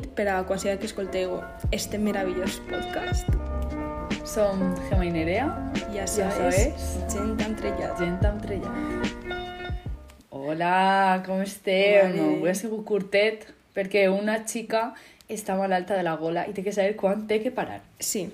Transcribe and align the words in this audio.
nit 0.00 0.08
per 0.16 0.28
a 0.28 0.44
sigui 0.58 0.78
que 0.78 0.86
escolteu 0.86 1.40
este 1.72 1.98
meravellós 1.98 2.60
podcast. 2.68 3.28
Som 4.24 4.74
Gemma 4.88 5.04
i 5.06 5.10
Nerea, 5.10 5.46
Ja 5.92 6.04
Ja 6.04 6.06
sabes, 6.06 6.54
sabes. 6.56 7.12
gent 7.12 7.40
entrellada. 7.40 7.96
gent. 7.98 8.62
Hola, 10.30 11.22
com 11.26 11.42
esteu? 11.42 12.04
Vale. 12.04 12.20
Avui 12.36 12.48
ha 12.50 12.54
sigut 12.54 12.84
curtet 12.84 13.46
perquè 13.74 14.08
una 14.10 14.44
xica 14.46 14.94
està 15.28 15.56
malalta 15.56 15.96
de 15.96 16.02
la 16.02 16.16
gola 16.16 16.46
i 16.48 16.52
té 16.52 16.62
que 16.62 16.72
saber 16.72 16.96
quan 16.96 17.26
té 17.26 17.40
que 17.42 17.50
parar. 17.50 17.82
Sí, 17.98 18.30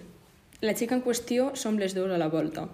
la 0.61 0.75
xica 0.75 0.95
en 0.95 1.03
qüestió 1.03 1.55
som 1.57 1.79
les 1.79 1.95
dues 1.95 2.13
a 2.13 2.19
la 2.19 2.29
volta. 2.29 2.69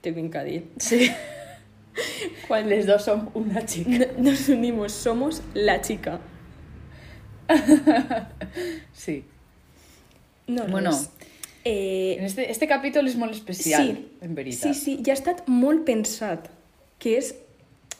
Te 0.00 0.10
vinc 0.12 0.34
a 0.36 0.44
dir. 0.44 0.64
Sí. 0.78 1.10
Quan 2.48 2.68
Les 2.68 2.86
dos 2.86 3.02
som 3.04 3.28
una 3.34 3.66
xica. 3.66 3.90
no- 3.90 4.30
nos 4.30 4.48
unimos, 4.48 4.92
somos 4.92 5.42
la 5.54 5.80
chica. 5.80 6.20
Sí. 8.94 9.24
No 10.46 10.62
res. 10.62 10.70
Bueno, 10.72 10.90
eh, 11.64 12.16
En 12.18 12.24
este, 12.24 12.50
este 12.50 12.66
capítol 12.66 13.06
és 13.08 13.16
molt 13.16 13.34
especial, 13.34 13.86
sí, 13.86 14.08
en 14.24 14.34
veritat. 14.34 14.72
Sí, 14.74 14.74
sí, 14.74 14.96
ja 15.04 15.12
ha 15.12 15.18
estat 15.18 15.44
molt 15.48 15.84
pensat, 15.86 16.48
que 16.98 17.16
és 17.18 17.34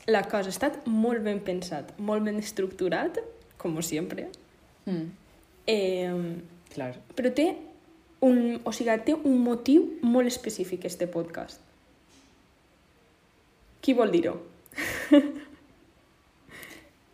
la 0.09 0.23
cosa, 0.25 0.49
ha 0.49 0.55
estat 0.55 0.87
molt 0.89 1.23
ben 1.27 1.41
pensat, 1.45 1.93
molt 1.99 2.25
ben 2.25 2.39
estructurat, 2.41 3.19
com 3.61 3.77
sempre, 3.83 4.29
Mm, 4.89 5.11
eh, 5.67 6.13
clar. 6.73 6.95
però 7.15 7.29
té 7.35 7.51
un, 8.25 8.61
o 8.65 8.73
sigui, 8.73 8.95
té 9.05 9.13
un 9.15 9.37
motiu 9.45 9.99
molt 10.01 10.27
específic, 10.27 10.87
este 10.89 11.07
podcast. 11.07 11.61
Qui 13.83 13.93
vol 13.93 14.11
dir-ho? 14.11 14.39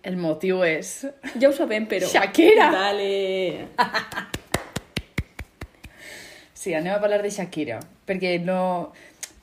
El 0.05 0.17
motiu 0.21 0.63
és... 0.67 1.07
Ja 1.41 1.49
ho 1.49 1.53
sabem, 1.57 1.87
però... 1.89 2.07
Shakira! 2.11 2.71
Dale! 2.75 3.69
Sí, 6.55 6.73
anem 6.75 6.95
a 6.95 7.01
parlar 7.03 7.23
de 7.25 7.31
Shakira, 7.33 7.81
perquè 8.09 8.39
no... 8.45 8.93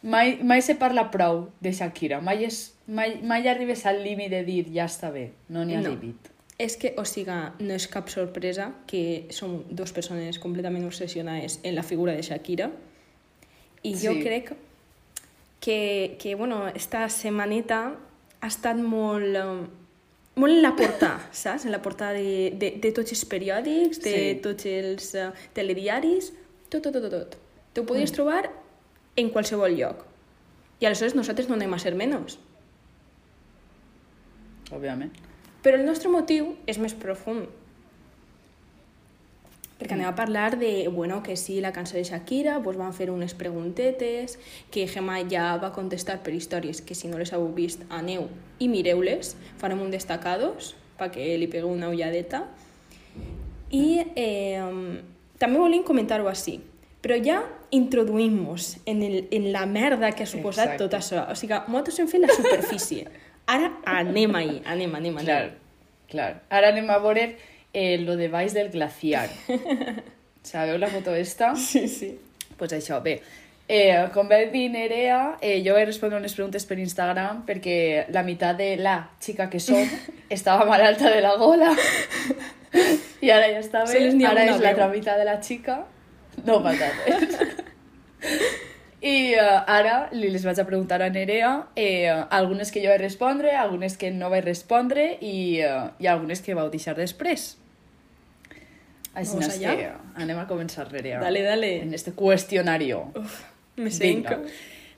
Mai, 0.01 0.39
mai 0.41 0.63
se 0.65 0.73
parla 0.81 1.03
prou 1.13 1.43
de 1.61 1.69
Shakira, 1.77 2.17
mai, 2.25 2.47
és, 2.47 2.71
mai, 2.89 3.19
mai 3.21 3.45
arribes 3.51 3.83
al 3.85 3.99
límit 4.01 4.31
de 4.33 4.39
dir 4.47 4.63
ja 4.73 4.87
està 4.89 5.11
bé, 5.13 5.27
no 5.53 5.61
n'hi 5.65 5.75
ha 5.77 5.81
No. 5.83 5.91
límit. 5.93 6.29
És 6.61 6.75
que, 6.77 6.91
o 6.97 7.03
sigui, 7.05 7.33
no 7.61 7.73
és 7.73 7.85
cap 7.89 8.09
sorpresa 8.09 8.71
que 8.89 9.27
som 9.33 9.59
dues 9.69 9.93
persones 9.93 10.37
completament 10.41 10.85
obsessionades 10.85 11.59
en 11.65 11.73
la 11.77 11.83
figura 11.85 12.13
de 12.17 12.21
Shakira 12.25 12.71
i 13.83 13.93
jo 13.93 14.13
Sí. 14.13 14.21
crec 14.25 14.51
que, 15.59 16.17
que 16.19 16.33
bueno, 16.35 16.67
esta 16.73 17.07
setmaneta 17.09 17.93
ha 18.41 18.47
estat 18.47 18.77
molt, 18.77 19.35
eh, 19.37 19.67
molt 20.41 20.57
en 20.57 20.61
la 20.65 20.73
portada, 20.75 21.27
saps? 21.35 21.65
En 21.67 21.71
la 21.73 21.81
portada 21.85 22.13
de, 22.17 22.51
de, 22.57 22.73
de 22.81 22.91
tots 22.97 23.13
els 23.13 23.23
periòdics, 23.29 24.01
de 24.03 24.13
Sí. 24.17 24.35
tots 24.43 24.65
els 24.69 25.11
uh, 25.15 25.29
telediaris, 25.57 26.31
tot, 26.69 26.81
tot, 26.81 26.93
tot, 26.97 27.03
tot, 27.05 27.11
tot. 27.17 27.37
Te 27.73 27.81
ho 27.81 27.85
podies 27.85 28.09
Mm. 28.11 28.15
trobar 28.17 28.49
en 29.21 29.29
qualsevol 29.29 29.75
lloc. 29.77 30.05
I 30.81 30.87
aleshores 30.89 31.13
nosaltres 31.15 31.47
no 31.49 31.55
anem 31.59 31.73
a 31.73 31.79
ser 31.79 31.93
menys. 31.95 32.39
Òbviament. 34.71 35.11
Però 35.61 35.77
el 35.77 35.85
nostre 35.85 36.09
motiu 36.09 36.55
és 36.65 36.79
més 36.81 36.93
profund. 36.97 37.47
Perquè 39.81 39.95
anem 39.97 40.05
a 40.05 40.13
parlar 40.13 40.59
de, 40.61 40.87
bueno, 40.93 41.23
que 41.25 41.33
sí, 41.33 41.55
la 41.59 41.71
cançó 41.73 41.95
de 41.97 42.03
Shakira, 42.05 42.59
doncs 42.61 42.77
van 42.77 42.93
fer 42.93 43.07
unes 43.09 43.33
preguntetes, 43.33 44.35
que 44.69 44.85
Gemma 44.85 45.15
ja 45.25 45.55
va 45.57 45.71
contestar 45.73 46.19
per 46.21 46.35
històries, 46.37 46.83
que 46.85 46.93
si 46.93 47.09
no 47.09 47.17
les 47.17 47.33
heu 47.33 47.47
vist, 47.55 47.81
aneu 47.89 48.27
i 48.61 48.67
mireu-les, 48.69 49.33
farem 49.57 49.81
un 49.81 49.89
destacados, 49.89 50.75
perquè 51.01 51.31
li 51.41 51.49
pegueu 51.49 51.73
una 51.73 51.89
ulladeta. 51.89 52.43
I 53.73 54.03
eh, 54.13 54.61
també 55.41 55.57
volíem 55.57 55.81
comentar-ho 55.87 56.29
així, 56.29 56.59
però 57.01 57.17
ja 57.17 57.41
introduïm-nos 57.73 58.75
en, 58.85 59.01
el, 59.01 59.23
en 59.33 59.49
la 59.49 59.65
merda 59.65 60.11
que 60.13 60.27
ha 60.27 60.29
suposat 60.29 60.75
Exacte. 60.75 60.83
tot 60.83 60.99
això. 60.99 61.25
O 61.25 61.39
sigui, 61.39 61.57
nosaltres 61.57 61.97
hem 62.03 62.11
fet 62.11 62.21
la 62.21 62.35
superfície. 62.37 63.07
Ara 63.49 63.71
anem 63.89 64.37
ahí, 64.37 64.59
anem, 64.61 64.93
anem, 64.93 65.17
anem. 65.17 65.25
Clar, 65.25 65.47
clar. 66.11 66.33
Ara 66.53 66.69
anem 66.69 66.93
a 66.93 67.01
veure 67.01 67.31
eh, 67.73 67.97
lo 67.99 68.15
de 68.17 68.27
baix 68.27 68.53
del 68.53 68.69
glaciar. 68.69 69.29
Sabeu 70.43 70.77
la 70.77 70.87
foto 70.87 71.13
esta? 71.15 71.55
Sí, 71.55 71.87
sí. 71.87 72.17
pues 72.57 72.73
això, 72.73 73.01
bé. 73.01 73.21
Eh, 73.71 74.09
com 74.11 74.27
va 74.27 74.41
dir 74.51 74.67
Nerea, 74.69 75.37
eh, 75.39 75.61
jo 75.63 75.73
vaig 75.77 75.85
respondre 75.87 76.17
unes 76.19 76.33
preguntes 76.35 76.65
per 76.67 76.75
Instagram 76.81 77.45
perquè 77.47 78.07
la 78.11 78.23
meitat 78.27 78.57
de 78.59 78.73
la 78.75 78.97
xica 79.21 79.47
que 79.49 79.61
som 79.63 79.79
estava 80.29 80.65
malalta 80.67 81.09
de 81.13 81.21
la 81.23 81.37
gola 81.39 81.71
i 83.21 83.29
ara 83.31 83.47
ja 83.51 83.61
està 83.61 83.85
bé. 83.87 84.03
Ara 84.27 84.45
és 84.47 84.59
la 84.59 84.59
veu. 84.59 84.69
altra 84.73 84.89
meitat 84.91 85.21
de 85.21 85.27
la 85.27 85.37
xica. 85.43 85.81
No 86.45 86.61
passa 86.63 86.89
res. 87.05 87.39
I 89.01 89.33
eh, 89.33 89.41
ara 89.67 90.09
li 90.13 90.29
les 90.29 90.43
vaig 90.45 90.59
a 90.61 90.65
preguntar 90.67 91.01
a 91.01 91.09
Nerea, 91.09 91.67
eh, 91.75 92.05
algunes 92.29 92.69
que 92.71 92.83
jo 92.83 92.91
vaig 92.91 93.01
respondre, 93.01 93.55
algunes 93.57 93.97
que 93.97 94.11
no 94.13 94.29
vaig 94.29 94.43
respondre 94.45 95.17
i, 95.21 95.59
eh, 95.65 95.87
i 95.99 96.07
algunes 96.07 96.41
que 96.45 96.53
vau 96.53 96.69
deixar 96.69 96.93
després. 96.99 97.55
Així 99.13 99.33
Vamos 99.33 99.49
allá. 99.57 99.73
que 99.75 99.87
anem 100.23 100.37
a 100.39 100.45
començar, 100.47 100.85
Nerea 100.91 101.19
Dale, 101.19 101.41
dale. 101.43 101.81
en 101.81 101.93
este 101.93 102.13
cuestionario. 102.13 103.11
Me 103.75 103.89
Vinga. 103.89 104.29
senco. 104.29 104.35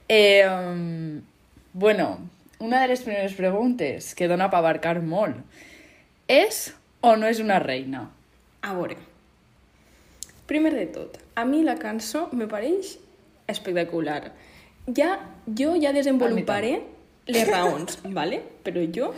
Eh, 0.08 0.46
um, 0.46 1.22
bueno, 1.72 2.18
una 2.58 2.82
de 2.82 2.88
les 2.88 3.00
primeres 3.02 3.32
preguntes 3.34 4.14
que 4.14 4.28
dona 4.28 4.50
per 4.50 4.58
abarcar 4.58 5.00
molt 5.02 5.36
és 6.28 6.74
o 7.00 7.16
no 7.16 7.26
és 7.26 7.40
una 7.40 7.58
reina? 7.58 8.10
A 8.62 8.74
veure, 8.74 8.96
primer 10.46 10.74
de 10.74 10.86
tot, 10.92 11.18
a 11.34 11.44
mi 11.44 11.62
la 11.64 11.76
cançó 11.80 12.28
me 12.32 12.46
pareix 12.46 12.98
espectacular. 13.46 14.32
Ja, 14.86 15.18
jo 15.46 15.74
ja 15.80 15.92
desenvoluparé 15.92 16.82
les 17.26 17.48
raons, 17.48 17.98
¿vale? 18.04 18.42
però 18.64 18.82
jo, 18.94 19.12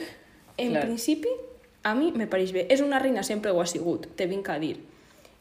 en 0.56 0.70
Clar. 0.70 0.84
principi, 0.84 1.28
a 1.82 1.94
mi 1.94 2.12
me 2.12 2.26
pareix 2.26 2.52
bé. 2.52 2.66
És 2.70 2.80
una 2.80 2.98
reina, 2.98 3.22
sempre 3.22 3.50
ho 3.50 3.60
ha 3.60 3.66
sigut, 3.66 4.08
te 4.16 4.26
vinc 4.26 4.48
a 4.48 4.58
dir. 4.58 4.76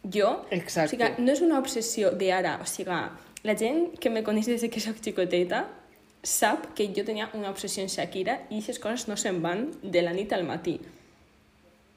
Jo, 0.03 0.46
Exacte. 0.51 0.96
o 0.96 0.97
sigui, 0.97 1.25
no 1.25 1.34
és 1.34 1.41
una 1.41 1.59
obsessió 1.59 2.12
d'ara, 2.12 2.59
o 2.62 2.66
sigui, 2.69 3.00
la 3.46 3.56
gent 3.57 3.96
que 4.01 4.09
me 4.09 4.23
coneix 4.25 4.50
des 4.50 4.66
que 4.69 4.81
soc 4.81 5.02
xicoteta 5.02 5.66
sap 6.25 6.72
que 6.78 6.90
jo 6.94 7.06
tenia 7.06 7.29
una 7.38 7.52
obsessió 7.53 7.84
en 7.84 7.90
Shakira 7.90 8.40
i 8.50 8.57
aquestes 8.57 8.79
coses 8.81 9.07
no 9.07 9.17
se'n 9.17 9.41
van 9.41 9.67
de 9.81 10.02
la 10.02 10.13
nit 10.13 10.34
al 10.34 10.46
matí. 10.46 10.79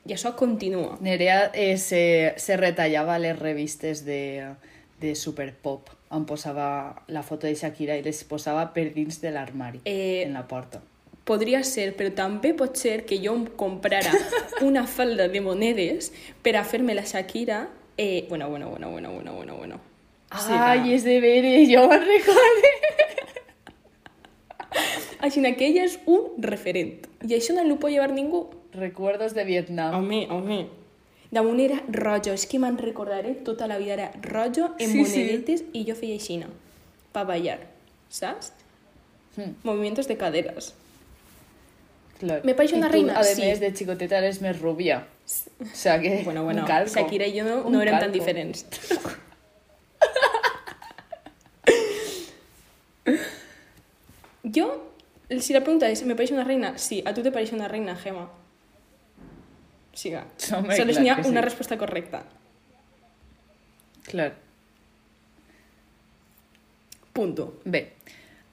I 0.09 0.12
això 0.16 0.34
continua. 0.37 0.97
Nerea 1.05 1.50
eh, 1.53 1.76
se, 1.76 2.34
se 2.37 2.56
retallava 2.56 3.19
les 3.20 3.38
revistes 3.38 4.05
de, 4.05 4.53
de 5.00 5.15
Superpop 5.16 5.98
on 6.11 6.25
posava 6.27 7.03
la 7.09 7.23
foto 7.23 7.47
de 7.47 7.55
Shakira 7.55 7.97
i 7.99 8.03
les 8.03 8.23
posava 8.25 8.71
per 8.73 8.93
dins 8.95 9.21
de 9.21 9.31
l'armari, 9.31 9.81
Eh, 9.85 10.23
en 10.27 10.33
la 10.33 10.47
porta. 10.49 10.81
Podria 11.29 11.63
ser, 11.65 11.93
però 11.97 12.15
també 12.15 12.55
pot 12.55 12.77
ser 12.77 13.05
que 13.05 13.19
jo 13.21 13.35
em 13.37 13.45
comprara 13.47 14.13
una 14.69 14.87
falda 14.87 15.29
de 15.29 15.41
monedes 15.45 16.13
per 16.43 16.57
a 16.57 16.65
fer-me 16.65 16.95
la 16.95 17.05
Shakira. 17.05 17.69
Eh, 17.99 18.27
bueno, 18.29 18.49
bueno, 18.49 18.71
bueno, 18.71 18.91
bueno, 18.91 19.12
bueno, 19.12 19.32
bueno, 19.35 19.56
bueno. 19.56 19.81
O 20.31 20.53
Ai, 20.53 20.93
és 20.93 21.05
de 21.05 21.21
veres, 21.21 21.69
jo 21.71 21.87
me'n 21.88 22.05
recorde. 22.05 22.73
Així 25.25 25.41
que 25.56 25.67
ella 25.67 25.85
és 25.85 25.99
un 26.06 26.37
referent. 26.44 27.06
I 27.25 27.35
això 27.35 27.55
no 27.56 27.65
l'ho 27.65 27.79
pot 27.81 27.91
llevar 27.91 28.12
ningú. 28.12 28.49
Recuerdos 28.73 29.35
de 29.35 29.44
Vietnam. 29.44 29.94
Home, 29.97 30.29
home. 30.31 30.69
Damunt 31.31 31.61
era 31.61 31.83
rojo, 31.93 32.33
és 32.33 32.47
que 32.49 32.59
me'n 32.59 32.79
recordaré 32.81 33.35
tota 33.45 33.67
la 33.69 33.77
vida. 33.79 33.95
Era 33.95 34.11
rojo 34.23 34.75
en 34.79 34.91
Sí, 34.91 35.05
sí. 35.05 35.21
monedetes 35.21 35.65
i 35.73 35.85
jo 35.85 35.95
feia 35.95 36.15
així, 36.17 36.41
pa 37.13 37.25
ballar, 37.25 37.59
saps? 38.09 38.53
Hmm. 39.37 39.55
Movimientos 39.63 40.09
de 40.09 40.17
caderas. 40.17 40.75
Me 42.21 42.55
pareix 42.55 42.73
I 42.73 42.75
una 42.81 42.89
tu, 42.89 42.93
reina, 42.93 43.13
además, 43.21 43.59
sí. 43.59 43.61
de 43.61 43.71
xicoteta 43.77 44.19
eres 44.19 44.41
més 44.43 44.59
rubia. 44.61 45.07
O 45.61 45.67
sea 45.73 46.01
que... 46.01 46.23
Bueno, 46.25 46.43
bueno, 46.45 46.65
calco. 46.67 46.91
Shakira 46.95 47.27
i 47.29 47.39
jo 47.39 47.45
no, 47.47 47.71
no 47.71 47.83
érem 47.83 47.99
tan 48.01 48.11
diferents. 48.13 48.65
jo, 54.43 54.67
si 55.39 55.53
la 55.53 55.61
pregunta 55.63 55.89
és, 55.91 56.03
¿me 56.05 56.15
pareix 56.17 56.33
una 56.35 56.45
reina? 56.45 56.75
Sí, 56.79 57.03
a 57.07 57.15
tu 57.15 57.23
te 57.23 57.31
pareix 57.31 57.53
una 57.53 57.69
reina, 57.69 57.95
Gemma. 57.97 58.29
Siga. 59.99 60.25
Home, 60.55 60.77
Sols 60.79 60.95
clar 60.95 61.03
n'hi 61.03 61.11
ha 61.11 61.17
que 61.19 61.27
sí. 61.27 61.33
una 61.35 61.43
resposta 61.43 61.79
correcta. 61.81 62.23
Clar. 64.09 64.31
Punto. 67.12 67.49
Bé, 67.65 67.83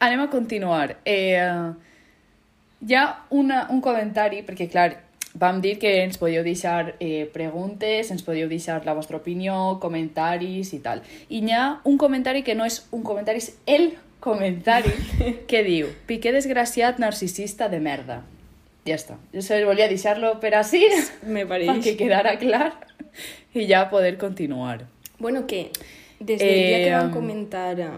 anem 0.01 0.25
a 0.25 0.29
continuar. 0.33 0.97
Eh, 1.05 1.37
hi 2.81 2.95
ha 2.97 3.05
una, 3.29 3.67
un 3.69 3.81
comentari, 3.85 4.41
perquè, 4.47 4.67
clar, 4.73 4.89
vam 5.37 5.61
dir 5.61 5.75
que 5.77 5.91
ens 6.01 6.17
podíeu 6.17 6.43
deixar 6.43 6.95
eh, 6.97 7.29
preguntes, 7.31 8.09
ens 8.11 8.25
podíeu 8.25 8.49
deixar 8.49 8.81
la 8.87 8.95
vostra 8.97 9.21
opinió, 9.21 9.77
comentaris 9.83 10.73
i 10.73 10.81
tal. 10.81 11.05
I 11.29 11.43
hi 11.45 11.53
ha 11.53 11.65
un 11.85 11.99
comentari 12.01 12.41
que 12.43 12.57
no 12.57 12.65
és 12.65 12.81
un 12.91 13.05
comentari, 13.05 13.43
és 13.43 13.53
el 13.69 13.91
comentari 14.19 14.95
que 15.49 15.61
diu 15.61 15.91
Piqué 16.09 16.33
desgraciat 16.33 16.97
narcisista 16.97 17.69
de 17.69 17.83
merda. 17.83 18.23
Ja 18.85 18.95
està. 18.95 19.17
Jo 19.33 19.41
solo 19.41 19.65
volia 19.71 19.87
deixar-lo 19.89 20.35
per 20.39 20.53
així, 20.55 20.83
Me 21.25 21.45
perquè 21.45 21.67
pareix. 21.67 21.95
quedara 21.97 22.35
clar. 22.39 22.73
i 23.55 23.65
ja 23.67 23.89
poder 23.89 24.17
continuar. 24.17 24.85
Bueno, 25.19 25.45
que 25.47 25.71
des 26.19 26.39
del 26.39 26.49
dia 26.49 26.77
que 26.77 26.89
Eh, 26.89 26.95
vam 26.95 27.11
comentar 27.11 27.79
eh, 27.79 27.89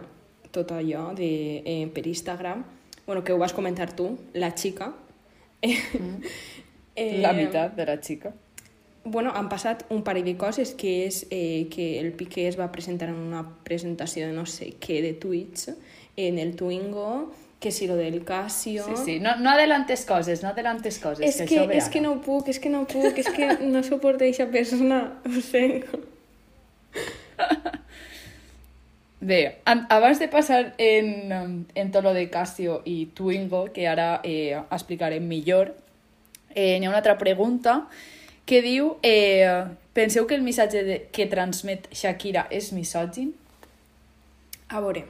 tot 0.51 0.71
allò 0.71 1.13
de, 1.15 1.61
eh, 1.65 1.87
per 1.93 2.05
Instagram, 2.07 2.63
bueno, 3.05 3.23
que 3.23 3.33
ho 3.33 3.37
vas 3.37 3.53
comentar 3.53 3.91
tu, 3.95 4.17
la 4.33 4.51
xica, 4.55 4.93
eh, 5.61 5.77
Mm. 6.97 7.21
La 7.21 7.31
meitat 7.33 7.75
de 7.75 7.85
la 7.85 7.97
xica. 8.01 8.31
Bueno, 9.03 9.31
han 9.35 9.47
passat 9.49 9.83
un 9.93 10.01
parell 10.03 10.25
de 10.25 10.33
coses, 10.35 10.71
que 10.73 11.05
és 11.05 11.27
eh, 11.29 11.67
que 11.69 11.99
el 11.99 12.11
Piqué 12.17 12.47
es 12.47 12.57
va 12.59 12.71
presentar 12.71 13.09
en 13.09 13.15
una 13.21 13.43
presentació 13.63 14.25
de 14.27 14.33
no 14.33 14.45
sé 14.49 14.73
què 14.81 15.01
de 15.03 15.13
Twitch, 15.13 15.69
en 16.17 16.39
el 16.39 16.55
Twingo, 16.55 17.31
que 17.59 17.71
si 17.71 17.87
lo 17.87 17.95
del 17.95 18.23
Casio... 18.23 18.83
Sí, 18.85 18.93
sí, 19.03 19.19
no, 19.19 19.35
no 19.37 19.49
adelantes 19.49 20.05
coses, 20.05 20.43
no 20.43 20.49
adelantes 20.49 20.99
coses. 20.99 21.25
És 21.25 21.37
que, 21.49 21.67
que, 21.67 21.77
és 21.77 21.87
que 21.89 22.01
no 22.01 22.19
puc, 22.21 22.47
és 22.53 22.59
que 22.61 22.69
no 22.69 22.83
puc, 22.85 23.17
és 23.17 23.29
que 23.33 23.47
no 23.65 23.81
suporto 23.83 24.23
aquesta 24.23 24.45
persona, 24.53 24.99
ho 25.25 25.41
sé. 25.41 25.83
Bé, 29.19 29.61
an- 29.65 29.87
abans 29.89 30.19
de 30.19 30.27
passar 30.29 30.75
en, 30.77 31.65
en 31.73 31.91
tot 31.91 32.03
lo 32.05 32.13
de 32.13 32.27
Casio 32.29 32.83
i 32.85 33.07
Twingo, 33.17 33.63
que 33.73 33.87
ara 33.89 34.21
eh, 34.23 34.53
explicarem 34.69 35.25
millor, 35.25 35.73
eh, 36.53 36.77
hi 36.77 36.85
ha 36.85 36.89
una 36.91 36.99
altra 37.01 37.17
pregunta 37.17 37.87
que 38.47 38.61
diu 38.61 38.93
eh, 39.01 39.65
penseu 39.97 40.27
que 40.29 40.37
el 40.37 40.45
missatge 40.45 40.83
de, 40.85 40.99
que 41.11 41.25
transmet 41.27 41.89
Shakira 41.91 42.45
és 42.53 42.69
misògin? 42.77 43.33
A 44.69 44.79
veure, 44.85 45.01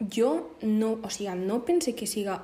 jo 0.00 0.56
no, 0.62 0.98
o 1.02 1.10
sigui, 1.10 1.34
no 1.36 1.64
pense 1.64 1.94
que 1.94 2.06
siga... 2.06 2.40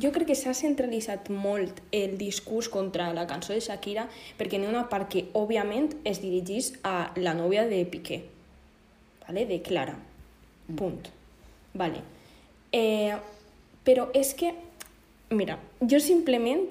Jo 0.00 0.12
crec 0.14 0.30
que 0.30 0.36
s'ha 0.38 0.52
centralitzat 0.54 1.28
molt 1.34 1.80
el 1.92 2.14
discurs 2.16 2.68
contra 2.70 3.08
la 3.12 3.26
cançó 3.26 3.52
de 3.52 3.60
Shakira 3.60 4.06
perquè 4.38 4.56
n'hi 4.56 4.68
ha 4.68 4.70
una 4.70 4.84
part 4.88 5.10
que, 5.10 5.24
òbviament, 5.34 5.96
es 6.06 6.20
dirigís 6.22 6.70
a 6.86 7.10
la 7.18 7.34
nòvia 7.34 7.66
de 7.68 7.82
Piqué, 7.90 8.22
¿vale? 9.26 9.44
de 9.50 9.60
Clara. 9.66 9.98
Punt. 10.78 11.10
Vale. 11.74 12.04
Eh, 12.70 13.16
però 13.84 14.06
és 14.14 14.30
que, 14.38 14.54
mira, 15.34 15.58
jo 15.82 15.98
simplement 15.98 16.70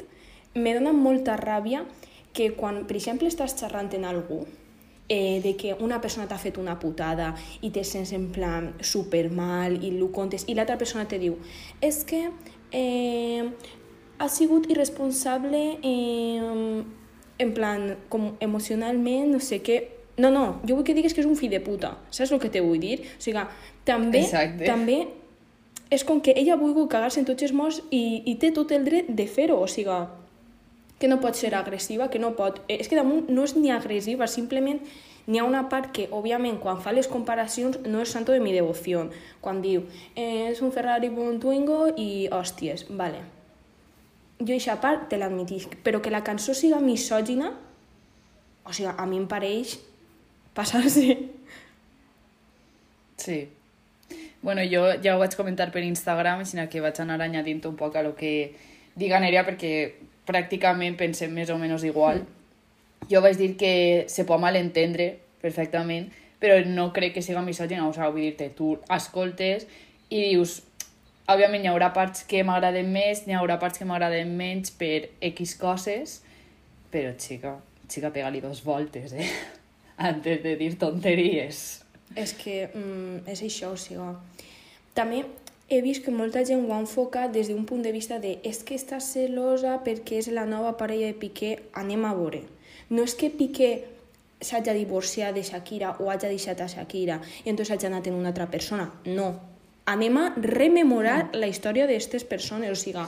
me 0.56 0.74
dona 0.74 0.96
molta 0.96 1.36
ràbia 1.38 1.84
que 2.34 2.54
quan, 2.56 2.86
per 2.88 2.96
exemple, 2.96 3.28
estàs 3.28 3.58
xerrant 3.60 3.92
en 3.94 4.08
algú 4.08 4.46
eh, 5.10 5.42
de 5.44 5.56
que 5.58 5.76
una 5.82 6.00
persona 6.00 6.28
t'ha 6.30 6.38
fet 6.38 6.58
una 6.62 6.78
putada 6.80 7.34
i 7.66 7.74
te 7.74 7.84
sents 7.84 8.14
en 8.14 8.30
plan 8.32 8.72
super 8.80 9.26
mal 9.34 9.76
i 9.84 9.92
lo 9.98 10.12
contes 10.16 10.46
i 10.48 10.56
l'altra 10.56 10.78
persona 10.78 11.08
te 11.10 11.20
diu 11.20 11.36
és 11.82 12.04
que 12.06 12.30
eh, 12.72 13.50
ha 14.20 14.30
sigut 14.30 14.70
irresponsable 14.70 15.80
eh, 15.82 16.84
en 17.40 17.54
plan 17.56 17.96
com 18.12 18.34
emocionalment, 18.40 19.32
no 19.34 19.40
sé 19.40 19.64
què 19.64 19.82
no, 20.20 20.30
no, 20.30 20.60
jo 20.68 20.76
vull 20.76 20.86
que 20.86 20.94
digues 20.94 21.16
que 21.16 21.24
és 21.24 21.30
un 21.30 21.40
fill 21.40 21.52
de 21.52 21.62
puta 21.64 21.96
saps 22.12 22.34
el 22.36 22.44
que 22.44 22.52
te 22.54 22.62
vull 22.62 22.80
dir? 22.80 23.00
O 23.18 23.24
sigui, 23.24 23.46
també, 23.88 24.26
Exacte. 24.28 24.68
també 24.68 25.08
és 25.90 26.04
com 26.06 26.20
que 26.22 26.36
ella 26.38 26.54
ha 26.54 26.62
volgut 26.62 26.92
cagar-se 26.92 27.22
en 27.22 27.26
tots 27.26 27.48
els 27.48 27.54
morts 27.56 27.80
i, 27.90 28.22
i 28.30 28.36
té 28.38 28.52
tot 28.54 28.70
el 28.76 28.86
dret 28.86 29.10
de 29.10 29.26
fer-ho, 29.26 29.58
o 29.58 29.68
sigui, 29.68 29.96
que 31.00 31.08
no 31.08 31.20
pot 31.24 31.36
ser 31.36 31.56
agressiva, 31.56 32.10
que 32.10 32.20
no 32.20 32.36
pot... 32.36 32.62
eh, 32.68 32.78
És 32.80 32.90
que 32.92 33.00
damunt 33.00 33.30
no 33.32 33.46
és 33.48 33.56
ni 33.56 33.72
agressiva, 33.72 34.28
simplement 34.28 34.82
n'hi 35.30 35.40
ha 35.40 35.46
una 35.46 35.68
part 35.70 35.92
que, 35.96 36.08
òbviament, 36.12 36.58
quan 36.60 36.82
fa 36.82 36.92
les 36.92 37.08
comparacions 37.08 37.80
no 37.86 38.02
és 38.02 38.12
santo 38.12 38.34
de 38.34 38.42
mi 38.44 38.52
devoció. 38.54 39.08
Quan 39.42 39.62
diu, 39.62 39.86
eh, 40.16 40.50
és 40.52 40.62
un 40.66 40.74
Ferrari 40.76 41.10
bon 41.14 41.40
Twingo 41.40 41.94
i 41.96 42.28
hòsties, 42.32 42.88
vale. 42.90 43.22
Jo 44.40 44.56
aquesta 44.56 44.80
part 44.82 45.08
te 45.12 45.20
l'admitisc, 45.20 45.78
però 45.84 46.02
que 46.02 46.12
la 46.12 46.24
cançó 46.24 46.54
siga 46.56 46.80
misògina, 46.80 47.54
o 48.66 48.74
sigui, 48.74 48.90
a 48.90 49.06
mi 49.06 49.18
em 49.20 49.28
pareix 49.28 49.78
passar-se. 50.54 51.18
Sí. 53.20 53.50
Bueno, 54.42 54.64
jo 54.64 54.86
ja 55.04 55.16
ho 55.16 55.20
vaig 55.20 55.36
comentar 55.36 55.72
per 55.72 55.84
Instagram, 55.84 56.46
sinó 56.46 56.70
que 56.72 56.82
vaig 56.82 57.00
anar 57.04 57.22
añadint 57.22 57.66
un 57.68 57.76
poc 57.76 57.98
a 58.00 58.04
lo 58.04 58.16
que 58.16 58.56
diga 58.96 59.20
Nerea, 59.20 59.44
perquè 59.46 59.74
pràcticament 60.30 60.98
pensem 61.00 61.34
més 61.34 61.50
o 61.50 61.58
menys 61.58 61.84
igual. 61.88 62.24
Jo 63.10 63.22
vaig 63.26 63.38
dir 63.40 63.56
que 63.58 63.74
se 64.12 64.26
pot 64.30 64.42
malentendre 64.42 65.12
perfectament, 65.42 66.10
però 66.40 66.60
no 66.66 66.90
crec 66.96 67.18
que 67.18 67.24
siga 67.26 67.44
misògina, 67.44 67.88
o 67.88 67.94
sigui, 67.94 68.12
vull 68.16 68.26
dir-te, 68.30 68.50
tu 68.56 68.74
escoltes 68.96 69.66
i 70.10 70.22
dius, 70.30 70.60
òbviament 71.30 71.66
hi 71.66 71.72
haurà 71.72 71.92
parts 71.96 72.24
que 72.30 72.44
m'agraden 72.48 72.90
més, 72.94 73.26
n'hi 73.28 73.38
haurà 73.38 73.60
parts 73.62 73.82
que 73.82 73.88
m'agraden 73.88 74.32
menys 74.38 74.72
per 74.80 75.10
X 75.32 75.56
coses, 75.60 76.20
però 76.94 77.12
xica, 77.18 77.58
xica, 77.88 78.14
pega-li 78.16 78.42
dos 78.42 78.64
voltes, 78.66 79.14
eh? 79.14 79.28
Antes 80.10 80.42
de 80.46 80.56
dir 80.58 80.74
tonteries. 80.80 81.84
És 82.18 82.34
que 82.34 82.64
mm, 82.72 83.28
és 83.30 83.44
això, 83.46 83.74
o 83.76 83.80
sigui... 83.80 84.14
També 84.98 85.22
he 85.70 85.82
vist 85.82 86.04
que 86.04 86.12
molta 86.12 86.42
gent 86.46 86.66
ho 86.66 86.74
ha 86.74 86.82
enfocat 86.82 87.32
des 87.32 87.48
d'un 87.48 87.66
punt 87.70 87.84
de 87.86 87.92
vista 87.94 88.18
de 88.20 88.40
és 88.44 88.64
que 88.66 88.76
està 88.76 89.00
celosa 89.00 89.78
perquè 89.86 90.18
és 90.18 90.30
la 90.34 90.46
nova 90.50 90.76
parella 90.78 91.12
de 91.12 91.18
Piqué, 91.22 91.52
anem 91.74 92.06
a 92.06 92.14
veure. 92.18 92.42
No 92.90 93.06
és 93.06 93.14
que 93.14 93.30
Piqué 93.30 93.86
s'hagi 94.42 94.74
divorciat 94.74 95.36
de 95.36 95.44
Shakira 95.44 95.96
o 96.00 96.10
hagi 96.10 96.32
deixat 96.32 96.62
a 96.62 96.68
Shakira 96.68 97.20
i 97.46 97.50
entonces 97.50 97.76
hagi 97.76 97.88
anat 97.88 98.08
en 98.08 98.18
una 98.18 98.34
altra 98.34 98.50
persona. 98.50 98.90
No. 99.06 99.36
Anem 99.86 100.18
a 100.18 100.34
rememorar 100.36 101.30
la 101.34 101.48
història 101.48 101.86
d'aquestes 101.86 102.26
persones. 102.26 102.72
O 102.72 102.76
sigui, 102.76 103.06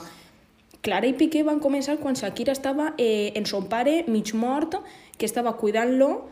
Clara 0.82 1.06
i 1.06 1.14
Piqué 1.14 1.42
van 1.46 1.60
començar 1.62 1.98
quan 1.98 2.18
Shakira 2.18 2.54
estava 2.54 2.92
eh, 2.98 3.32
en 3.38 3.46
son 3.46 3.68
pare 3.70 4.04
mig 4.06 4.34
mort, 4.34 4.78
que 5.18 5.26
estava 5.26 5.56
cuidant-lo, 5.58 6.28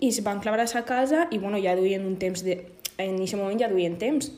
i 0.00 0.08
es 0.08 0.20
van 0.24 0.40
clavar 0.40 0.60
a 0.64 0.66
sa 0.66 0.84
casa 0.84 1.26
i 1.30 1.38
bueno, 1.38 1.60
ja 1.60 1.76
duien 1.76 2.06
un 2.06 2.16
temps 2.16 2.44
de... 2.44 2.62
En 3.00 3.16
aquest 3.16 3.36
moment 3.40 3.60
ja 3.60 3.68
duien 3.68 3.96
temps. 4.00 4.28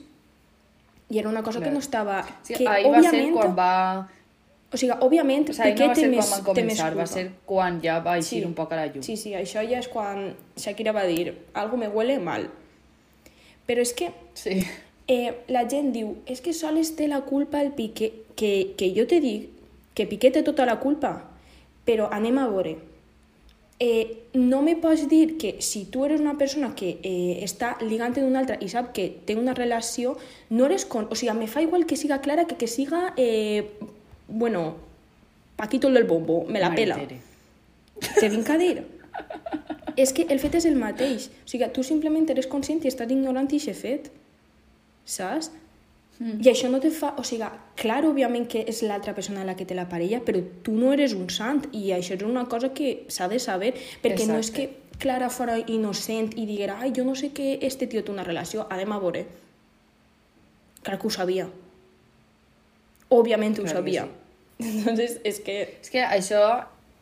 I 1.13 1.19
era 1.21 1.29
una 1.29 1.43
cosa 1.45 1.59
Clar. 1.61 1.69
que 1.69 1.75
no 1.75 1.81
estava... 1.85 2.23
Sí, 2.43 2.55
que, 2.57 2.67
ahir 2.69 2.91
va 2.91 3.03
ser 3.05 3.23
quan 3.35 3.55
va... 3.59 3.73
O 4.73 4.79
sigui, 4.81 4.95
òbviament, 5.05 5.51
O 5.51 5.53
sigui, 5.53 5.75
Piqué 5.75 5.87
no 5.91 5.95
té 5.95 6.01
ser 6.01 6.09
més, 6.11 6.31
van 6.33 6.55
té 6.57 6.63
més 6.65 6.79
començar, 6.79 6.87
va 6.97 7.05
culpa. 7.05 7.07
ser 7.13 7.25
quan 7.51 7.81
ja 7.85 7.99
va 8.01 8.15
eixir 8.17 8.47
un 8.49 8.55
poc 8.57 8.73
a 8.73 8.79
la 8.81 8.87
llum. 8.89 9.03
Sí, 9.05 9.19
sí, 9.21 9.35
això 9.37 9.61
ja 9.69 9.83
és 9.83 9.89
quan 9.93 10.31
Shakira 10.57 10.95
va 10.97 11.03
dir 11.11 11.35
algo 11.53 11.77
me 11.77 11.91
huele 11.93 12.17
mal. 12.19 12.49
Però 13.69 13.85
és 13.85 13.93
que 13.93 14.09
Sí. 14.35 14.63
eh, 15.13 15.35
la 15.49 15.67
gent 15.69 15.93
diu 15.93 16.15
és 16.27 16.41
que 16.41 16.55
sols 16.57 16.95
té 16.97 17.09
la 17.09 17.21
culpa 17.29 17.61
el 17.61 17.73
Piqué, 17.77 18.13
que, 18.35 18.73
que 18.79 18.89
jo 18.97 19.05
te 19.07 19.21
dic 19.21 19.51
que 19.95 20.07
Piqué 20.09 20.31
té 20.33 20.43
tota 20.43 20.65
la 20.65 20.79
culpa, 20.81 21.13
però 21.85 22.09
anem 22.11 22.39
a 22.39 22.47
veure. 22.49 22.79
Eh, 23.83 24.29
no 24.39 24.61
me 24.63 24.77
pots 24.79 25.09
dir 25.11 25.39
que 25.43 25.57
si 25.59 25.85
tu 25.91 26.05
eres 26.07 26.21
una 26.21 26.37
persona 26.39 26.69
que 26.79 27.01
eh, 27.03 27.43
està 27.43 27.75
ligant 27.83 28.15
amb 28.15 28.29
una 28.29 28.39
altra 28.45 28.61
i 28.63 28.69
sap 28.71 28.93
que 28.95 29.09
té 29.27 29.35
una 29.35 29.57
relació, 29.59 30.15
no 30.51 30.69
eres 30.69 30.87
con... 30.87 31.09
O 31.11 31.19
sigui, 31.19 31.35
me 31.35 31.51
fa 31.51 31.65
igual 31.65 31.83
que 31.91 31.99
siga 31.99 32.21
Clara 32.23 32.47
que 32.47 32.55
que 32.61 32.69
siga, 32.71 33.13
eh, 33.17 33.73
bueno, 34.29 34.77
Paquito 35.57 35.89
el 35.89 35.95
del 35.95 36.05
bombo, 36.05 36.45
me 36.49 36.59
la 36.61 36.75
pela. 36.75 36.97
Te 38.19 38.29
vinc 38.29 38.49
a 38.51 38.59
dir. 38.59 38.83
és 39.97 40.13
que 40.17 40.25
el 40.33 40.41
fet 40.41 40.57
és 40.59 40.67
el 40.67 40.79
mateix. 40.81 41.29
O 41.45 41.51
sigui, 41.53 41.69
tu 41.75 41.85
simplement 41.87 42.27
eres 42.33 42.49
conscient 42.51 42.81
i 42.83 42.91
estàs 42.91 43.11
ignorant 43.13 43.47
aquest 43.47 43.79
fet. 43.79 44.09
Saps? 45.05 45.51
Mm. 46.23 46.39
I 46.45 46.51
això 46.53 46.69
no 46.71 46.79
te 46.79 46.93
fa... 46.95 47.17
O 47.19 47.25
sigui, 47.27 47.49
clar, 47.81 48.03
òbviament 48.07 48.47
que 48.51 48.63
és 48.71 48.85
l'altra 48.87 49.15
persona 49.17 49.43
la 49.45 49.57
que 49.59 49.67
té 49.67 49.75
la 49.75 49.89
parella, 49.91 50.21
però 50.23 50.39
tu 50.63 50.77
no 50.79 50.93
eres 50.95 51.17
un 51.19 51.27
sant 51.35 51.65
i 51.75 51.91
això 51.97 52.15
és 52.15 52.23
una 52.23 52.47
cosa 52.47 52.71
que 52.77 53.03
s'ha 53.11 53.27
de 53.33 53.41
saber, 53.43 53.73
perquè 54.05 54.29
no 54.31 54.39
és 54.39 54.53
que 54.55 54.69
Exacte. 54.69 54.79
Clara 55.03 55.27
fora 55.35 55.57
innocent 55.59 56.29
i 56.39 56.45
diguera 56.47 56.77
ai, 56.79 56.93
jo 56.95 57.03
no 57.03 57.17
sé 57.19 57.33
que 57.35 57.57
este 57.67 57.89
tio 57.91 58.05
té 58.07 58.13
una 58.13 58.23
relació, 58.23 58.69
anem 58.71 58.93
a 58.95 58.99
veure. 59.03 59.25
Clar 60.87 60.99
que 61.01 61.09
ho 61.09 61.11
sabia. 61.11 61.49
Òbviament 63.11 63.59
ho 63.59 63.65
Clar 63.65 63.81
sabia. 63.81 64.05
Entonces, 64.61 65.17
és 65.27 65.41
que... 65.43 65.57
És 65.83 65.91
que 65.91 66.05
això, 66.07 66.45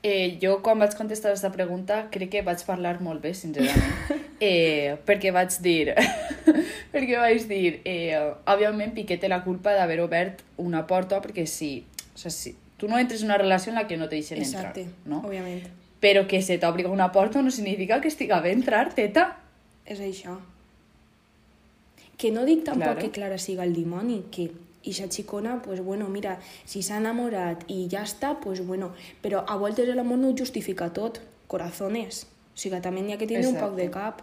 eh, 0.02 0.38
jo 0.42 0.61
quan 0.62 0.78
vaig 0.80 0.95
contestar 0.97 1.30
aquesta 1.30 1.52
pregunta 1.52 2.07
crec 2.11 2.30
que 2.33 2.42
vaig 2.47 2.62
parlar 2.66 3.00
molt 3.04 3.23
bé, 3.23 3.35
sincerament. 3.35 4.19
Eh, 4.40 4.97
perquè 5.04 5.35
vaig 5.37 5.52
dir... 5.61 5.90
perquè 6.95 7.19
vaig 7.21 7.42
dir, 7.45 7.83
eh, 7.85 8.16
òbviament 8.49 8.95
Piqué 8.97 9.19
té 9.21 9.28
la 9.28 9.42
culpa 9.45 9.75
d'haver 9.76 9.99
obert 10.00 10.40
una 10.57 10.87
porta 10.88 11.19
perquè 11.21 11.45
si, 11.45 11.85
o 12.14 12.16
sigui, 12.16 12.33
si 12.33 12.54
tu 12.80 12.88
no 12.88 12.97
entres 12.97 13.21
en 13.21 13.28
una 13.28 13.37
relació 13.37 13.69
en 13.69 13.76
la 13.76 13.85
que 13.87 13.99
no 14.00 14.09
te 14.09 14.16
deixen 14.16 14.40
entrar, 14.40 14.71
Exacte, 14.71 14.87
no? 15.04 15.21
òbviament. 15.28 15.66
Però 16.00 16.25
que 16.26 16.40
se 16.40 16.57
t'obliga 16.57 16.88
una 16.88 17.11
porta 17.12 17.42
no 17.45 17.52
significa 17.52 18.00
que 18.00 18.09
estiga 18.09 18.40
bé 18.40 18.54
entrar, 18.57 18.95
teta. 18.97 19.26
És 19.85 20.00
això. 20.00 20.38
Que 22.16 22.30
no 22.33 22.47
dic 22.49 22.64
tampoc 22.64 22.95
Claro. 22.95 23.00
que 23.04 23.11
Clara 23.11 23.37
siga 23.37 23.64
el 23.69 23.75
dimoni, 23.76 24.23
que 24.33 24.49
ixa 24.84 25.08
xicona, 25.12 25.60
pues 25.62 25.80
bueno, 25.84 26.08
mira, 26.08 26.38
si 26.64 26.82
s'ha 26.82 26.99
enamorat 27.00 27.66
i 27.68 27.87
ja 27.92 28.02
està, 28.06 28.37
pues 28.40 28.64
bueno, 28.66 28.92
però 29.22 29.44
a 29.46 29.56
voltes 29.60 29.88
l'amor 29.88 30.18
no 30.18 30.30
ho 30.30 30.37
justifica 30.37 30.90
tot, 30.92 31.20
corazones. 31.49 32.25
O 32.54 32.58
sigui, 32.60 32.80
també 32.80 33.02
n'hi 33.02 33.14
ha 33.14 33.20
que 33.20 33.28
tindre 33.28 33.50
un 33.50 33.60
poc 33.60 33.76
de 33.76 33.90
cap 33.92 34.22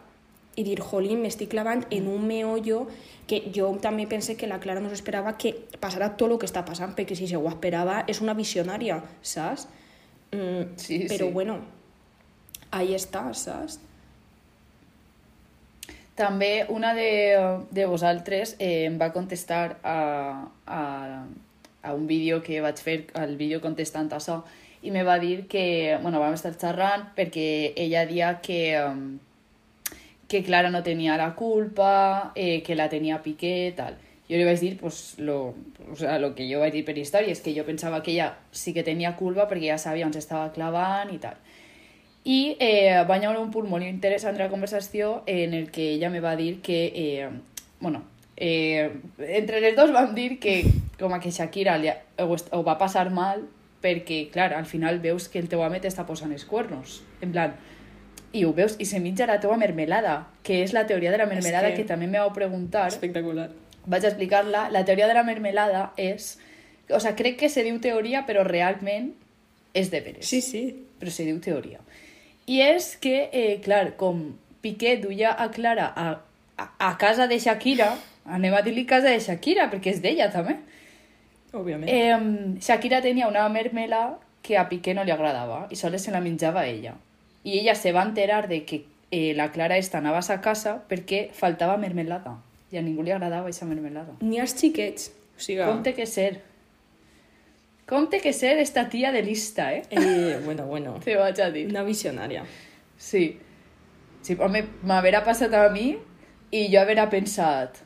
i 0.57 0.63
dir, 0.65 0.79
jolín, 0.81 1.21
m'estic 1.21 1.51
clavant 1.53 1.83
en 1.93 2.07
un 2.09 2.25
meollo 2.25 2.87
que 3.29 3.43
jo 3.53 3.69
també 3.81 4.07
pense 4.09 4.33
que 4.37 4.47
la 4.49 4.57
Clara 4.59 4.81
no 4.81 4.89
s'esperava 4.89 5.35
que 5.37 5.53
passarà 5.79 6.09
tot 6.17 6.31
el 6.31 6.39
que 6.41 6.49
està 6.49 6.63
passant, 6.65 6.95
perquè 6.97 7.15
si 7.15 7.27
se 7.29 7.37
ho 7.37 7.45
esperava 7.49 7.99
és 8.09 8.21
una 8.25 8.33
visionària, 8.33 9.01
saps? 9.21 9.67
Mm, 10.31 10.73
Sí, 10.81 11.03
però 11.05 11.27
sí. 11.27 11.33
bueno, 11.33 11.59
ahí 12.71 12.95
està, 12.95 13.27
saps? 13.33 13.77
També 16.17 16.65
una 16.73 16.95
de, 16.97 17.09
de 17.69 17.85
vosaltres 17.85 18.55
eh, 18.57 18.87
em 18.87 18.95
va 18.97 19.11
contestar 19.13 19.77
a, 19.83 19.97
a, 20.65 20.81
a 21.83 21.93
un 21.93 22.07
vídeo 22.09 22.41
que 22.41 22.57
vaig 22.65 22.81
fer, 22.81 22.97
al 23.13 23.35
vídeo 23.37 23.61
contestant 23.61 24.09
a 24.09 24.17
això, 24.17 24.39
i 24.81 24.91
me 24.91 25.03
va 25.05 25.19
dir 25.21 25.45
que, 25.51 25.97
bueno, 26.01 26.19
vam 26.19 26.33
estar 26.33 26.55
xerrant 26.57 27.07
perquè 27.17 27.73
ella 27.77 28.05
dia 28.09 28.31
que, 28.41 28.61
que 30.27 30.43
Clara 30.43 30.73
no 30.73 30.81
tenia 30.83 31.17
la 31.21 31.33
culpa, 31.35 32.33
eh, 32.35 32.63
que 32.65 32.75
la 32.75 32.89
tenia 32.89 33.21
Piqué, 33.21 33.73
tal. 33.77 33.97
Jo 34.27 34.35
li 34.35 34.43
vaig 34.43 34.59
dir 34.59 34.73
pues, 34.77 35.15
lo, 35.23 35.53
o 35.91 35.95
sea, 35.95 36.17
lo 36.19 36.33
que 36.35 36.49
jo 36.49 36.59
vaig 36.59 36.73
dir 36.75 36.83
per 36.87 36.97
història, 36.97 37.31
és 37.31 37.45
que 37.45 37.53
jo 37.55 37.63
pensava 37.67 38.01
que 38.03 38.11
ella 38.11 38.33
sí 38.51 38.73
que 38.73 38.83
tenia 38.83 39.15
culpa 39.15 39.47
perquè 39.47 39.69
ja 39.69 39.77
sabia 39.77 40.09
on 40.09 40.17
s'estava 40.17 40.49
clavant 40.55 41.13
i 41.13 41.21
tal. 41.23 41.37
I 42.27 42.57
eh, 42.59 42.91
va 43.07 43.15
haver 43.15 43.37
un 43.39 43.51
punt 43.53 43.69
molt 43.71 43.85
interessant 43.87 44.35
de 44.35 44.43
la 44.43 44.49
conversació 44.51 45.21
en 45.31 45.53
el 45.55 45.69
que 45.71 45.93
ella 45.93 46.09
me 46.11 46.19
va 46.19 46.35
dir 46.35 46.59
que, 46.61 46.91
eh, 46.93 47.29
bueno, 47.79 48.03
eh, 48.35 48.91
entre 49.29 49.61
les 49.61 49.75
dos 49.77 49.93
vam 49.95 50.11
dir 50.15 50.37
que 50.39 50.65
com 50.99 51.13
a 51.15 51.21
que 51.23 51.31
Shakira 51.31 51.77
li, 51.79 51.87
ho, 52.19 52.35
ho 52.51 52.63
va 52.67 52.75
passar 52.77 53.09
mal 53.15 53.45
perquè, 53.81 54.27
clar, 54.33 54.51
al 54.57 54.65
final 54.65 54.99
veus 54.99 55.29
que 55.29 55.39
el 55.39 55.47
teu 55.47 55.61
home 55.63 55.79
t'està 55.79 56.03
posant 56.05 56.33
els 56.35 56.43
cuernos. 56.49 56.99
En 57.21 57.31
plan, 57.31 57.53
i 58.33 58.43
ho 58.43 58.51
veus, 58.53 58.75
i 58.81 58.85
se 58.89 58.99
mitja 58.99 59.27
la 59.29 59.39
teua 59.39 59.55
mermelada, 59.55 60.27
que 60.43 60.63
és 60.65 60.73
la 60.75 60.83
teoria 60.89 61.13
de 61.13 61.21
la 61.21 61.29
mermelada 61.29 61.69
que- 61.69 61.75
que... 61.77 61.81
que 61.85 61.87
també 61.93 62.07
me 62.11 62.19
vau 62.19 62.33
preguntar. 62.33 62.87
Espectacular. 62.89 63.51
Vaig 63.85 64.03
a 64.03 64.09
explicar-la. 64.09 64.65
La 64.73 64.83
teoria 64.83 65.07
de 65.07 65.13
la 65.15 65.23
mermelada 65.23 65.93
és... 65.95 66.39
O 66.89 66.99
sea, 66.99 67.15
crec 67.15 67.37
que 67.39 67.49
se 67.49 67.63
diu 67.63 67.79
teoria, 67.79 68.25
però 68.27 68.43
realment 68.43 69.13
és 69.73 69.91
de 69.91 70.01
veres. 70.01 70.27
Sí, 70.27 70.41
sí. 70.41 70.65
Però 70.99 71.11
se 71.13 71.23
diu 71.27 71.39
teoria. 71.39 71.79
I 72.47 72.61
és 72.63 72.95
que, 72.95 73.29
eh, 73.33 73.59
clar, 73.63 73.97
com 73.99 74.37
Piqué 74.63 74.97
duia 74.97 75.33
a 75.35 75.49
Clara 75.51 75.91
a, 75.95 76.07
a, 76.57 76.69
a 76.79 76.97
casa 76.97 77.27
de 77.27 77.39
Shakira, 77.39 77.91
anem 78.25 78.55
a 78.55 78.61
dir-li 78.63 78.85
casa 78.87 79.11
de 79.11 79.19
Shakira, 79.19 79.67
perquè 79.71 79.91
és 79.93 80.01
d'ella 80.03 80.29
també. 80.31 80.55
Òbviament. 81.51 81.91
Eh, 81.91 82.61
Shakira 82.63 83.01
tenia 83.03 83.27
una 83.27 83.47
mermela 83.51 84.17
que 84.41 84.57
a 84.57 84.67
Piqué 84.69 84.95
no 84.95 85.03
li 85.03 85.11
agradava 85.11 85.65
i 85.71 85.75
sols 85.75 86.07
se 86.07 86.15
la 86.15 86.23
menjava 86.23 86.65
ella. 86.67 86.95
I 87.43 87.59
ella 87.59 87.75
se 87.75 87.91
va 87.91 88.07
enterar 88.07 88.47
de 88.47 88.63
que 88.65 88.85
eh, 89.11 89.33
la 89.35 89.51
Clara 89.51 89.77
esta 89.77 89.99
anava 89.99 90.23
a 90.23 90.25
sa 90.25 90.39
casa 90.41 90.77
perquè 90.87 91.27
faltava 91.35 91.77
mermelada 91.77 92.37
i 92.71 92.79
a 92.79 92.83
ningú 92.83 93.03
li 93.03 93.11
agradava 93.11 93.47
aquesta 93.47 93.67
mermelada. 93.67 94.17
Ni 94.21 94.39
als 94.39 94.55
xiquets. 94.59 95.11
O 95.35 95.43
sigui... 95.43 95.63
Com 95.63 95.83
té 95.83 95.93
que 95.95 96.07
ser? 96.07 96.41
Com 97.87 98.07
té 98.11 98.19
que 98.19 98.33
ser 98.35 98.57
esta 98.59 98.87
tia 98.91 99.13
de 99.15 99.21
lista, 99.23 99.71
eh? 99.73 99.83
Eh, 99.91 100.39
bueno, 100.43 100.65
bueno. 100.67 100.97
Te 101.03 101.15
vaig 101.15 101.39
a 101.41 101.49
dir. 101.51 101.67
Una 101.71 101.83
visionària. 101.87 102.43
Sí. 102.97 103.37
Sí, 104.21 104.35
home, 104.39 104.63
m'haverà 104.83 105.21
passat 105.23 105.53
a 105.55 105.67
mi 105.71 105.93
i 106.51 106.65
jo 106.71 106.81
haverà 106.81 107.05
pensat 107.09 107.83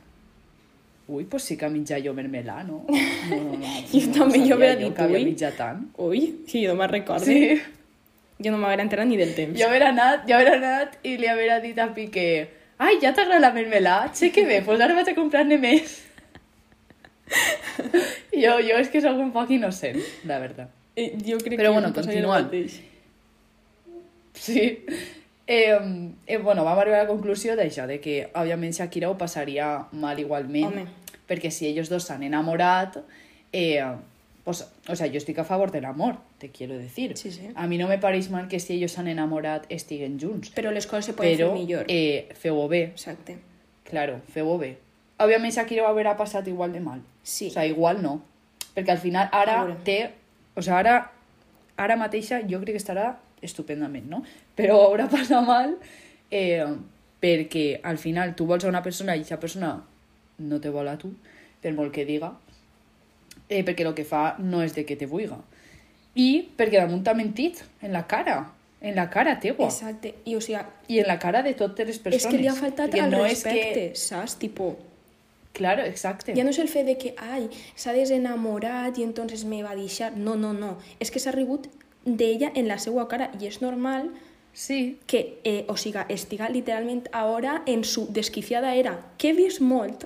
ui, 1.12 1.24
pues 1.28 1.44
sí 1.44 1.58
que 1.60 1.68
menjar 1.68 2.00
jo 2.02 2.14
mermelà, 2.16 2.62
no? 2.64 2.80
no, 3.30 3.36
no, 3.36 3.58
no 3.60 3.72
Jo 3.92 4.00
també, 4.14 4.40
jo 4.40 4.54
sabia 4.54 4.72
haurà 4.72 4.72
dit, 4.80 4.94
que 4.96 5.06
ui. 5.10 5.24
menjat 5.28 5.58
tant. 5.58 5.84
Ui, 6.00 6.22
sí, 6.48 6.62
jo 6.64 6.72
no 6.72 6.80
me'n 6.80 6.90
recordo. 6.90 7.26
Sí. 7.26 7.60
Jo 8.42 8.54
no 8.54 8.58
m'haguera 8.62 8.86
enterat 8.86 9.06
ni 9.10 9.18
del 9.20 9.36
temps. 9.36 9.58
Jo 9.60 9.68
haurà 9.68 9.92
anat, 9.92 10.24
jo 10.30 10.38
haurà 10.38 10.56
anat 10.58 10.98
i 11.06 11.18
li 11.20 11.28
haurà 11.30 11.60
dit 11.62 11.78
a 11.78 11.90
Piqué 11.94 12.30
ai, 12.82 12.98
ja 13.02 13.12
t'agrada 13.14 13.40
la 13.40 13.52
mermelà? 13.54 13.96
Sé 14.16 14.32
que 14.34 14.44
bé, 14.48 14.60
pues 14.66 14.80
ara 14.82 14.96
vaig 14.96 15.12
a 15.12 15.14
comprar-ne 15.14 15.58
més. 15.62 16.00
Jo, 18.32 18.54
jo 18.60 18.78
és 18.78 18.88
que 18.92 19.00
sóc 19.04 19.18
un 19.18 19.32
poc 19.34 19.50
innocent, 19.54 19.98
la 20.28 20.38
veritat. 20.42 20.70
Eh, 20.96 21.12
jo 21.24 21.38
crec 21.40 21.56
Però 21.58 21.70
que 21.70 21.78
bueno, 21.78 21.92
continuant. 21.94 22.50
Sí. 24.34 24.84
Eh, 25.46 25.76
eh, 26.26 26.38
bueno, 26.38 26.64
vam 26.64 26.78
arribar 26.78 27.00
a 27.00 27.02
la 27.04 27.08
conclusió 27.10 27.56
d'això, 27.58 27.86
de 27.90 27.98
que 28.00 28.28
òbviament 28.38 28.72
Shakira 28.76 29.10
ho 29.10 29.16
passaria 29.18 29.86
mal 29.92 30.18
igualment, 30.22 30.70
Home. 30.70 30.86
perquè 31.28 31.50
si 31.50 31.66
ells 31.68 31.90
dos 31.90 32.04
s'han 32.08 32.22
enamorat, 32.22 32.96
eh, 33.52 33.82
pues, 34.44 34.62
o 34.88 34.96
sea, 34.96 35.06
yo 35.08 35.18
estic 35.18 35.38
a 35.38 35.44
favor 35.44 35.70
del 35.70 35.84
amor, 35.84 36.16
te 36.38 36.48
quiero 36.50 36.78
decir. 36.78 37.16
Sí, 37.18 37.30
sí. 37.32 37.48
A 37.54 37.66
mi 37.66 37.76
no 37.78 37.88
me 37.88 37.98
pareix 37.98 38.30
mal 38.30 38.48
que 38.48 38.60
si 38.60 38.78
ells 38.78 38.92
s'han 38.96 39.08
enamorat 39.08 39.66
estiguen 39.68 40.18
junts, 40.20 40.52
Però 40.54 40.70
les 40.72 40.86
coses 40.86 41.06
se 41.10 41.12
poden 41.12 41.36
però 41.36 41.50
fer 41.52 41.58
millor. 41.60 41.84
eh, 41.88 42.28
feu-ho 42.38 42.68
bé, 42.68 42.84
Exacte. 42.94 43.38
claro, 43.84 44.20
feu-ho 44.32 44.58
bé. 44.58 44.76
Òbviament 45.22 45.54
Shakira 45.54 45.84
ho 45.84 45.90
haurà 45.90 46.16
passat 46.18 46.48
igual 46.50 46.72
de 46.72 46.80
mal. 46.80 47.00
Sí. 47.22 47.48
O 47.48 47.54
sea, 47.54 47.66
igual 47.66 48.02
no. 48.02 48.20
Perquè 48.74 48.94
al 48.94 49.02
final 49.02 49.28
ara 49.32 49.62
té... 49.84 49.98
O 50.54 50.62
sea, 50.62 50.78
ara, 50.78 50.96
ara 51.80 51.96
mateixa 51.96 52.42
jo 52.48 52.60
crec 52.60 52.76
que 52.76 52.82
estarà 52.82 53.14
estupendament, 53.42 54.08
no? 54.10 54.22
Però 54.58 54.78
haurà 54.86 55.08
passat 55.10 55.44
mal 55.46 55.76
eh, 56.30 56.66
perquè 57.22 57.80
al 57.82 57.98
final 57.98 58.34
tu 58.34 58.46
vols 58.46 58.64
a 58.64 58.70
una 58.72 58.82
persona 58.82 59.14
i 59.14 59.22
aquesta 59.22 59.40
persona 59.40 59.74
no 60.42 60.60
te 60.60 60.72
vol 60.74 60.88
a 60.90 60.96
tu, 60.98 61.12
per 61.62 61.72
molt 61.76 61.92
que 61.94 62.06
diga, 62.08 62.32
eh, 63.48 63.62
perquè 63.62 63.86
el 63.86 63.94
que 63.94 64.06
fa 64.08 64.34
no 64.40 64.62
és 64.64 64.74
de 64.74 64.86
que 64.88 64.96
te 64.98 65.06
vulga. 65.06 65.38
I 66.18 66.28
perquè 66.58 66.80
damunt 66.80 67.04
t'ha 67.04 67.14
mentit 67.16 67.62
en 67.80 67.92
la 67.94 68.06
cara, 68.08 68.40
en 68.80 68.96
la 68.98 69.08
cara 69.10 69.38
teua. 69.40 69.68
Exacte. 69.68 70.16
I, 70.24 70.36
o 70.36 70.40
sigui, 70.44 70.60
I 70.88 71.02
en 71.04 71.08
la 71.08 71.18
cara 71.22 71.44
de 71.46 71.54
totes 71.54 71.86
les 71.86 72.00
persones. 72.02 72.24
és 72.24 72.32
que 72.32 72.40
li 72.40 72.50
ha 72.50 72.56
faltat 72.58 72.96
al 72.98 73.12
no 73.12 73.22
respecte, 73.22 73.92
És 73.92 74.08
saps? 74.10 74.36
Tipo, 74.42 74.72
que... 74.74 74.91
Claro, 75.52 75.84
exacte. 75.84 76.34
ja 76.34 76.44
no 76.44 76.50
és 76.50 76.58
el 76.58 76.68
fet 76.68 76.86
de 76.88 76.96
que, 76.96 77.14
ai, 77.20 77.48
s'ha 77.76 77.92
desenamorat 77.92 78.98
i 78.98 79.04
entonces 79.04 79.44
me 79.44 79.62
va 79.62 79.74
deixar. 79.76 80.16
No, 80.16 80.36
no, 80.36 80.52
no. 80.52 80.78
És 80.98 81.10
que 81.10 81.20
s'ha 81.20 81.32
rigut 81.32 81.68
d'ella 82.04 82.52
en 82.54 82.68
la 82.68 82.78
seva 82.78 83.06
cara 83.08 83.30
i 83.38 83.46
és 83.46 83.60
normal 83.60 84.10
Sí, 84.52 84.98
que, 85.06 85.40
eh, 85.44 85.64
o 85.68 85.78
siga, 85.80 86.04
estiga 86.10 86.50
literalment 86.50 87.08
ara 87.12 87.62
en 87.64 87.84
su 87.84 88.12
desquiciada 88.12 88.74
era, 88.74 89.14
que 89.16 89.30
he 89.30 89.32
vist 89.32 89.62
molt 89.64 90.04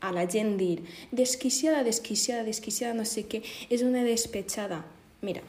a 0.00 0.12
la 0.12 0.26
gent 0.28 0.58
dir 0.58 0.82
desquiciada, 1.10 1.82
desquiciada, 1.82 2.44
desquiciada, 2.44 2.92
no 2.94 3.06
sé 3.08 3.24
què, 3.24 3.42
és 3.70 3.80
una 3.82 4.04
despetxada. 4.04 4.84
Mira, 5.22 5.40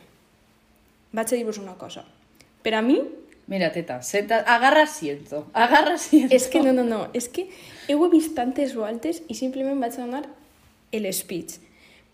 vaig 1.11 1.27
a 1.27 1.35
dir-vos 1.35 1.59
una 1.59 1.75
cosa. 1.75 2.05
Per 2.63 2.73
a 2.75 2.81
mi, 2.81 3.01
Mira, 3.51 3.73
teta, 3.75 4.01
senta, 4.01 4.37
agarra 4.47 4.83
asiento, 4.83 5.45
agarra 5.51 5.95
asiento. 5.95 6.33
és 6.33 6.47
que 6.47 6.61
no, 6.63 6.71
no, 6.71 6.85
no, 6.87 7.09
és 7.11 7.27
que 7.27 7.49
heu 7.91 8.05
vist 8.07 8.31
tantes 8.31 8.71
voltes 8.79 9.19
i 9.27 9.35
simplement 9.35 9.81
vaig 9.83 9.97
a 9.97 10.05
donar 10.05 10.21
el 10.95 11.07
speech. 11.11 11.57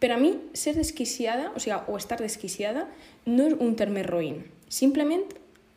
Per 0.02 0.10
a 0.14 0.18
mi, 0.18 0.32
ser 0.58 0.74
desquiciada, 0.74 1.52
o 1.54 1.62
sigui, 1.62 1.78
o 1.78 1.98
estar 2.02 2.18
desquiciada, 2.18 2.88
no 3.30 3.46
és 3.46 3.54
un 3.54 3.76
terme 3.78 4.02
roïn. 4.08 4.40
Simplement 4.66 5.28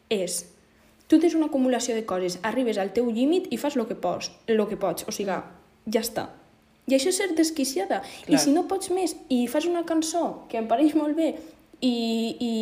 és 0.09 0.47
tu 1.12 1.19
tens 1.21 1.37
una 1.37 1.50
acumulació 1.52 1.93
de 1.93 2.07
coses, 2.09 2.38
arribes 2.40 2.81
al 2.81 2.95
teu 2.97 3.11
límit 3.12 3.52
i 3.52 3.59
fas 3.61 3.76
el 3.76 3.85
que 3.85 3.99
pots, 4.00 4.31
el 4.49 4.64
que 4.64 4.81
pots, 4.81 5.05
o 5.05 5.12
sigui, 5.12 5.37
ja 5.93 6.00
està. 6.00 6.31
I 6.88 6.97
això 6.97 7.12
és 7.12 7.19
ser 7.21 7.35
desquiciada. 7.37 8.00
Clar. 8.00 8.33
I 8.33 8.40
si 8.40 8.57
no 8.57 8.64
pots 8.71 8.88
més 8.97 9.12
i 9.29 9.45
fas 9.45 9.69
una 9.69 9.85
cançó 9.85 10.47
que 10.49 10.57
em 10.57 10.73
pareix 10.73 10.97
molt 10.97 11.21
bé 11.21 11.35
i, 11.85 11.93
i 12.40 12.55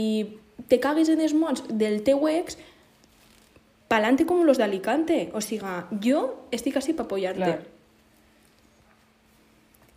te 0.67 0.81
cagues 0.83 1.15
en 1.15 1.23
els 1.23 1.37
mots 1.37 1.63
del 1.71 2.03
teu 2.03 2.27
ex, 2.27 2.59
pa'lante 3.89 4.27
com 4.29 4.45
los 4.45 4.61
d'Alicante. 4.61 5.31
O 5.35 5.43
sigui, 5.45 5.75
jo 6.05 6.23
estic 6.55 6.79
així 6.79 6.95
per 6.95 7.07
apoyar-te. 7.09 7.45
Clar. 7.45 7.77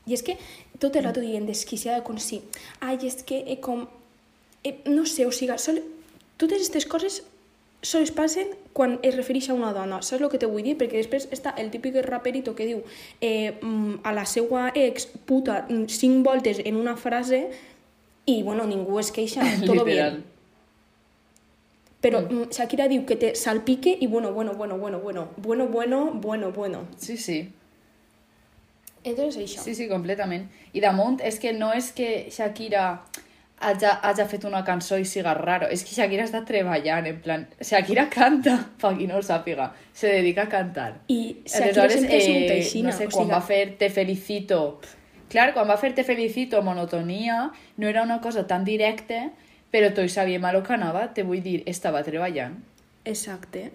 I 0.10 0.16
és 0.18 0.24
que 0.26 0.38
tot 0.82 0.96
el 0.98 1.06
rato 1.06 1.22
dient 1.22 1.46
desquiciada 1.46 2.04
com 2.04 2.18
si... 2.18 2.42
Ai, 2.82 2.98
és 3.06 3.22
que 3.28 3.44
eh, 3.46 3.60
com... 3.62 3.86
Eh, 4.64 4.80
no 4.90 5.06
sé, 5.06 5.28
o 5.28 5.36
sigui, 5.36 5.58
sol... 5.62 5.82
totes 6.42 6.58
aquestes 6.58 6.88
coses 6.90 7.22
sols 7.82 8.12
passen 8.14 8.52
quan 8.78 9.00
es 9.02 9.16
refereix 9.16 9.50
a 9.50 9.56
una 9.58 9.72
dona. 9.74 10.02
Saps 10.06 10.22
el 10.22 10.30
que 10.30 10.40
te 10.42 10.50
vull 10.50 10.66
dir? 10.66 10.76
Perquè 10.80 11.02
després 11.02 11.28
està 11.34 11.54
el 11.58 11.72
típic 11.74 11.98
raperito 12.06 12.54
que 12.58 12.68
diu 12.70 12.84
eh, 13.20 13.58
mm, 13.58 14.02
a 14.06 14.14
la 14.14 14.26
seva 14.30 14.70
ex 14.78 15.08
puta 15.26 15.64
mm, 15.68 15.88
cinc 15.90 16.26
voltes 16.26 16.62
en 16.64 16.78
una 16.78 16.96
frase 16.96 17.48
i, 18.26 18.42
bueno, 18.44 18.68
ningú 18.70 19.00
es 19.02 19.12
queixa, 19.12 19.42
todo 19.66 19.84
Literal. 19.86 20.22
bien. 20.22 20.31
Però 22.02 22.22
mm. 22.26 22.50
Shakira 22.50 22.88
diu 22.90 23.06
que 23.06 23.16
te 23.16 23.36
salpique 23.36 23.94
i 24.02 24.08
bueno, 24.08 24.34
bueno, 24.34 24.54
bueno, 24.54 24.78
bueno, 24.78 25.00
bueno, 25.00 25.30
bueno, 25.38 25.68
bueno, 25.68 26.12
bueno, 26.14 26.52
bueno. 26.52 26.88
Sí, 26.98 27.18
sí. 27.18 27.52
Entonces 29.04 29.42
això. 29.42 29.64
Sí, 29.64 29.76
sí, 29.76 29.88
completament. 29.90 30.50
I 30.74 30.82
damunt 30.82 31.22
és 31.26 31.40
que 31.42 31.54
no 31.54 31.72
és 31.74 31.92
que 31.94 32.30
Shakira 32.30 33.02
hagi, 33.62 33.86
hagi 33.86 34.26
fet 34.30 34.46
una 34.50 34.64
cançó 34.66 34.98
i 34.98 35.06
siga 35.06 35.34
raro, 35.38 35.70
és 35.74 35.84
que 35.86 35.94
Shakira 35.96 36.26
està 36.28 36.44
treballant, 36.46 37.08
en 37.10 37.20
plan... 37.24 37.46
Shakira 37.62 38.08
canta, 38.14 38.58
per 38.82 38.96
qui 38.98 39.08
no 39.10 39.20
ho 39.20 39.26
sàpiga, 39.26 39.72
se 39.94 40.16
dedica 40.18 40.48
a 40.48 40.52
cantar. 40.52 40.92
I 41.10 41.22
Shakira 41.46 41.90
sempre 41.90 42.18
és 42.18 42.32
un 42.32 42.48
teixina. 42.50 42.90
no 42.90 42.98
sé, 42.98 43.10
quan 43.10 43.28
sigui, 43.28 43.36
va 43.36 43.42
fer 43.46 43.64
Te 43.82 43.92
felicito... 43.94 44.64
Clar, 45.32 45.54
quan 45.56 45.70
va 45.70 45.78
fer 45.80 45.94
Te 45.96 46.04
felicito, 46.04 46.60
monotonia, 46.62 47.52
no 47.78 47.88
era 47.88 48.04
una 48.04 48.20
cosa 48.22 48.46
tan 48.48 48.66
directa, 48.68 49.30
però 49.72 49.94
tots 49.96 50.14
sabíem 50.18 50.44
a 50.46 50.52
lo 50.54 50.62
que 50.64 50.74
anava, 50.76 51.08
te 51.14 51.24
vull 51.24 51.42
dir, 51.44 51.62
estava 51.66 52.04
treballant. 52.04 52.58
Exacte. 53.06 53.72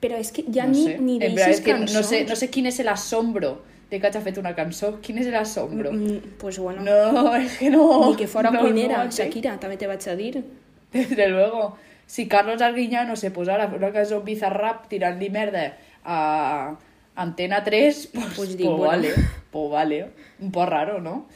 Però 0.00 0.16
és 0.16 0.30
que 0.32 0.44
ja 0.48 0.64
no 0.66 0.72
ni, 0.72 0.84
sé. 0.86 0.98
ni 1.00 1.18
deixes 1.20 1.58
és 1.58 1.60
que 1.64 1.72
cançons. 1.74 1.94
no 1.98 2.02
sé, 2.08 2.22
no 2.28 2.36
sé 2.36 2.48
quin 2.52 2.66
és 2.70 2.78
l'assombro 2.86 3.58
de 3.90 3.98
que 4.00 4.06
hagi 4.06 4.20
fet 4.24 4.38
una 4.40 4.54
cançó. 4.56 4.94
Quin 5.02 5.18
és 5.20 5.26
l'assombro? 5.28 5.92
Mm, 5.92 6.36
pues 6.38 6.58
bueno, 6.58 6.82
No, 6.86 7.34
es 7.36 7.58
que 7.58 7.68
no. 7.70 8.10
ni 8.10 8.16
que 8.16 8.26
fora 8.26 8.50
no, 8.50 8.60
cuinera, 8.60 9.04
no. 9.04 9.10
Shakira, 9.10 9.58
també 9.60 9.76
te 9.76 9.86
vaig 9.90 10.06
a 10.08 10.16
dir. 10.16 10.44
Desde 10.92 11.28
luego. 11.28 11.76
si 12.06 12.26
Carlos 12.26 12.60
Arguiñano 12.60 13.14
se 13.14 13.30
posara 13.30 13.64
a 13.64 13.68
fer 13.70 13.78
una 13.78 13.92
cançó 13.94 14.20
bizarrap 14.26 14.88
tirant-li 14.90 15.28
merda 15.30 15.76
a 16.04 16.76
Antena 17.14 17.62
3, 17.62 18.08
pues, 18.12 18.24
Pues 18.24 18.34
pues, 18.36 18.56
dic, 18.56 18.66
bueno. 18.66 18.82
vale, 18.84 19.12
pues 19.52 19.70
vale. 19.70 20.10
Un 20.40 20.50
poc 20.50 20.68
raro, 20.68 21.00
no? 21.00 21.26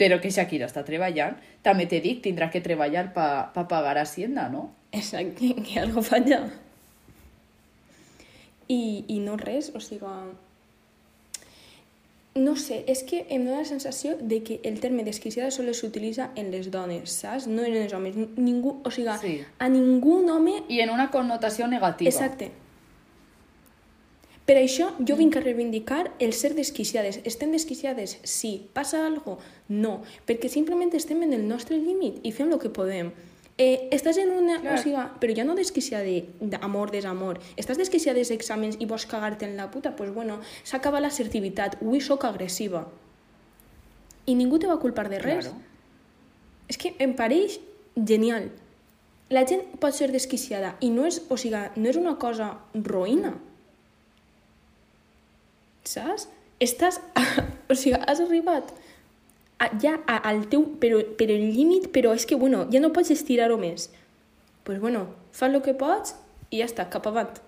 Però 0.00 0.16
que 0.22 0.30
Shakira 0.32 0.64
està 0.70 0.80
treballant. 0.86 1.36
També 1.66 1.84
te 1.86 2.00
dic, 2.00 2.22
tindrà 2.24 2.48
que 2.52 2.62
treballar 2.64 3.10
pa, 3.12 3.26
pa 3.52 3.66
pagar 3.68 3.98
Hacienda, 4.00 4.48
no? 4.48 4.70
Exacte, 4.96 5.52
que 5.66 5.80
algo 5.80 6.00
falla. 6.02 6.46
I, 8.70 9.04
I 9.08 9.18
no 9.20 9.36
res, 9.36 9.72
o 9.74 9.82
sigui... 9.84 10.14
No 12.40 12.54
sé, 12.54 12.84
és 12.86 13.00
que 13.02 13.24
em 13.34 13.42
dóna 13.42 13.64
la 13.64 13.66
sensació 13.66 14.14
de 14.16 14.38
que 14.46 14.60
el 14.62 14.78
terme 14.80 15.02
desquiciada 15.02 15.50
sols 15.50 15.80
s'utilitza 15.82 16.28
en 16.38 16.52
les 16.54 16.68
dones, 16.70 17.10
saps? 17.10 17.48
No 17.50 17.64
en 17.66 17.74
els 17.74 17.92
homes. 17.92 18.14
Ningú, 18.38 18.76
o 18.86 18.92
sigui, 18.94 19.16
Sí. 19.20 19.32
a 19.58 19.68
ningú 19.68 20.20
home... 20.30 20.62
I 20.68 20.80
en 20.86 20.90
una 20.94 21.10
connotació 21.10 21.66
negativa. 21.66 22.08
Exacte. 22.08 22.52
Per 24.50 24.56
això 24.58 24.88
jo 25.06 25.14
vinc 25.14 25.36
a 25.38 25.40
reivindicar 25.44 26.08
el 26.18 26.32
ser 26.34 26.56
desquiciades. 26.56 27.20
Estem 27.22 27.52
desquiciades? 27.54 28.16
Sí. 28.26 28.66
Passa 28.74 29.04
algo? 29.06 29.36
No. 29.70 30.00
Perquè 30.26 30.48
simplement 30.50 30.90
estem 30.98 31.20
en 31.22 31.36
el 31.36 31.44
nostre 31.46 31.76
límit 31.78 32.16
i 32.26 32.32
fem 32.34 32.48
el 32.50 32.58
que 32.58 32.72
podem. 32.74 33.12
Eh, 33.62 33.86
estàs 33.94 34.16
en 34.18 34.32
una... 34.34 34.56
Clar. 34.58 34.72
O 34.74 34.80
sigui, 34.82 35.04
però 35.22 35.36
ja 35.38 35.44
no 35.46 35.54
desquiciada 35.54 36.16
d'amor, 36.40 36.90
desamor. 36.90 37.38
Estàs 37.62 37.78
desquiciada 37.78 38.18
dels 38.18 38.32
exàmens 38.34 38.80
i 38.82 38.88
vols 38.90 39.04
cagar-te 39.06 39.46
en 39.46 39.54
la 39.54 39.68
puta? 39.70 39.92
Doncs 39.92 39.98
pues 40.00 40.10
bueno, 40.16 40.40
s'acaba 40.66 40.98
l'assertivitat. 40.98 41.76
Avui 41.78 42.02
sóc 42.02 42.26
agressiva. 42.26 42.88
I 44.26 44.34
ningú 44.34 44.58
te 44.58 44.66
va 44.66 44.80
culpar 44.82 45.06
de 45.12 45.20
res. 45.22 45.46
Claro. 45.46 45.60
És 46.66 46.80
que 46.80 46.96
em 46.98 47.14
pareix 47.14 47.60
genial. 47.94 48.50
La 49.30 49.46
gent 49.46 49.62
pot 49.78 49.94
ser 49.94 50.10
desquiciada 50.10 50.74
i 50.82 50.90
no 50.90 51.06
és, 51.06 51.20
o 51.30 51.38
sigui, 51.38 51.62
no 51.78 51.94
és 51.94 52.00
una 52.02 52.16
cosa 52.18 52.50
roïna. 52.74 53.36
Saps? 55.90 56.28
Estàs... 56.62 57.00
o 57.70 57.74
sigui, 57.74 57.98
has 57.98 58.22
arribat 58.22 58.70
a, 59.60 59.68
ja 59.82 59.98
a, 60.06 60.16
al 60.30 60.46
teu... 60.52 60.64
Però, 60.80 61.00
per 61.18 61.28
el 61.30 61.50
límit, 61.54 61.90
però 61.94 62.14
és 62.16 62.26
que, 62.26 62.38
bueno, 62.40 62.64
ja 62.72 62.82
no 62.82 62.92
pots 62.96 63.12
estirar-ho 63.14 63.58
més. 63.60 63.90
Doncs, 63.90 64.64
pues, 64.64 64.80
bueno, 64.80 65.06
fas 65.36 65.52
el 65.52 65.62
que 65.64 65.74
pots 65.74 66.14
i 66.50 66.60
ja 66.60 66.68
està, 66.68 66.88
cap 66.92 67.06
avant. 67.10 67.38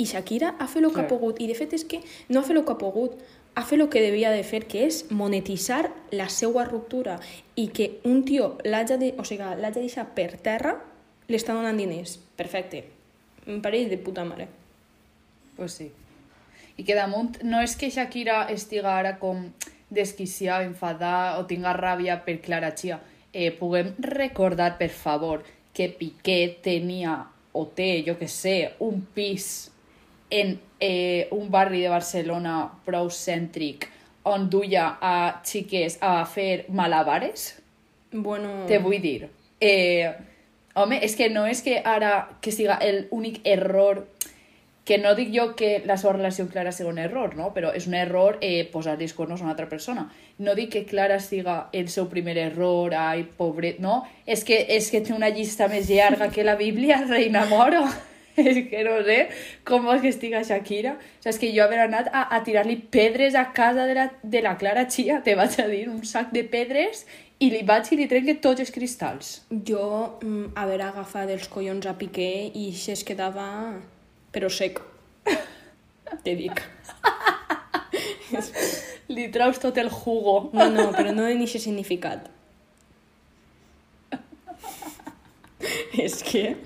I 0.00 0.06
Shakira 0.08 0.54
ha 0.58 0.66
fet 0.66 0.82
el 0.82 0.90
que 0.90 1.02
ha 1.02 1.06
Clar. 1.06 1.10
pogut. 1.10 1.40
I 1.40 1.48
de 1.50 1.56
fet 1.58 1.74
és 1.76 1.84
que 1.88 2.00
no 2.32 2.40
ha 2.40 2.46
fet 2.46 2.56
el 2.56 2.64
que 2.66 2.74
ha 2.74 2.80
pogut, 2.80 3.18
ha 3.54 3.64
fet 3.68 3.80
el 3.80 3.90
que 3.92 4.00
devia 4.00 4.32
de 4.32 4.42
fer, 4.48 4.64
que 4.66 4.86
és 4.88 5.04
monetitzar 5.12 5.90
la 6.16 6.28
seva 6.32 6.64
ruptura 6.64 7.18
i 7.60 7.68
que 7.68 7.98
un 8.08 8.24
tio 8.28 8.54
l'hagi 8.64 8.96
de, 8.98 9.12
o 9.20 9.26
sigui, 9.28 9.44
l'hagi 9.60 9.80
de 9.80 9.86
deixar 9.86 10.08
per 10.16 10.30
terra, 10.40 10.78
li 11.28 11.38
està 11.38 11.56
donant 11.56 11.76
diners. 11.78 12.16
Perfecte. 12.38 12.86
Em 13.46 13.60
pareix 13.62 13.90
de 13.92 14.00
puta 14.00 14.24
mare. 14.24 14.48
Pues 15.56 15.76
sí. 15.76 15.90
I 16.76 16.84
que 16.84 16.96
damunt 16.96 17.42
no 17.44 17.60
és 17.62 17.76
que 17.76 17.90
Shakira 17.90 18.46
estiga 18.52 18.96
ara 18.96 19.16
com 19.20 19.50
desquiciada, 19.92 20.64
enfadada 20.64 21.38
o 21.40 21.46
tinga 21.46 21.74
ràbia 21.76 22.18
per 22.24 22.38
Clara 22.40 22.72
Chia. 22.74 23.00
Eh, 23.32 23.50
puguem 23.56 23.94
recordar, 24.00 24.76
per 24.78 24.90
favor, 24.90 25.44
que 25.72 25.88
Piqué 25.88 26.58
tenia 26.64 27.18
o 27.52 27.66
té, 27.66 28.02
jo 28.06 28.16
que 28.18 28.28
sé, 28.28 28.74
un 28.80 29.02
pis 29.14 29.70
en 30.32 30.58
eh, 30.80 31.28
un 31.30 31.50
barri 31.52 31.82
de 31.84 31.92
Barcelona 31.92 32.64
prou 32.86 33.10
cèntric 33.12 33.88
on 34.24 34.48
duia 34.50 34.96
a 35.00 35.42
xiques 35.44 35.98
a 36.00 36.24
fer 36.24 36.66
malabares? 36.72 37.52
Bueno... 38.12 38.64
Te 38.68 38.78
vull 38.78 39.00
dir. 39.02 39.28
Eh, 39.60 40.08
home, 40.74 40.98
és 41.04 41.16
que 41.18 41.28
no 41.30 41.44
és 41.46 41.60
que 41.62 41.80
ara 41.84 42.38
que 42.40 42.52
siga 42.54 42.78
el 42.80 43.06
únic 43.10 43.40
error 43.44 44.06
que 44.84 44.98
no 44.98 45.14
dic 45.14 45.30
jo 45.34 45.52
que 45.54 45.76
la 45.86 45.96
seva 46.00 46.16
relació 46.16 46.44
amb 46.44 46.52
Clara 46.52 46.72
sigui 46.74 46.90
un 46.90 46.98
error, 46.98 47.36
no? 47.38 47.52
però 47.54 47.70
és 47.76 47.86
un 47.86 47.94
error 47.94 48.38
eh, 48.42 48.64
posar-li 48.72 49.06
els 49.06 49.14
cuernos 49.14 49.40
a 49.40 49.46
una 49.46 49.52
altra 49.54 49.68
persona. 49.70 50.08
No 50.42 50.56
dic 50.58 50.72
que 50.74 50.84
Clara 50.86 51.20
siga 51.22 51.68
el 51.72 51.88
seu 51.88 52.08
primer 52.10 52.36
error, 52.38 52.94
ai, 52.98 53.22
pobret, 53.38 53.78
no? 53.78 54.02
És 54.26 54.42
que, 54.44 54.58
és 54.74 54.90
que 54.90 55.02
té 55.04 55.14
una 55.14 55.30
llista 55.30 55.68
més 55.70 55.90
llarga 55.90 56.32
que 56.34 56.46
la 56.46 56.56
Bíblia, 56.58 57.04
reina 57.10 57.46
moro. 57.50 57.86
és 58.32 58.62
que 58.70 58.80
no 58.82 58.94
sé 59.04 59.26
com 59.68 59.84
vols 59.84 60.00
que 60.00 60.08
estiga 60.08 60.42
Shakira. 60.42 60.96
O 60.96 60.98
sigui, 60.98 61.30
és 61.30 61.38
que 61.38 61.50
jo 61.54 61.64
haver 61.66 61.82
anat 61.84 62.08
a, 62.10 62.24
a 62.34 62.42
tirar-li 62.42 62.78
pedres 62.90 63.36
a 63.36 63.50
casa 63.54 63.86
de 63.86 63.94
la, 63.98 64.08
de 64.22 64.42
la 64.42 64.56
Clara 64.58 64.86
Chia, 64.88 65.20
te 65.22 65.36
vaig 65.38 65.58
a 65.60 65.68
dir, 65.68 65.84
un 65.92 66.02
sac 66.08 66.32
de 66.34 66.42
pedres, 66.42 67.04
i 67.42 67.50
li 67.52 67.62
vaig 67.66 67.90
i 67.92 67.98
li 67.98 68.08
trenque 68.10 68.38
tots 68.42 68.62
els 68.64 68.72
cristalls. 68.74 69.32
Jo, 69.50 70.18
mm, 70.22 70.54
haver 70.58 70.80
agafat 70.82 71.30
els 71.34 71.48
collons 71.52 71.86
a 71.86 71.94
Piqué 71.98 72.50
i 72.54 72.72
se 72.74 72.96
es 72.96 73.04
quedava... 73.06 73.48
però 74.32 74.48
sec. 74.52 74.80
Te 76.24 76.34
dic. 76.38 76.62
Li 79.12 79.28
traus 79.32 79.60
tot 79.62 79.76
el 79.78 79.90
jugo. 79.92 80.50
No, 80.56 80.68
no, 80.72 80.90
però 80.96 81.12
no 81.14 81.26
en 81.28 81.42
aquest 81.44 81.66
significat. 81.66 82.30
És 86.04 86.22
que... 86.26 86.56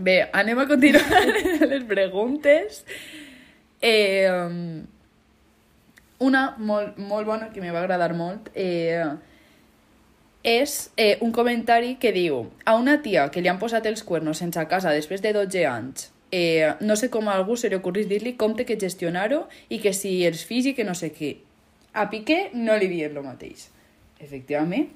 Bé, 0.00 0.16
anem 0.32 0.62
a 0.62 0.68
continuar 0.70 1.26
les 1.68 1.82
preguntes. 1.84 2.84
Eh, 3.84 4.28
um, 4.30 4.86
una 6.24 6.44
molt, 6.58 6.96
molt 7.00 7.26
bona, 7.26 7.50
que 7.52 7.60
me 7.60 7.72
va 7.72 7.82
agradar 7.82 8.12
molt, 8.16 8.48
eh, 8.54 9.04
és 10.42 10.90
eh, 10.96 11.18
un 11.20 11.32
comentari 11.32 11.96
que 12.00 12.14
diu 12.16 12.46
a 12.64 12.76
una 12.78 13.00
tia 13.02 13.28
que 13.30 13.42
li 13.42 13.48
han 13.48 13.58
posat 13.60 13.86
els 13.86 14.02
cuernos 14.02 14.40
sense 14.40 14.64
casa 14.70 14.94
després 14.96 15.20
de 15.20 15.34
12 15.36 15.66
anys 15.68 16.08
eh, 16.30 16.74
no 16.80 16.96
sé 16.96 17.10
com 17.10 17.28
a 17.28 17.34
algú 17.34 17.56
se 17.56 17.68
li 17.68 17.76
ocorrís 17.76 18.08
dir-li 18.08 18.34
com 18.38 18.54
té 18.56 18.64
que 18.66 18.78
gestionar-ho 18.80 19.44
i 19.68 19.80
que 19.82 19.92
si 19.96 20.20
els 20.26 20.44
fills 20.46 20.70
i 20.70 20.74
que 20.74 20.86
no 20.86 20.94
sé 20.94 21.12
què. 21.14 21.36
A 21.92 22.06
Piqué 22.10 22.50
no 22.54 22.76
li 22.78 22.88
diem 22.90 23.16
el 23.16 23.26
mateix. 23.26 23.68
Efectivament. 24.20 24.90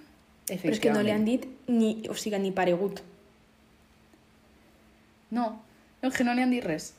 Però 0.47 0.75
és 0.75 0.81
que 0.81 0.93
no 0.93 1.03
li 1.03 1.11
han 1.11 1.25
dit 1.25 1.47
ni, 1.67 1.97
o 2.11 2.15
sigui, 2.15 2.39
ni 2.39 2.53
paregut. 2.55 3.01
No, 5.35 5.49
no, 6.03 6.11
que 6.13 6.27
no 6.27 6.35
li 6.37 6.45
han 6.45 6.53
dit 6.53 6.65
res. 6.65 6.93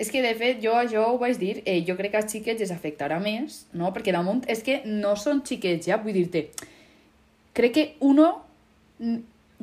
És 0.00 0.08
que, 0.08 0.22
de 0.24 0.32
fet, 0.34 0.62
jo 0.64 0.72
això 0.80 1.04
ho 1.10 1.18
vaig 1.20 1.36
dir, 1.38 1.58
eh, 1.68 1.82
jo 1.84 1.94
crec 1.98 2.14
que 2.14 2.22
als 2.22 2.32
xiquets 2.32 2.64
els 2.64 2.72
afectarà 2.72 3.18
més, 3.20 3.66
no? 3.76 3.92
Perquè 3.92 4.14
damunt 4.16 4.40
és 4.48 4.64
que 4.64 4.80
no 4.88 5.12
són 5.20 5.44
xiquets 5.44 5.90
ja, 5.92 6.00
vull 6.00 6.16
dir-te. 6.16 6.46
Crec 7.52 7.72
que 7.74 7.84
uno 8.00 8.28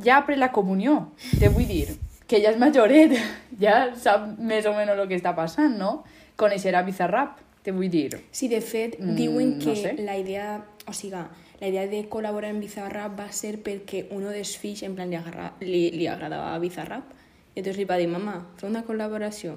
ja 0.03 0.17
ha 0.17 0.25
pres 0.25 0.37
la 0.37 0.51
comunió, 0.51 1.11
te 1.39 1.49
vull 1.49 1.67
dir, 1.69 1.87
que 2.27 2.41
ja 2.43 2.51
és 2.51 2.59
majoret, 2.59 3.13
ja 3.59 3.77
sap 4.03 4.27
més 4.37 4.65
o 4.67 4.73
menys 4.75 4.93
el 4.97 5.07
que 5.07 5.15
està 5.19 5.33
passant, 5.37 5.77
no? 5.79 6.03
Coneixerà 6.37 6.83
Bizarrap, 6.85 7.39
te 7.63 7.71
vull 7.73 7.89
dir. 7.89 8.19
Sí, 8.31 8.47
de 8.51 8.59
fet, 8.61 8.99
Mm, 8.99 9.15
diuen 9.15 9.57
no 9.57 9.63
que 9.63 9.75
sé. 9.75 9.93
la 10.03 10.17
idea, 10.17 10.63
o 10.87 10.93
sigui, 10.93 11.23
la 11.59 11.67
idea 11.67 11.87
de 11.89 12.03
col·laborar 12.09 12.51
en 12.53 12.59
Bizarrap 12.61 13.15
va 13.19 13.31
ser 13.31 13.55
perquè 13.63 14.05
uno 14.11 14.29
dels 14.29 14.57
fills, 14.57 14.83
en 14.83 14.93
plan, 14.95 15.09
li, 15.09 15.15
agarra, 15.17 15.53
li, 15.61 15.89
li 15.91 16.05
agradava 16.07 16.57
Bizarrap. 16.59 17.13
I 17.55 17.59
entonces 17.63 17.77
li 17.79 17.85
va 17.89 17.97
dir, 17.97 18.07
mamà, 18.07 18.35
fa 18.57 18.67
una 18.67 18.83
col·laboració. 18.85 19.55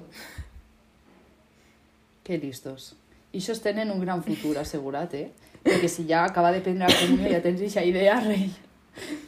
Que 2.23 2.37
listos. 2.37 2.95
I 3.33 3.39
això 3.39 3.53
tenen 3.63 3.91
un 3.93 4.01
gran 4.01 4.23
futur 4.25 4.57
assegurat, 4.57 5.13
eh? 5.13 5.29
Perquè 5.63 5.87
si 5.89 6.05
ja 6.09 6.23
acaba 6.25 6.51
de 6.51 6.61
prendre 6.61 6.87
la 6.87 6.95
comunió 6.99 7.29
ja 7.31 7.41
tens 7.41 7.61
aquesta 7.61 7.83
idea, 7.85 8.19
rei. 8.25 8.49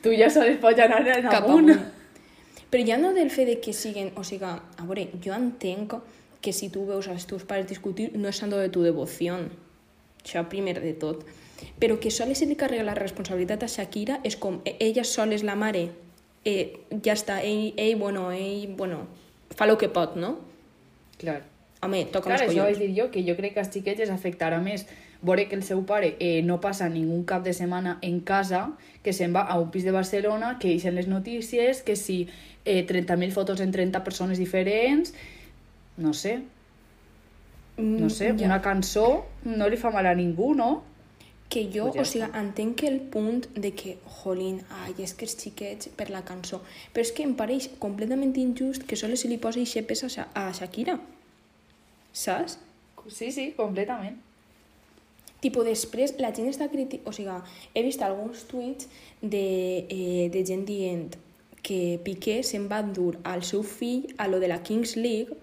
Tu 0.02 0.14
ja 0.18 0.30
sols 0.34 0.58
pots 0.62 0.80
anar 0.82 1.04
en 1.08 1.28
Cap 1.30 1.46
amunt. 1.46 1.70
amunt. 1.72 1.92
Però 2.74 2.86
ja 2.88 2.98
no 2.98 3.14
del 3.14 3.30
fet 3.30 3.48
de 3.48 3.60
que 3.62 3.74
siguen... 3.74 4.12
O 4.18 4.24
sigui, 4.26 4.46
a 4.50 4.86
veure, 4.88 5.08
jo 5.24 5.34
entenc 5.36 5.94
que 6.42 6.52
si 6.52 6.70
tu 6.74 6.86
veus 6.88 7.08
als 7.08 7.28
teus 7.30 7.44
pares 7.48 7.68
discutir 7.70 8.10
no 8.18 8.28
és 8.30 8.36
santo 8.42 8.58
de 8.58 8.70
tu 8.74 8.82
devoció. 8.84 9.38
Això 10.26 10.42
primer 10.50 10.80
de 10.82 10.94
tot. 10.98 11.22
Però 11.80 12.00
que 12.02 12.10
sols 12.12 12.42
se 12.42 12.48
li 12.50 12.58
carrega 12.60 12.84
la 12.84 12.96
responsabilitat 12.98 13.64
a 13.64 13.70
Shakira 13.70 14.18
és 14.28 14.36
com 14.36 14.58
e- 14.66 14.76
ella 14.84 15.04
sol 15.08 15.32
és 15.38 15.44
la 15.46 15.56
mare. 15.56 15.86
Eh, 16.44 16.74
ja 17.06 17.14
està, 17.14 17.38
ell, 17.46 17.72
ell, 17.78 17.96
bueno, 17.96 18.32
ell, 18.36 18.74
bueno, 18.76 19.06
fa 19.56 19.64
el 19.70 19.78
que 19.78 19.88
pot, 19.88 20.18
no? 20.20 20.34
Clar. 21.22 21.44
Home, 21.84 22.06
toca 22.12 22.32
Clar, 22.34 22.42
els 22.42 22.50
això 22.52 22.66
vaig 22.66 22.76
collons. 22.76 22.80
dir 22.82 22.98
jo, 22.98 23.10
que 23.12 23.24
jo 23.24 23.36
crec 23.38 23.54
que 23.54 23.60
als 23.64 23.72
xiquets 23.72 24.02
els 24.04 24.12
afectarà 24.12 24.60
més 24.64 24.84
veure 25.24 25.48
que 25.50 25.56
el 25.56 25.64
seu 25.64 25.86
pare 25.88 26.16
eh, 26.20 26.42
no 26.44 26.60
passa 26.62 26.90
ningú 26.90 27.24
cap 27.26 27.44
de 27.44 27.54
setmana 27.54 27.98
en 28.02 28.20
casa, 28.22 28.74
que 29.04 29.14
se'n 29.14 29.34
va 29.36 29.42
a 29.48 29.58
un 29.60 29.70
pis 29.72 29.84
de 29.88 29.92
Barcelona, 29.96 30.58
que 30.60 30.70
eixen 30.72 30.96
les 30.96 31.08
notícies, 31.08 31.82
que 31.82 31.96
si 31.96 32.28
eh, 32.66 32.86
30.000 32.88 33.32
fotos 33.32 33.60
en 33.62 33.72
30 33.72 34.04
persones 34.04 34.38
diferents, 34.38 35.14
no 35.98 36.14
sé, 36.14 36.42
no 37.78 38.10
sé, 38.10 38.34
Mm, 38.34 38.40
ja. 38.40 38.46
una 38.46 38.62
cançó 38.62 39.26
no 39.46 39.68
li 39.70 39.78
fa 39.78 39.90
mal 39.92 40.06
a 40.06 40.14
ningú, 40.16 40.54
no? 40.54 40.84
Que 41.50 41.66
jo, 41.74 41.92
Pues 41.92 41.96
ja 41.96 42.02
o 42.02 42.06
sigui, 42.06 42.28
entenc 42.40 42.76
que 42.80 42.88
el 42.88 43.00
punt 43.14 43.48
de 43.56 43.72
que, 43.74 43.98
jolín, 44.06 44.62
ai, 44.70 44.94
és 45.00 45.14
que 45.14 45.26
els 45.26 45.36
xiquets 45.38 45.90
per 45.98 46.10
la 46.10 46.22
cançó, 46.26 46.62
però 46.94 47.02
és 47.06 47.12
que 47.12 47.24
em 47.24 47.34
pareix 47.38 47.70
completament 47.80 48.36
injust 48.38 48.84
que 48.90 48.96
sols 48.96 49.22
se 49.22 49.28
li 49.30 49.38
posi 49.38 49.62
aquest 49.66 49.88
pes 49.90 50.04
a, 50.04 50.10
Sha- 50.10 50.28
a 50.34 50.52
Shakira. 50.54 51.00
Saps? 52.14 52.60
Sí, 53.10 53.32
sí, 53.32 53.54
completament. 53.58 54.18
Tipo, 55.44 55.66
després, 55.68 56.16
la 56.24 56.32
gent 56.36 56.48
està 56.48 56.70
criticant... 56.72 57.10
O 57.10 57.16
sigui, 57.16 57.36
he 57.76 57.84
vist 57.84 58.04
alguns 58.06 58.46
tuits 58.48 58.88
de, 59.20 59.46
eh, 59.92 60.28
de 60.32 60.44
gent 60.48 60.64
dient 60.68 61.18
que 61.64 62.00
Piqué 62.04 62.42
se'n 62.44 62.68
va 62.72 62.82
dur 62.84 63.18
al 63.28 63.44
seu 63.48 63.64
fill 63.64 64.10
a 64.20 64.28
lo 64.28 64.40
de 64.40 64.50
la 64.52 64.62
Kings 64.64 64.96
League, 65.00 65.36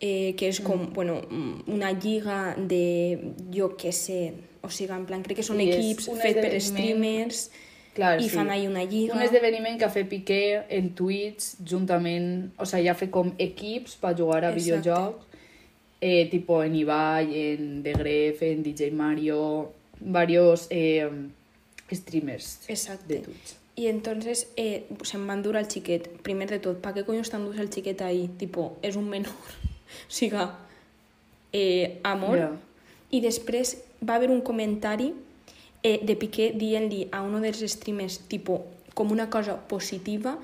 eh, 0.00 0.34
que 0.36 0.48
és 0.52 0.60
com, 0.64 0.86
mm. 0.86 0.92
bueno, 0.96 1.20
una 1.72 1.92
lliga 1.92 2.54
de, 2.56 3.34
jo 3.52 3.70
què 3.80 3.92
sé, 3.96 4.34
o 4.64 4.72
sigui, 4.72 4.92
en 4.96 5.06
plan, 5.08 5.24
crec 5.24 5.40
que 5.40 5.46
són 5.46 5.60
I 5.60 5.70
és 5.70 5.78
equips 5.78 6.10
un 6.12 6.20
fets 6.20 6.40
per 6.40 6.60
streamers 6.68 7.44
Clar, 7.94 8.16
i 8.18 8.26
sí. 8.26 8.34
fan 8.34 8.50
ahí 8.50 8.66
una 8.66 8.82
lliga. 8.84 9.14
Un 9.14 9.22
esdeveniment 9.22 9.78
que 9.78 9.86
ha 9.86 9.92
fet 9.94 10.08
Piqué 10.10 10.42
en 10.76 10.90
Twitch 10.98 11.60
juntament, 11.64 12.50
o 12.58 12.66
sigui, 12.66 12.88
ja 12.88 12.96
ha 12.96 12.98
fet 12.98 13.12
com 13.14 13.30
equips 13.38 13.96
per 14.02 14.16
jugar 14.18 14.42
a 14.42 14.50
Exacte. 14.50 14.64
videojocs, 14.64 15.33
eh, 16.06 16.28
tipo 16.30 16.62
en 16.62 16.74
Ibai, 16.76 17.52
en 17.52 17.82
The 17.82 17.92
Gref, 17.94 18.42
en 18.42 18.62
DJ 18.62 18.90
Mario, 18.90 19.72
varios 20.00 20.66
eh, 20.68 21.08
streamers 21.90 22.60
Exacte. 22.68 23.14
de 23.14 23.20
Twitch. 23.20 23.56
Y 23.74 23.86
entonces 23.86 24.52
eh, 24.56 24.84
se'n 25.02 25.26
van 25.26 25.42
dur 25.42 25.56
al 25.56 25.66
xiquet. 25.66 26.06
Primer 26.20 26.50
de 26.50 26.58
tot, 26.60 26.76
¿para 26.84 26.94
qué 26.94 27.04
coño 27.04 27.22
estan 27.24 27.46
durs 27.46 27.58
al 27.58 27.72
xiquet 27.72 28.02
ahí? 28.02 28.28
Tipo, 28.36 28.76
és 28.82 29.00
un 29.00 29.08
menor. 29.08 29.32
o 30.08 30.12
sigui, 30.12 30.44
eh, 31.56 31.98
amor. 32.04 32.36
Ja. 32.38 32.52
I 33.10 33.24
després 33.24 33.80
va 34.04 34.20
haver 34.20 34.28
un 34.30 34.44
comentari 34.44 35.14
eh, 35.82 36.04
de 36.04 36.20
Piqué 36.20 36.52
dient-li 36.52 37.08
a 37.16 37.24
un 37.24 37.40
dels 37.40 37.64
streamers, 37.64 38.20
tipo, 38.28 38.60
com 38.92 39.08
una 39.10 39.30
cosa 39.32 39.56
positiva, 39.56 40.36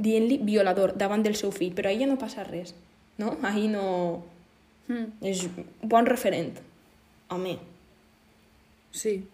dient-li 0.00 0.40
violador 0.40 0.96
davant 0.96 1.22
del 1.22 1.36
seu 1.36 1.52
fill, 1.52 1.76
però 1.76 1.92
ahí 1.92 2.00
ja 2.00 2.08
no 2.08 2.16
passa 2.16 2.48
res, 2.48 2.72
no? 3.20 3.36
Ahí 3.44 3.68
no... 3.68 4.24
Hmm. 4.88 5.12
És 5.22 5.46
bon 5.82 6.06
referent. 6.06 6.58
Home, 7.30 7.58
Sí. 8.92 9.24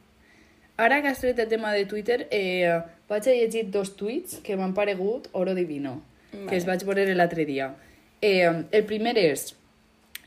Ara 0.77 1.01
que 1.03 1.09
has 1.09 1.19
tret 1.19 1.39
el 1.41 1.49
tema 1.49 1.73
de 1.73 1.85
Twitter, 1.87 2.29
eh, 2.31 2.81
vaig 3.09 3.27
a 3.27 3.33
llegir 3.35 3.71
dos 3.75 3.97
tuits 3.97 4.37
que 4.45 4.55
m'han 4.57 4.75
paregut 4.75 5.27
oro 5.33 5.55
divino, 5.57 6.03
Vale. 6.33 6.47
que 6.47 6.55
els 6.55 6.67
vaig 6.67 6.85
veure 6.87 7.15
l'altre 7.17 7.45
dia. 7.45 7.75
Eh, 8.23 8.47
el 8.71 8.85
primer 8.87 9.17
és, 9.19 9.57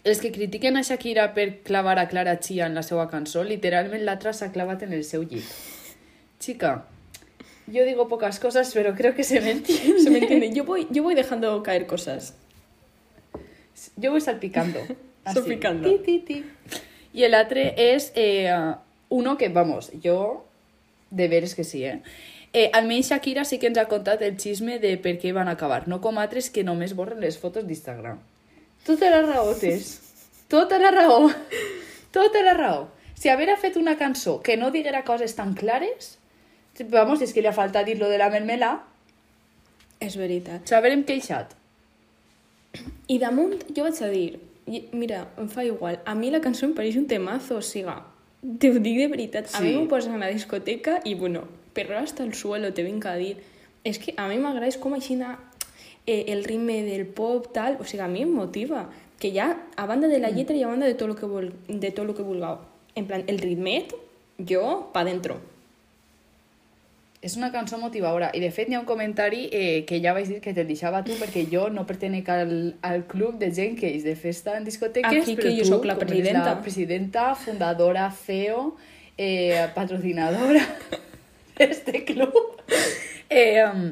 els 0.03 0.19
que 0.19 0.31
critiquen 0.33 0.75
a 0.75 0.81
Shakira 0.83 1.33
per 1.33 1.61
clavar 1.63 1.97
a 1.99 2.07
Clara 2.09 2.37
Chia 2.39 2.65
en 2.65 2.75
la 2.75 2.83
seva 2.83 3.07
cançó, 3.09 3.45
literalment 3.45 4.03
l'altra 4.03 4.33
s'ha 4.33 4.51
clavat 4.51 4.83
en 4.83 4.91
el 4.93 5.05
seu 5.05 5.23
llit. 5.23 5.45
Chica, 6.39 6.85
yo 7.67 7.85
digo 7.85 8.09
pocas 8.09 8.39
cosas, 8.39 8.71
pero 8.73 8.93
creo 8.95 9.15
que 9.15 9.23
se 9.23 9.39
me 9.39 9.51
entiende. 9.51 10.01
se 10.01 10.09
me 10.09 10.17
entiende. 10.17 10.51
Yo 10.51 10.65
voy, 10.65 10.87
yo 10.91 11.03
voy 11.03 11.15
dejando 11.15 11.63
caer 11.63 11.85
cosas. 11.85 12.33
Yo 13.95 14.11
voy 14.11 14.19
salpicando. 14.19 14.79
así. 15.23 15.39
Salpicando. 15.39 15.89
Ti, 15.89 15.99
ti, 15.99 16.19
ti. 16.19 16.43
Y 17.13 17.23
el 17.23 17.33
altre 17.33 17.73
és 17.77 18.11
eh, 18.15 18.49
uno 19.09 19.37
que, 19.37 19.49
vamos, 19.49 19.91
jo 20.03 20.45
de 21.09 21.27
veres 21.27 21.55
que 21.55 21.63
sí, 21.63 21.83
eh? 21.83 22.01
eh 22.53 22.69
almenys 22.73 23.09
Shakira 23.09 23.43
sí 23.43 23.59
que 23.59 23.67
ens 23.67 23.77
ha 23.77 23.89
contat 23.91 24.21
el 24.21 24.37
xisme 24.39 24.79
de 24.79 24.95
per 24.97 25.17
què 25.19 25.33
van 25.35 25.51
acabar, 25.51 25.87
no 25.91 25.99
com 25.99 26.17
altres 26.17 26.49
que 26.49 26.63
només 26.63 26.95
borren 26.95 27.19
les 27.19 27.37
fotos 27.37 27.67
d'Instagram. 27.67 28.19
Tota 28.87 29.11
la 29.11 29.21
raó 29.21 29.53
tens. 29.59 29.99
Tota 30.47 30.79
la 30.79 30.91
raó. 30.91 31.29
Tota 32.11 32.41
la 32.43 32.53
raó. 32.53 32.87
Si 33.13 33.29
haver 33.29 33.55
fet 33.57 33.77
una 33.77 33.97
cançó 33.97 34.41
que 34.41 34.57
no 34.57 34.71
diguera 34.71 35.03
coses 35.03 35.35
tan 35.35 35.53
clares, 35.53 36.17
vamos, 36.89 37.21
és 37.21 37.33
que 37.33 37.41
li 37.41 37.47
ha 37.47 37.53
faltat 37.53 37.85
dir 37.85 37.99
lo 37.99 38.09
de 38.09 38.17
la 38.17 38.31
mermelà, 38.33 38.79
És 39.99 40.15
veritat. 40.17 40.65
s'haverem 40.65 41.03
queixat. 41.03 41.53
I 43.07 43.19
damunt, 43.19 43.59
jo 43.75 43.83
vaig 43.83 44.01
a 44.01 44.09
dir, 44.09 44.39
i- 44.67 44.89
mira, 44.91 45.27
em 45.37 45.47
fa 45.49 45.63
igual, 45.65 45.99
a 46.05 46.15
mi 46.15 46.29
la 46.31 46.41
cançó 46.41 46.65
em 46.65 46.73
pareix 46.73 46.95
un 46.97 47.07
temazo, 47.07 47.57
o 47.57 47.61
sigui, 47.61 47.91
te 48.59 48.69
ho 48.69 48.79
dic 48.79 48.97
de 48.97 49.07
veritat, 49.07 49.45
a 49.53 49.57
Sí. 49.59 49.63
mi 49.63 49.73
m'ho 49.75 49.87
posen 49.87 50.13
a 50.13 50.17
la 50.17 50.27
discoteca 50.27 51.01
i, 51.03 51.13
bueno, 51.15 51.43
perro 51.73 51.97
hasta 51.97 52.23
el 52.23 52.33
suelo, 52.33 52.73
te 52.73 52.83
vinc 52.83 53.05
a 53.05 53.15
dir. 53.15 53.37
És 53.83 53.97
que 53.97 54.13
a 54.17 54.27
mi 54.27 54.37
m'agrada, 54.37 54.71
com 54.79 54.93
així 54.93 55.17
eh, 56.07 56.25
el 56.27 56.43
ritme 56.43 56.81
del 56.83 57.05
pop, 57.07 57.51
tal, 57.53 57.77
o 57.79 57.83
sigui, 57.83 58.01
a 58.03 58.07
mi 58.07 58.21
em 58.21 58.29
motiva, 58.33 58.89
que 59.19 59.31
ja, 59.31 59.61
a 59.75 59.85
banda 59.85 60.07
de 60.07 60.19
la 60.19 60.29
lletra 60.31 60.55
i 60.55 60.63
a 60.63 60.67
banda 60.67 60.85
de 60.87 60.95
tot 60.95 61.07
lo 61.07 61.15
que, 61.15 61.25
vol, 61.25 61.53
de 61.67 61.91
tot 61.91 62.05
lo 62.07 62.15
que 62.15 62.23
vulgueu, 62.23 62.57
en 62.95 63.05
plan, 63.05 63.23
el 63.27 63.37
ritmet, 63.37 63.93
jo, 64.37 64.89
pa 64.93 65.03
dentro. 65.03 65.39
És 67.21 67.35
una 67.37 67.51
cançó 67.53 67.77
motivadora 67.77 68.31
i 68.33 68.39
de 68.41 68.49
fet 68.49 68.69
hi 68.69 68.75
ha 68.75 68.79
un 68.79 68.87
comentari 68.89 69.43
eh, 69.53 69.83
que 69.85 69.99
ja 70.01 70.13
vaig 70.17 70.27
dir 70.27 70.39
que 70.41 70.55
te'l 70.57 70.65
deixava 70.65 71.03
tu 71.05 71.13
perquè 71.19 71.43
jo 71.51 71.67
no 71.69 71.85
pertenec 71.85 72.29
al, 72.33 72.53
al 72.81 73.03
club 73.05 73.37
de 73.37 73.51
gent 73.53 73.77
que 73.77 73.91
és 73.93 74.03
de 74.03 74.15
festa 74.17 74.55
en 74.57 74.65
discoteques 74.65 75.21
Aquí 75.21 75.35
però 75.37 75.49
que 75.49 75.57
jo 75.59 75.67
sóc 75.69 75.85
la 75.85 75.97
presidenta. 75.99 76.45
la 76.47 76.61
presidenta, 76.61 77.35
fundadora, 77.35 78.09
CEO 78.11 78.75
eh, 79.17 79.67
patrocinadora 79.75 80.65
d'este 81.59 82.03
club 82.09 82.33
eh, 83.29 83.61
um, 83.67 83.91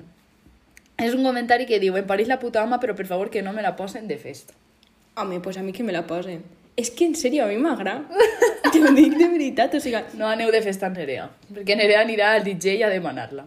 és 0.98 1.14
un 1.14 1.22
comentari 1.24 1.70
que 1.70 1.78
diu 1.80 1.96
en 2.02 2.10
París 2.10 2.28
la 2.28 2.40
puta 2.42 2.64
ama 2.66 2.82
però 2.82 2.98
per 2.98 3.06
favor 3.06 3.30
que 3.30 3.46
no 3.46 3.54
me 3.54 3.62
la 3.62 3.76
posen 3.76 4.08
de 4.08 4.18
festa 4.18 4.58
Home, 5.20 5.40
pues 5.42 5.58
a 5.58 5.64
mi 5.64 5.74
que 5.74 5.84
me 5.84 5.92
la 5.92 6.08
posen. 6.08 6.44
És 6.78 6.92
que, 6.92 7.06
en 7.06 7.16
sèrio, 7.16 7.44
a 7.44 7.48
mi 7.48 7.58
m'agrada. 7.58 8.06
Te 8.72 8.80
ho 8.84 8.92
dic 8.96 9.16
de 9.18 9.28
veritat, 9.28 9.74
o 9.76 9.80
sigui, 9.84 10.00
no 10.20 10.28
aneu 10.28 10.52
de 10.52 10.62
festa 10.62 10.86
amb 10.88 10.98
Nerea 10.98 11.30
perquè 11.54 11.76
Nerea 11.76 12.04
anirà 12.06 12.34
al 12.36 12.44
DJ 12.46 12.84
a 12.86 12.90
demanar-la 12.94 13.46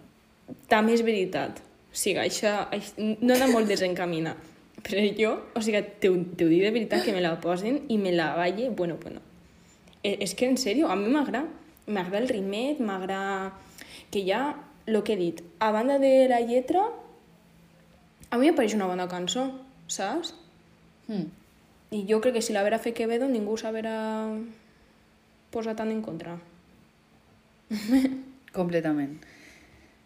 també 0.69 0.93
és 0.97 1.03
veritat. 1.07 1.61
O 1.93 1.97
sigui, 1.97 2.19
això, 2.21 2.51
això 2.75 2.93
no 3.21 3.35
anar 3.35 3.49
molt 3.53 3.69
desencamina. 3.71 4.35
Però 4.83 5.01
jo, 5.17 5.31
o 5.57 5.61
sigui, 5.65 5.81
te, 6.01 6.09
ho- 6.11 6.25
te 6.37 6.45
ho 6.45 6.49
dic 6.51 6.63
de 6.65 6.71
veritat 6.75 7.05
que 7.07 7.13
me 7.15 7.21
la 7.25 7.37
posen 7.41 7.83
i 7.89 7.97
me 7.99 8.13
la 8.13 8.35
balle, 8.37 8.69
bueno, 8.71 8.97
bueno. 9.03 9.21
Eh, 10.03 10.17
És 10.21 10.35
que, 10.35 10.49
en 10.51 10.57
sèrio, 10.59 10.89
a 10.91 10.97
mi 10.97 11.09
m'agrada. 11.13 11.47
M'agrada 11.87 12.19
el 12.25 12.29
rimet, 12.29 12.81
m'agrada... 12.81 13.53
Que 14.11 14.25
ja, 14.27 14.43
el 14.87 14.99
que 15.07 15.15
he 15.15 15.17
dit, 15.17 15.41
a 15.61 15.71
banda 15.73 15.99
de 16.03 16.27
la 16.29 16.41
lletra, 16.41 16.83
a 18.31 18.39
mi 18.41 18.49
em 18.51 18.57
pareix 18.59 18.75
una 18.77 18.89
bona 18.91 19.07
cançó, 19.09 19.47
saps? 19.87 20.35
hmm. 21.09 21.29
I 21.92 22.07
jo 22.09 22.22
crec 22.24 22.38
que 22.38 22.42
si 22.42 22.55
la 22.57 22.64
vera 22.64 22.81
fer 22.81 22.94
Quevedo 22.96 23.28
ningú 23.28 23.59
s'haverà 23.61 23.96
posat 25.52 25.76
tant 25.76 25.92
en 25.92 26.00
contra. 26.00 26.38
Completament. 28.59 29.18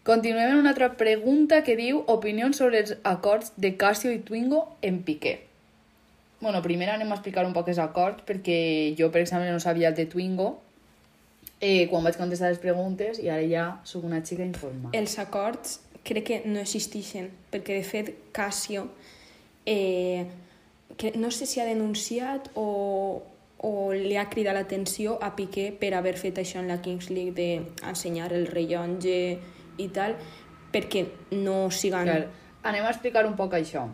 Continuem 0.07 0.53
amb 0.53 0.61
una 0.61 0.71
altra 0.71 0.93
pregunta 0.99 1.63
que 1.67 1.75
diu 1.79 2.03
opinions 2.11 2.59
sobre 2.59 2.83
els 2.83 2.93
acords 3.07 3.51
de 3.55 3.73
Casio 3.79 4.11
i 4.11 4.21
Twingo 4.23 4.61
en 4.81 5.01
Piqué. 5.03 5.33
Bueno, 6.39 6.61
primer 6.61 6.91
anem 6.93 7.11
a 7.11 7.17
explicar 7.17 7.43
un 7.47 7.55
poc 7.55 7.71
els 7.71 7.81
acords 7.81 8.23
perquè 8.27 8.59
jo, 8.99 9.09
per 9.11 9.23
exemple, 9.23 9.51
no 9.51 9.59
sabia 9.59 9.89
el 9.89 9.97
de 9.97 10.05
Twingo 10.07 10.53
eh, 11.59 11.87
quan 11.89 12.05
vaig 12.05 12.19
contestar 12.19 12.53
les 12.53 12.61
preguntes 12.61 13.19
i 13.19 13.31
ara 13.33 13.47
ja 13.49 13.67
sóc 13.87 14.05
una 14.07 14.21
xica 14.23 14.45
informada. 14.45 14.93
Els 14.97 15.17
acords 15.19 15.79
crec 16.07 16.27
que 16.29 16.41
no 16.45 16.61
existeixen, 16.61 17.31
perquè 17.51 17.79
de 17.81 17.87
fet 17.87 18.13
Casio 18.35 18.85
eh, 19.65 20.27
que 20.95 21.11
no 21.15 21.31
sé 21.31 21.45
si 21.45 21.59
ha 21.59 21.65
denunciat 21.65 22.49
o, 22.55 23.23
o 23.59 23.71
li 23.93 24.15
ha 24.17 24.29
cridat 24.31 24.55
l'atenció 24.57 25.17
a 25.21 25.33
Piqué 25.35 25.69
per 25.75 25.93
haver 25.97 26.15
fet 26.17 26.39
això 26.41 26.61
en 26.63 26.71
la 26.71 26.79
Kings 26.81 27.11
League 27.11 27.35
d'ensenyar 27.37 28.31
el 28.33 28.47
rellotge 28.47 29.19
i 29.77 29.87
tal, 29.93 30.17
perquè 30.73 31.05
no 31.35 31.67
siguen... 31.69 32.09
Clar, 32.09 32.27
anem 32.67 32.85
a 32.85 32.91
explicar 32.93 33.25
un 33.27 33.35
poc 33.39 33.57
això. 33.57 33.87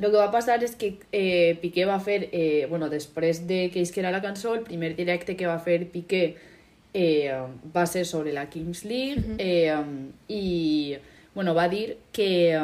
El 0.00 0.06
que 0.08 0.16
va 0.16 0.30
passar 0.32 0.56
és 0.64 0.76
que 0.80 0.94
eh, 1.12 1.58
Piqué 1.60 1.84
va 1.84 1.98
fer, 2.00 2.22
eh, 2.32 2.66
bueno, 2.70 2.88
després 2.88 3.44
de 3.46 3.66
que 3.74 3.82
isquera 3.84 4.12
la 4.14 4.22
cançó, 4.24 4.54
el 4.56 4.64
primer 4.64 4.94
directe 4.96 5.36
que 5.36 5.48
va 5.50 5.58
fer 5.60 5.82
Piqué 5.92 6.22
eh, 6.94 7.34
va 7.74 7.86
ser 7.86 8.06
sobre 8.06 8.32
la 8.32 8.48
Kings 8.50 8.84
League 8.84 9.36
eh, 9.38 9.76
i 10.28 10.96
bueno, 11.34 11.54
va 11.54 11.68
dir 11.68 11.98
que, 12.12 12.54
eh, 12.54 12.62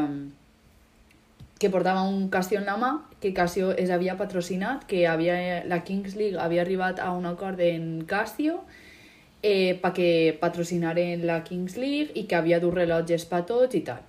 que 1.59 1.71
portava 1.71 2.03
un 2.03 2.29
Casio 2.29 2.59
en 2.59 2.67
la 2.67 2.77
mà, 2.77 2.91
que 3.21 3.33
Casio 3.33 3.71
es 3.73 3.91
havia 3.91 4.17
patrocinat, 4.17 4.85
que 4.85 5.07
havia, 5.09 5.65
la 5.65 5.83
Kings 5.85 6.17
League 6.17 6.37
havia 6.39 6.63
arribat 6.63 7.01
a 7.01 7.13
un 7.17 7.27
acord 7.27 7.61
en 7.65 8.05
Casio 8.05 8.61
eh, 9.43 9.79
perquè 9.81 10.37
patrocinaren 10.41 11.25
la 11.27 11.43
Kings 11.45 11.79
League 11.81 12.13
i 12.15 12.27
que 12.29 12.37
havia 12.37 12.61
dur 12.61 12.75
rellotges 12.77 13.25
per 13.31 13.45
tots 13.49 13.79
i 13.79 13.83
tal. 13.87 14.05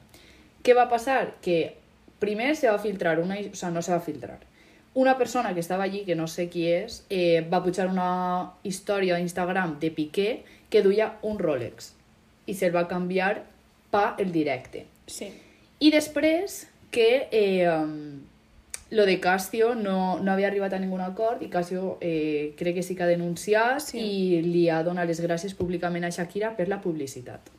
Què 0.63 0.75
va 0.75 0.89
passar? 0.91 1.37
Que 1.41 1.77
primer 2.19 2.55
se 2.55 2.67
va 2.67 2.79
filtrar 2.83 3.19
una... 3.23 3.39
O 3.39 3.55
sea, 3.55 3.71
no 3.71 3.81
se 3.81 3.93
va 3.93 4.01
filtrar. 4.03 4.39
Una 4.97 5.17
persona 5.17 5.53
que 5.53 5.61
estava 5.61 5.83
allí, 5.83 6.03
que 6.03 6.15
no 6.15 6.27
sé 6.27 6.49
qui 6.49 6.65
és, 6.67 7.03
eh, 7.09 7.45
va 7.47 7.61
pujar 7.63 7.87
una 7.87 8.57
història 8.63 9.15
a 9.15 9.21
Instagram 9.21 9.77
de 9.79 9.91
Piqué 9.91 10.29
que 10.69 10.81
duia 10.81 11.13
un 11.21 11.37
Rolex 11.39 11.93
i 12.47 12.55
se'l 12.57 12.73
va 12.75 12.87
canviar 12.89 13.43
pa 13.91 14.15
el 14.19 14.31
directe. 14.33 14.87
Sí. 15.05 15.29
I 15.79 15.91
després 15.93 16.65
que 16.91 17.27
eh, 17.31 17.69
um, 17.69 18.21
lo 18.89 19.05
de 19.05 19.19
Casio 19.19 19.75
no, 19.75 20.19
no 20.19 20.31
havia 20.31 20.47
arribat 20.47 20.73
a 20.73 20.79
ningun 20.79 21.01
acord 21.01 21.41
i 21.43 21.49
Casio 21.51 21.97
eh, 21.99 22.53
crec 22.57 22.75
que 22.79 22.83
sí 22.83 22.95
que 22.95 23.03
ha 23.03 23.07
denunciat 23.07 23.81
Sí. 23.83 23.99
i 23.99 24.41
li 24.41 24.69
ha 24.69 24.83
donat 24.83 25.07
les 25.07 25.19
gràcies 25.21 25.53
públicament 25.53 26.05
a 26.05 26.11
Shakira 26.11 26.55
per 26.55 26.67
la 26.69 26.79
publicitat. 26.81 27.51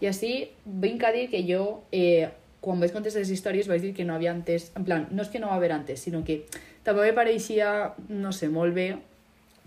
I 0.00 0.08
així 0.10 0.50
vinc 0.66 1.04
a 1.04 1.12
dir 1.14 1.28
que 1.30 1.44
jo, 1.46 1.84
eh, 1.92 2.28
quan 2.60 2.80
vaig 2.80 2.92
contestar 2.92 3.22
les 3.22 3.30
històries, 3.30 3.68
vaig 3.68 3.82
dir 3.82 3.94
que 3.94 4.04
no 4.04 4.14
havia 4.14 4.32
entès... 4.34 4.72
En 4.76 4.84
plan, 4.84 5.06
no 5.10 5.22
és 5.22 5.28
que 5.30 5.38
no 5.38 5.48
va 5.52 5.56
haver 5.56 5.70
entès, 5.70 6.00
sinó 6.00 6.24
que 6.24 6.42
també 6.82 7.06
me 7.06 7.12
pareixia, 7.16 7.94
no 8.08 8.32
sé, 8.32 8.48
molt 8.48 8.74
bé 8.74 8.96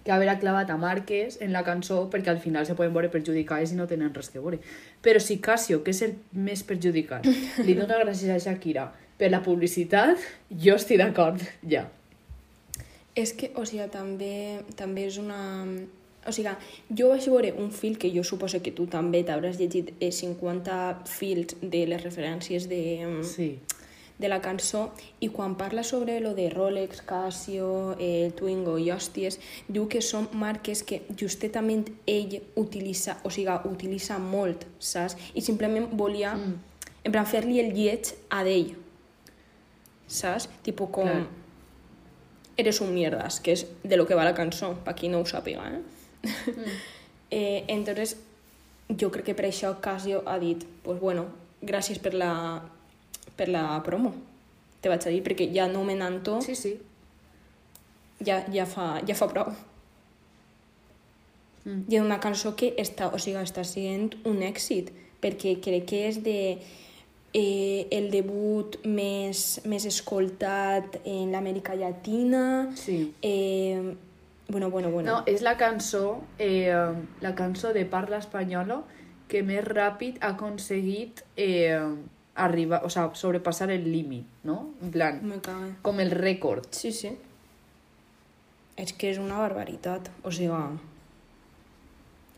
que 0.08 0.14
haver 0.16 0.32
clavat 0.40 0.70
a 0.72 0.78
marques 0.80 1.36
en 1.44 1.52
la 1.52 1.66
cançó 1.68 2.06
perquè 2.12 2.32
al 2.32 2.40
final 2.40 2.66
se 2.66 2.76
poden 2.80 2.96
veure 2.96 3.12
perjudicades 3.12 3.74
i 3.74 3.80
no 3.80 3.90
tenen 3.92 4.14
res 4.16 4.32
que 4.32 4.40
veure. 4.40 4.62
Però 5.04 5.20
si 5.20 5.38
Casio, 5.44 5.82
que 5.84 5.92
és 5.92 6.00
el 6.08 6.16
més 6.32 6.64
perjudicat, 6.64 7.28
li 7.68 7.76
dona 7.76 8.00
gràcies 8.06 8.32
a 8.32 8.40
Shakira 8.40 8.88
per 9.20 9.30
la 9.34 9.42
publicitat, 9.44 10.24
jo 10.64 10.78
estic 10.80 11.02
d'acord, 11.02 11.44
ja. 11.68 11.88
És 13.18 13.34
que, 13.34 13.52
o 13.58 13.66
sigui, 13.66 13.88
també, 13.92 14.34
també 14.78 15.08
és 15.10 15.18
una... 15.20 15.40
O 16.28 16.34
sigui, 16.36 16.52
jo 17.00 17.08
vaig 17.12 17.26
veure 17.32 17.54
un 17.58 17.72
fil 17.72 17.96
que 17.98 18.12
jo 18.14 18.24
suposo 18.28 18.60
que 18.64 18.74
tu 18.76 18.86
també 18.92 19.24
t'hauràs 19.26 19.58
llegit 19.60 19.94
eh, 19.98 20.12
50 20.12 20.80
fils 21.08 21.56
de 21.62 21.86
les 21.88 22.04
referències 22.04 22.68
de, 22.70 22.82
Sí. 23.26 23.56
De 24.18 24.30
la 24.30 24.40
cançó 24.42 24.92
i 25.22 25.30
quan 25.30 25.56
parla 25.58 25.84
sobre 25.84 26.20
lo 26.20 26.34
de 26.34 26.50
Rolex, 26.50 27.02
Casio, 27.06 27.96
eh, 28.00 28.32
Twingo 28.36 28.78
i 28.82 28.90
hòsties, 28.92 29.38
diu 29.68 29.88
que 29.90 30.02
són 30.02 30.30
marques 30.34 30.82
que 30.84 31.04
justament 31.20 31.86
ell 32.10 32.40
utilitza, 32.58 33.20
o 33.24 33.32
sigui, 33.34 33.54
utilitza 33.70 34.18
molt, 34.22 34.66
saps? 34.80 35.18
I 35.38 35.44
simplement 35.46 35.92
volia, 35.94 36.34
mm. 36.36 36.56
en 37.04 37.14
plan, 37.14 37.28
fer-li 37.30 37.60
el 37.62 37.74
lleig 37.78 38.14
a 38.30 38.44
d'ell, 38.48 38.74
saps? 40.08 40.50
Tipo 40.66 40.90
com... 40.92 41.12
Clar. 41.12 41.28
Eres 42.58 42.80
un 42.82 42.90
mierdas, 42.90 43.36
que 43.38 43.54
és 43.54 43.68
de 43.86 43.98
lo 44.00 44.08
que 44.10 44.16
va 44.18 44.24
la 44.26 44.34
cançó, 44.34 44.72
per 44.82 44.96
qui 44.98 45.12
no 45.14 45.20
ho 45.22 45.26
sàpiga, 45.30 45.68
eh? 45.70 45.84
Mm. 46.26 46.80
eh, 47.38 47.66
entonces, 47.70 48.16
jo 48.90 49.12
crec 49.14 49.28
que 49.30 49.36
per 49.38 49.46
això 49.46 49.76
Casio 49.78 50.24
ha 50.26 50.40
dit, 50.42 50.66
pues 50.82 50.98
bueno, 50.98 51.28
gràcies 51.62 52.02
per 52.02 52.16
la, 52.18 52.32
per 53.38 53.50
la 53.54 53.64
promo, 53.86 54.14
te 54.82 54.90
vaig 54.90 55.08
a 55.08 55.14
dir, 55.14 55.24
perquè 55.26 55.50
ja 55.54 55.68
nomenant-ho 55.72 56.40
Sí, 56.46 56.56
sí. 56.56 56.76
ja, 58.26 58.42
ja, 58.54 58.66
fa, 58.66 58.98
ja 59.08 59.16
fa 59.18 59.30
prou. 59.32 59.54
Mm. 61.68 61.84
I 61.92 62.00
és 62.00 62.04
una 62.04 62.20
cançó 62.24 62.56
que 62.56 62.74
està, 62.80 63.12
o 63.12 63.20
sigui, 63.20 63.40
està 63.42 63.66
sent 63.68 64.16
un 64.26 64.42
èxit, 64.46 64.92
perquè 65.22 65.58
crec 65.64 65.88
que 65.90 66.04
és 66.08 66.22
de 66.24 66.40
eh, 67.34 67.88
el 67.92 68.10
debut 68.14 68.80
més, 68.86 69.60
més 69.68 69.86
escoltat 69.90 71.00
en 71.06 71.34
l'Amèrica 71.36 71.76
Llatina. 71.76 72.72
Sí. 72.76 73.14
Eh, 73.22 73.96
bueno, 74.48 74.70
bueno, 74.72 74.92
bueno. 74.92 75.12
No, 75.12 75.24
és 75.28 75.44
la 75.44 75.58
cançó, 75.58 76.22
eh, 76.40 76.74
la 77.22 77.36
cançó 77.36 77.74
de 77.74 77.86
parla 77.86 78.22
espanyola 78.24 78.82
que 79.28 79.44
més 79.44 79.66
ràpid 79.66 80.22
ha 80.22 80.32
aconseguit 80.38 81.24
eh, 81.36 81.82
arribar, 82.38 82.84
o 82.86 82.90
sea, 82.90 83.10
sobrepassar 83.14 83.72
el 83.72 83.92
límit, 83.92 84.26
no? 84.44 84.74
En 84.82 84.92
plan, 84.92 85.20
Me 85.26 85.42
com 85.82 86.00
el 86.00 86.12
rècord. 86.12 86.70
Sí, 86.72 86.92
sí. 86.92 87.18
És 88.78 88.94
que 88.94 89.10
és 89.10 89.18
una 89.18 89.40
barbaritat. 89.42 90.12
O 90.24 90.32
sigui, 90.32 90.54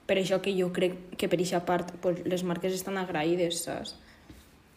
per 0.09 0.17
això 0.17 0.39
que 0.41 0.55
jo 0.57 0.71
crec 0.73 0.95
que 1.21 1.27
per 1.29 1.37
aquesta 1.37 1.61
part 1.67 1.91
pues, 2.01 2.23
les 2.25 2.43
marques 2.43 2.73
estan 2.73 2.97
agraïdes, 2.97 3.59
saps? 3.67 3.93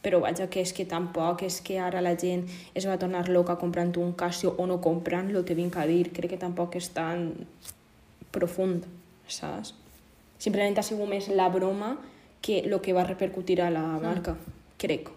Però 0.03 0.19
vaja, 0.21 0.49
que 0.51 0.61
és 0.61 0.73
que 0.75 0.85
tampoc 0.91 1.45
és 1.47 1.61
que 1.65 1.79
ara 1.81 2.03
la 2.03 2.17
gent 2.19 2.43
es 2.75 2.85
va 2.91 2.99
tornar 2.99 3.29
loca 3.31 3.57
comprant 3.57 3.95
un 4.03 4.13
Casio 4.19 4.53
o 4.59 4.67
no 4.67 4.81
comprant-lo, 4.83 5.45
te 5.47 5.55
vinc 5.55 5.79
a 5.79 5.87
dir. 5.87 6.11
Crec 6.13 6.35
que 6.35 6.41
tampoc 6.43 6.77
és 6.77 6.91
tan 6.93 7.31
profund, 8.35 8.85
saps? 9.31 9.73
Simplement 10.43 10.77
ha 10.77 10.85
sigut 10.85 11.09
més 11.09 11.31
la 11.31 11.47
broma 11.55 11.95
que 12.43 12.59
el 12.67 12.75
que 12.83 12.93
va 12.93 13.07
repercutir 13.07 13.61
a 13.63 13.71
la 13.71 13.87
marca, 14.03 14.35
crec. 14.83 15.11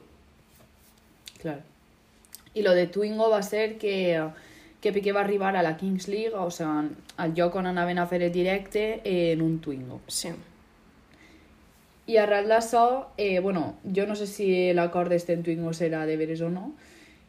Clar. 1.41 1.61
I 2.55 2.63
lo 2.63 2.73
de 2.77 2.87
Twingo 2.87 3.29
va 3.29 3.41
ser 3.43 3.77
que, 3.77 3.95
que 4.81 4.93
Piqué 4.93 5.11
va 5.11 5.25
arribar 5.25 5.55
a 5.57 5.63
la 5.63 5.75
Kings 5.77 6.07
League, 6.07 6.33
o 6.33 6.51
sea, 6.51 6.85
al 7.17 7.33
lloc 7.33 7.55
on 7.59 7.67
anaven 7.67 7.99
a 7.99 8.07
fer 8.07 8.21
el 8.23 8.31
directe, 8.31 9.01
eh, 9.03 9.33
en 9.33 9.41
un 9.41 9.59
Twingo. 9.59 9.99
Sí. 10.07 10.31
I 12.05 12.19
arrel 12.21 12.47
d'això, 12.47 13.09
eh, 13.17 13.39
bueno, 13.39 13.79
jo 13.83 14.05
no 14.05 14.15
sé 14.15 14.27
si 14.29 14.47
l'acord 14.77 15.09
d'este 15.09 15.33
en 15.33 15.41
Twingo 15.43 15.73
serà 15.73 16.05
de 16.05 16.17
veres 16.21 16.45
o 16.45 16.51
no. 16.53 16.69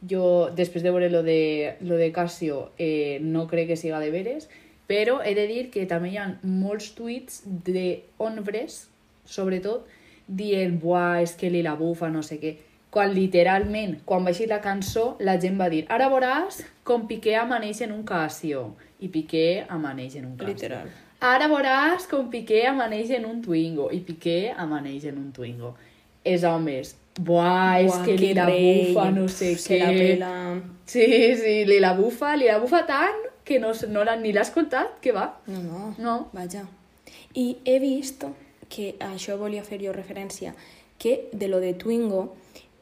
Jo, 0.06 0.50
després 0.54 0.84
de 0.84 0.92
veure 0.92 1.08
lo 1.10 1.22
de, 1.24 1.76
lo 1.80 1.96
de 1.96 2.12
Casio, 2.12 2.70
eh, 2.76 3.18
no 3.24 3.46
crec 3.48 3.72
que 3.72 3.80
siga 3.80 3.98
de 4.04 4.12
veres, 4.12 4.50
però 4.86 5.22
he 5.24 5.34
de 5.34 5.46
dir 5.48 5.70
que 5.72 5.86
també 5.88 6.12
hi 6.12 6.18
ha 6.20 6.28
molts 6.44 6.92
tuits 6.94 7.40
de 7.46 8.04
hombres, 8.22 8.84
sobretot, 9.24 9.88
dient, 10.26 10.78
buah, 10.80 11.22
és 11.22 11.34
que 11.38 11.50
li 11.50 11.62
la 11.62 11.74
bufa, 11.78 12.10
no 12.10 12.22
sé 12.22 12.38
què. 12.42 12.56
Quan 12.90 13.12
literalment, 13.12 13.98
quan 14.04 14.24
va 14.24 14.32
la 14.48 14.60
cançó, 14.60 15.16
la 15.20 15.38
gent 15.40 15.58
va 15.60 15.68
dir, 15.68 15.84
ara 15.88 16.08
veuràs 16.08 16.62
com 16.84 17.06
Piqué 17.06 17.36
amaneix 17.36 17.82
en 17.82 17.92
un 17.92 18.04
Casio. 18.04 18.76
I 19.00 19.08
Piqué 19.08 19.66
amaneix 19.68 20.16
en 20.16 20.26
un 20.26 20.36
Casio. 20.36 20.54
Literal. 20.54 20.88
Ara 21.20 21.48
veuràs 21.48 22.06
com 22.08 22.30
Piqué 22.30 22.66
amaneix 22.66 23.10
en 23.10 23.26
un 23.26 23.42
Twingo 23.42 23.90
i 23.92 24.00
Piqué 24.00 24.52
amaneix 24.56 25.04
en 25.04 25.18
un 25.18 25.32
Twingo. 25.32 25.74
És 26.24 26.44
homes, 26.44 26.96
buah, 27.20 27.80
és 27.80 27.92
Buah, 27.92 28.04
que 28.04 28.16
li 28.16 28.28
que 28.28 28.34
la 28.34 28.46
rei, 28.46 28.94
bufa, 28.94 29.10
no 29.10 29.28
sé 29.28 29.52
què. 29.60 29.78
la 29.82 29.92
pela. 29.92 30.32
Sí, 30.86 31.06
sí, 31.36 31.64
li 31.68 31.78
la 31.80 31.92
bufa, 31.94 32.34
li 32.36 32.46
la 32.46 32.58
bufa 32.58 32.84
tant 32.86 33.22
que 33.44 33.60
no, 33.60 33.72
no 33.88 34.04
la, 34.04 34.16
ni 34.16 34.32
l'ha 34.32 34.42
escoltat, 34.42 34.98
que 35.00 35.12
va. 35.12 35.28
No, 35.46 35.62
no. 35.62 35.94
No. 35.98 36.16
Vaja. 36.32 36.64
I 37.34 37.58
he 37.64 37.78
vist 37.78 38.24
que 38.68 38.94
a 39.00 39.12
això 39.14 39.36
volia 39.40 39.64
fer 39.64 39.80
jo 39.82 39.94
referència, 39.94 40.54
que 40.98 41.28
de 41.32 41.48
lo 41.48 41.60
de 41.60 41.74
Twingo, 41.74 42.34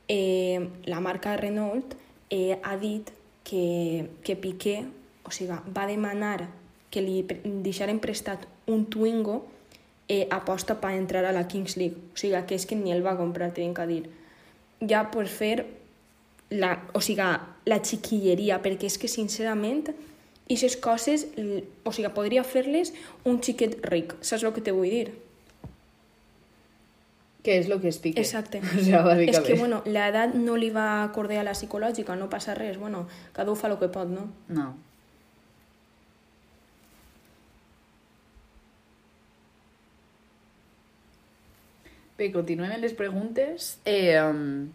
eh, 0.09 0.61
la 0.85 1.01
marca 1.01 1.37
Renault 1.37 1.97
eh, 2.31 2.59
ha 2.63 2.77
dit 2.77 3.11
que, 3.45 4.09
que 4.23 4.37
Piqué, 4.37 4.85
o 5.25 5.33
sigui, 5.33 5.57
va 5.75 5.87
demanar 5.87 6.49
que 6.91 7.03
li 7.03 7.23
deixaren 7.65 7.99
prestat 8.01 8.47
un 8.71 8.87
Twingo 8.87 9.43
eh, 10.09 10.27
aposta 10.31 10.79
per 10.81 10.95
entrar 10.95 11.25
a 11.25 11.33
la 11.33 11.47
Kings 11.49 11.77
League. 11.77 11.97
O 12.15 12.21
sigui, 12.21 12.39
que 12.47 12.55
és 12.55 12.67
que 12.67 12.79
ni 12.79 12.93
el 12.93 13.05
va 13.05 13.17
comprar, 13.19 13.53
tinc 13.57 13.77
que 13.79 13.87
dir. 13.91 14.03
Ja 14.85 15.05
per 15.11 15.27
fer 15.29 15.67
la, 16.51 16.77
o 16.95 17.03
sigui, 17.03 17.29
la 17.67 17.81
xiquilleria, 17.83 18.61
perquè 18.63 18.89
és 18.91 18.99
que, 19.01 19.11
sincerament, 19.11 19.89
aquestes 20.45 20.77
coses, 20.77 21.27
o 21.85 21.93
sigui, 21.93 22.11
podria 22.15 22.45
fer-les 22.45 22.93
un 23.25 23.41
xiquet 23.43 23.79
ric, 23.89 24.17
saps 24.21 24.45
el 24.45 24.53
que 24.57 24.65
te 24.65 24.75
vull 24.77 24.93
dir? 24.93 25.09
Que 27.45 27.59
és 27.61 27.69
lo 27.69 27.77
que 27.81 27.93
Piqué. 27.93 28.21
Exacte. 28.21 28.63
O 28.79 28.83
sea, 28.83 29.03
bàsicament. 29.05 29.35
És 29.35 29.41
que, 29.45 29.59
bueno, 29.61 29.83
l'edat 29.85 30.35
no 30.35 30.57
li 30.57 30.71
va 30.73 31.05
acordar 31.05 31.43
a 31.43 31.45
la 31.45 31.53
psicològica, 31.53 32.17
no 32.17 32.31
passa 32.33 32.57
res, 32.57 32.79
bueno, 32.81 33.07
cada 33.37 33.53
un 33.53 33.61
fa 33.61 33.69
el 33.69 33.79
que 33.79 33.91
pot, 33.93 34.09
no? 34.09 34.31
No. 34.49 34.73
Bé, 42.17 42.31
continuem 42.33 42.73
amb 42.73 42.85
les 42.87 42.95
preguntes. 42.95 43.75
Eh, 43.85 44.15
um, 44.23 44.71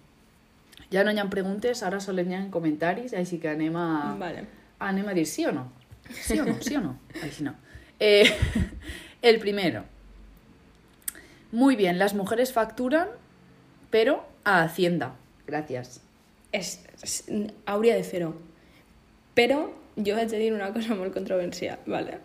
ja 0.91 1.05
no 1.05 1.13
hi 1.13 1.19
ha 1.21 1.27
preguntes, 1.31 1.83
ara 1.87 2.01
sols 2.03 2.27
hi 2.27 2.35
ha 2.35 2.45
comentaris, 2.51 3.13
així 3.15 3.39
que 3.39 3.49
anem 3.53 3.77
a, 3.79 4.15
Vale. 4.19 4.43
anem 4.79 5.07
a 5.07 5.15
dir 5.15 5.25
sí 5.25 5.45
o 5.47 5.53
no. 5.55 5.69
Sí 6.09 6.39
o 6.39 6.45
no, 6.45 6.57
sí 6.61 6.75
o 6.75 6.81
no. 6.81 6.97
Així 7.23 7.43
no. 7.45 7.53
Eh, 7.99 8.25
el 9.21 9.39
primero. 9.39 9.83
Muy 11.51 11.75
bien, 11.75 11.97
las 11.97 12.13
mujeres 12.13 12.53
facturan, 12.53 13.07
pero 13.89 14.23
a 14.43 14.63
Hacienda. 14.63 15.15
Gracias. 15.47 16.01
És, 16.51 16.79
és, 17.01 17.23
hauria 17.65 17.95
de 17.97 18.03
fer-ho. 18.05 18.33
Però 19.37 19.59
jo 19.97 20.15
vaig 20.17 20.33
a 20.33 20.41
dir 20.41 20.51
una 20.53 20.71
cosa 20.73 20.97
molt 20.97 21.13
controversial, 21.13 21.81
vale? 21.89 22.19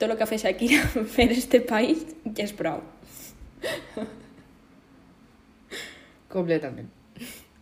Tot 0.00 0.08
el 0.08 0.16
que 0.16 0.24
ha 0.24 0.28
fet 0.28 0.44
Shakira 0.44 0.84
per 1.16 1.28
este 1.32 1.60
país 1.60 2.04
ja 2.24 2.44
és 2.44 2.52
prou. 2.56 2.82
Completament. 6.30 6.88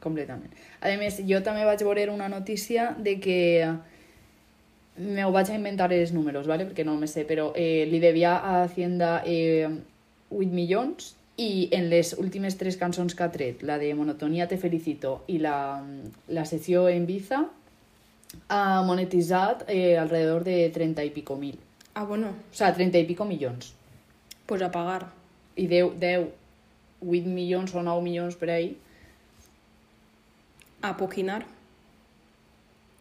Completament. 0.03 0.55
A 0.83 0.94
més, 0.99 1.18
jo 1.27 1.40
també 1.42 1.64
vaig 1.66 1.83
veure 1.83 2.11
una 2.12 2.29
notícia 2.31 2.92
de 2.99 3.16
que 3.23 3.38
me 4.99 5.25
ho 5.25 5.31
vaig 5.35 5.51
a 5.51 5.57
inventar 5.59 5.92
els 5.94 6.12
números, 6.12 6.47
¿vale? 6.47 6.66
perquè 6.66 6.85
no 6.85 6.97
me 6.99 7.07
sé, 7.07 7.25
però 7.27 7.53
eh, 7.55 7.87
li 7.90 7.99
devia 8.03 8.37
a 8.38 8.62
Hacienda 8.64 9.23
eh, 9.27 9.71
8 10.31 10.51
milions 10.53 11.14
i 11.37 11.69
en 11.73 11.88
les 11.91 12.12
últimes 12.19 12.57
tres 12.59 12.77
cançons 12.77 13.14
que 13.14 13.23
ha 13.23 13.31
tret, 13.33 13.62
la 13.62 13.79
de 13.79 13.93
Monotonia 13.95 14.49
te 14.49 14.59
felicito 14.59 15.23
i 15.29 15.38
la, 15.38 15.83
la 16.29 16.45
sessió 16.45 16.88
en 16.88 17.05
Ibiza, 17.05 17.45
ha 18.49 18.83
monetitzat 18.85 19.64
eh, 19.69 19.97
alrededor 19.99 20.45
de 20.45 20.69
30 20.75 21.05
i 21.05 21.11
pico 21.11 21.37
mil. 21.37 21.59
Ah, 21.95 22.05
bueno, 22.05 22.29
O 22.51 22.55
sea, 22.55 22.75
30 22.75 22.99
i 22.99 23.05
pico 23.05 23.25
milions. 23.25 23.75
pues 24.47 24.62
a 24.62 24.71
pagar. 24.71 25.12
I 25.57 25.67
10, 25.67 25.99
10 26.01 26.27
8 27.01 27.27
milions 27.29 27.75
o 27.75 27.83
9 27.83 28.03
milions 28.03 28.35
per 28.37 28.51
ahí, 28.51 28.77
A 30.83 30.97
poquinar. 30.97 31.45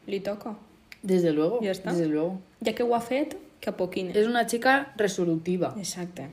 Li 0.07 0.19
toca. 0.19 0.55
desde 1.03 1.31
luego. 1.31 1.59
Ja 1.61 1.71
està. 1.71 1.91
Desde 1.91 2.07
luego. 2.07 2.39
Ja 2.65 2.73
que 2.73 2.83
ho 2.83 2.95
ha 2.95 3.01
fet, 3.01 3.35
que 3.61 3.69
apoquine. 3.69 4.11
És 4.17 4.27
una 4.27 4.45
chica 4.47 4.91
resolutiva. 4.97 5.73
Exacte. 5.77 6.27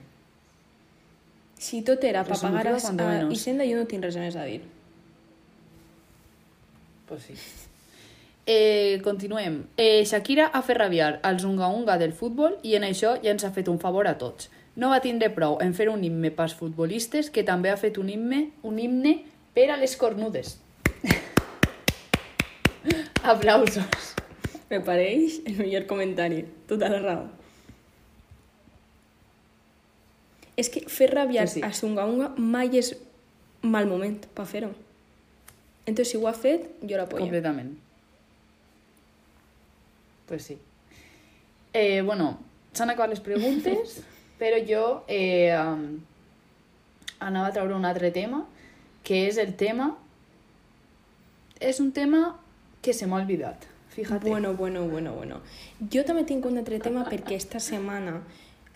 Si 1.64 1.80
tot 1.86 2.02
era 2.04 2.26
per 2.28 2.36
pagar 2.36 2.66
a, 2.68 2.76
a. 2.76 3.10
Hisenda, 3.32 3.64
jo 3.64 3.78
no 3.78 3.86
tinc 3.88 4.04
res 4.04 4.18
més 4.20 4.34
a 4.36 4.42
dir. 4.44 4.58
Pues 7.08 7.28
sí. 7.28 7.36
Eh, 8.46 9.00
continuem. 9.04 9.62
Eh, 9.80 10.04
Shakira 10.04 10.50
ha 10.52 10.60
fet 10.62 10.76
rabiar 10.76 11.20
als 11.24 11.46
unga-unga 11.48 11.96
del 12.00 12.12
futbol 12.12 12.58
i 12.62 12.74
en 12.76 12.84
això 12.84 13.14
ja 13.22 13.32
ens 13.32 13.46
ha 13.48 13.52
fet 13.56 13.70
un 13.72 13.80
favor 13.80 14.08
a 14.10 14.18
tots. 14.20 14.50
No 14.76 14.90
va 14.92 15.00
tindre 15.00 15.30
prou 15.32 15.56
en 15.64 15.72
fer 15.72 15.88
un 15.88 16.04
himne 16.04 16.28
pels 16.34 16.52
futbolistes 16.58 17.30
que 17.32 17.46
també 17.46 17.72
ha 17.72 17.78
fet 17.80 17.96
un 18.02 18.10
himne, 18.12 18.50
un 18.62 18.82
himne 18.82 19.14
per 19.56 19.70
a 19.70 19.78
les 19.80 19.96
cornudes. 19.96 20.58
Aplausos. 23.34 24.12
Me 24.68 24.82
pareix 24.84 25.40
el 25.46 25.56
millor 25.62 25.88
comentari. 25.88 26.44
Tota 26.68 26.92
la 26.92 27.00
raó. 27.00 27.24
És 30.56 30.68
que 30.70 30.84
fer 30.88 31.10
rabiar 31.12 31.48
Sí, 31.48 31.60
sí. 31.60 31.62
a 31.66 31.72
Sunga 31.72 32.04
Unga 32.06 32.30
mai 32.36 32.78
és 32.78 32.94
mal 33.62 33.86
moment 33.90 34.20
per 34.34 34.46
fer-ho. 34.46 34.70
Entonces, 35.86 36.12
si 36.12 36.16
ho 36.16 36.28
ha 36.28 36.32
fet, 36.32 36.68
jo 36.82 36.96
l'apoyo. 36.96 37.24
Completament. 37.24 37.74
Pues 40.26 40.42
sí. 40.44 40.58
Eh, 41.72 42.02
bueno, 42.02 42.38
s'han 42.72 42.90
acabat 42.90 43.10
les 43.10 43.20
preguntes, 43.20 44.00
però 44.40 44.60
jo 44.64 45.04
eh, 45.08 45.52
um, 45.58 46.00
anava 47.20 47.48
a 47.48 47.52
treure 47.52 47.74
un 47.74 47.84
altre 47.84 48.10
tema, 48.10 48.46
que 49.02 49.26
és 49.28 49.38
el 49.38 49.54
tema... 49.56 49.96
És 51.60 51.78
un 51.80 51.92
tema 51.92 52.38
que 52.82 52.92
se 52.92 53.06
m'ha 53.06 53.20
oblidat, 53.22 53.66
fíjate. 53.90 54.28
Bueno, 54.28 54.54
bueno, 54.54 54.86
bueno, 54.88 55.12
bueno. 55.14 55.40
Jo 55.92 56.02
també 56.04 56.24
tinc 56.28 56.44
un 56.44 56.58
altre 56.60 56.80
tema 56.82 57.04
perquè 57.08 57.36
esta 57.38 57.60
setmana 57.62 58.18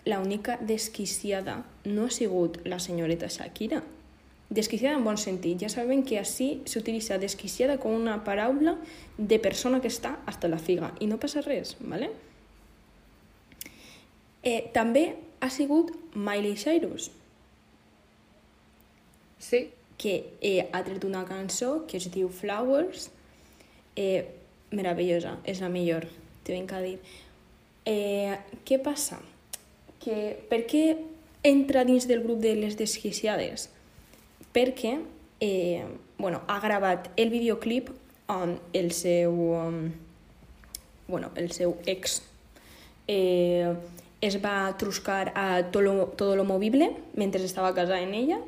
la 0.05 0.19
única 0.19 0.57
desquiciada 0.57 1.65
no 1.85 2.05
ha 2.05 2.11
sigut 2.11 2.59
la 2.65 2.79
senyoreta 2.79 3.27
Shakira. 3.27 3.83
Desquiciada 4.49 4.97
en 4.97 5.03
bon 5.05 5.17
sentit. 5.17 5.59
Ja 5.61 5.69
sabem 5.69 6.01
que 6.03 6.17
així 6.17 6.63
s'utilitza 6.65 7.19
desquiciada 7.21 7.77
com 7.77 7.93
una 7.93 8.23
paraula 8.25 8.77
de 9.17 9.37
persona 9.39 9.81
que 9.81 9.91
està 9.91 10.17
hasta 10.25 10.49
la 10.49 10.57
figa 10.57 10.93
i 10.99 11.07
no 11.07 11.19
passa 11.21 11.45
res, 11.45 11.75
¿vale? 11.79 12.09
Eh, 14.41 14.71
també 14.73 15.15
ha 15.39 15.49
sigut 15.51 15.91
Miley 16.15 16.55
Cyrus, 16.57 17.11
Sí, 19.39 19.71
que 19.97 20.33
eh, 20.41 20.69
ha 20.71 20.83
tret 20.83 21.05
una 21.07 21.23
cançó 21.25 21.85
que 21.87 21.97
es 21.97 22.09
diu 22.11 22.27
Flowers, 22.29 23.07
eh, 23.95 24.27
meravellosa, 24.75 25.37
és 25.47 25.63
la 25.63 25.71
millor, 25.71 26.05
t'ho 26.43 26.53
vinc 26.53 26.73
a 26.75 26.81
dir. 26.83 26.97
Eh, 27.87 28.35
què 28.67 28.77
passa? 28.83 29.21
Que, 29.99 30.39
per 30.49 30.63
què 30.69 30.83
entra 31.43 31.85
dins 31.87 32.07
del 32.07 32.23
grup 32.23 32.39
de 32.43 32.53
les 32.55 32.77
desquiciades? 32.79 33.69
Perquè 34.55 34.97
eh, 35.39 35.85
bueno, 36.17 36.41
ha 36.47 36.59
gravat 36.59 37.09
el 37.15 37.31
videoclip 37.31 37.89
amb 38.27 38.59
el 38.73 38.91
seu, 38.91 39.33
um, 39.55 39.91
bueno, 41.07 41.31
el 41.35 41.51
seu 41.51 41.77
ex. 41.85 42.21
Eh, 43.07 43.73
es 44.21 44.37
va 44.43 44.75
truscar 44.77 45.31
a 45.33 45.71
todo 45.71 45.81
lo, 45.81 46.05
todo 46.07 46.35
lo 46.35 46.43
movible 46.43 46.91
mentre 47.15 47.43
estava 47.45 47.73
casada 47.73 48.01
en 48.01 48.13
ella 48.13 48.39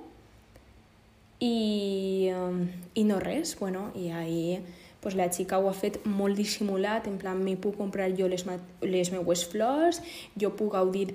i, 1.40 2.30
um, 2.36 2.68
i 2.94 3.06
no 3.08 3.20
res, 3.20 3.56
bueno, 3.58 3.90
i 3.96 4.12
ahí 4.12 4.60
pues, 5.02 5.16
la 5.16 5.32
xica 5.34 5.58
ho 5.58 5.70
ha 5.72 5.74
fet 5.74 6.04
molt 6.06 6.38
dissimulat, 6.38 7.08
en 7.10 7.18
plan, 7.18 7.40
m'hi 7.42 7.56
puc 7.58 7.80
comprar 7.80 8.12
jo 8.14 8.28
les, 8.30 8.46
les 8.84 9.12
meues 9.16 9.46
flors, 9.50 10.04
jo 10.38 10.52
puc 10.60 10.76
gaudir 10.76 11.08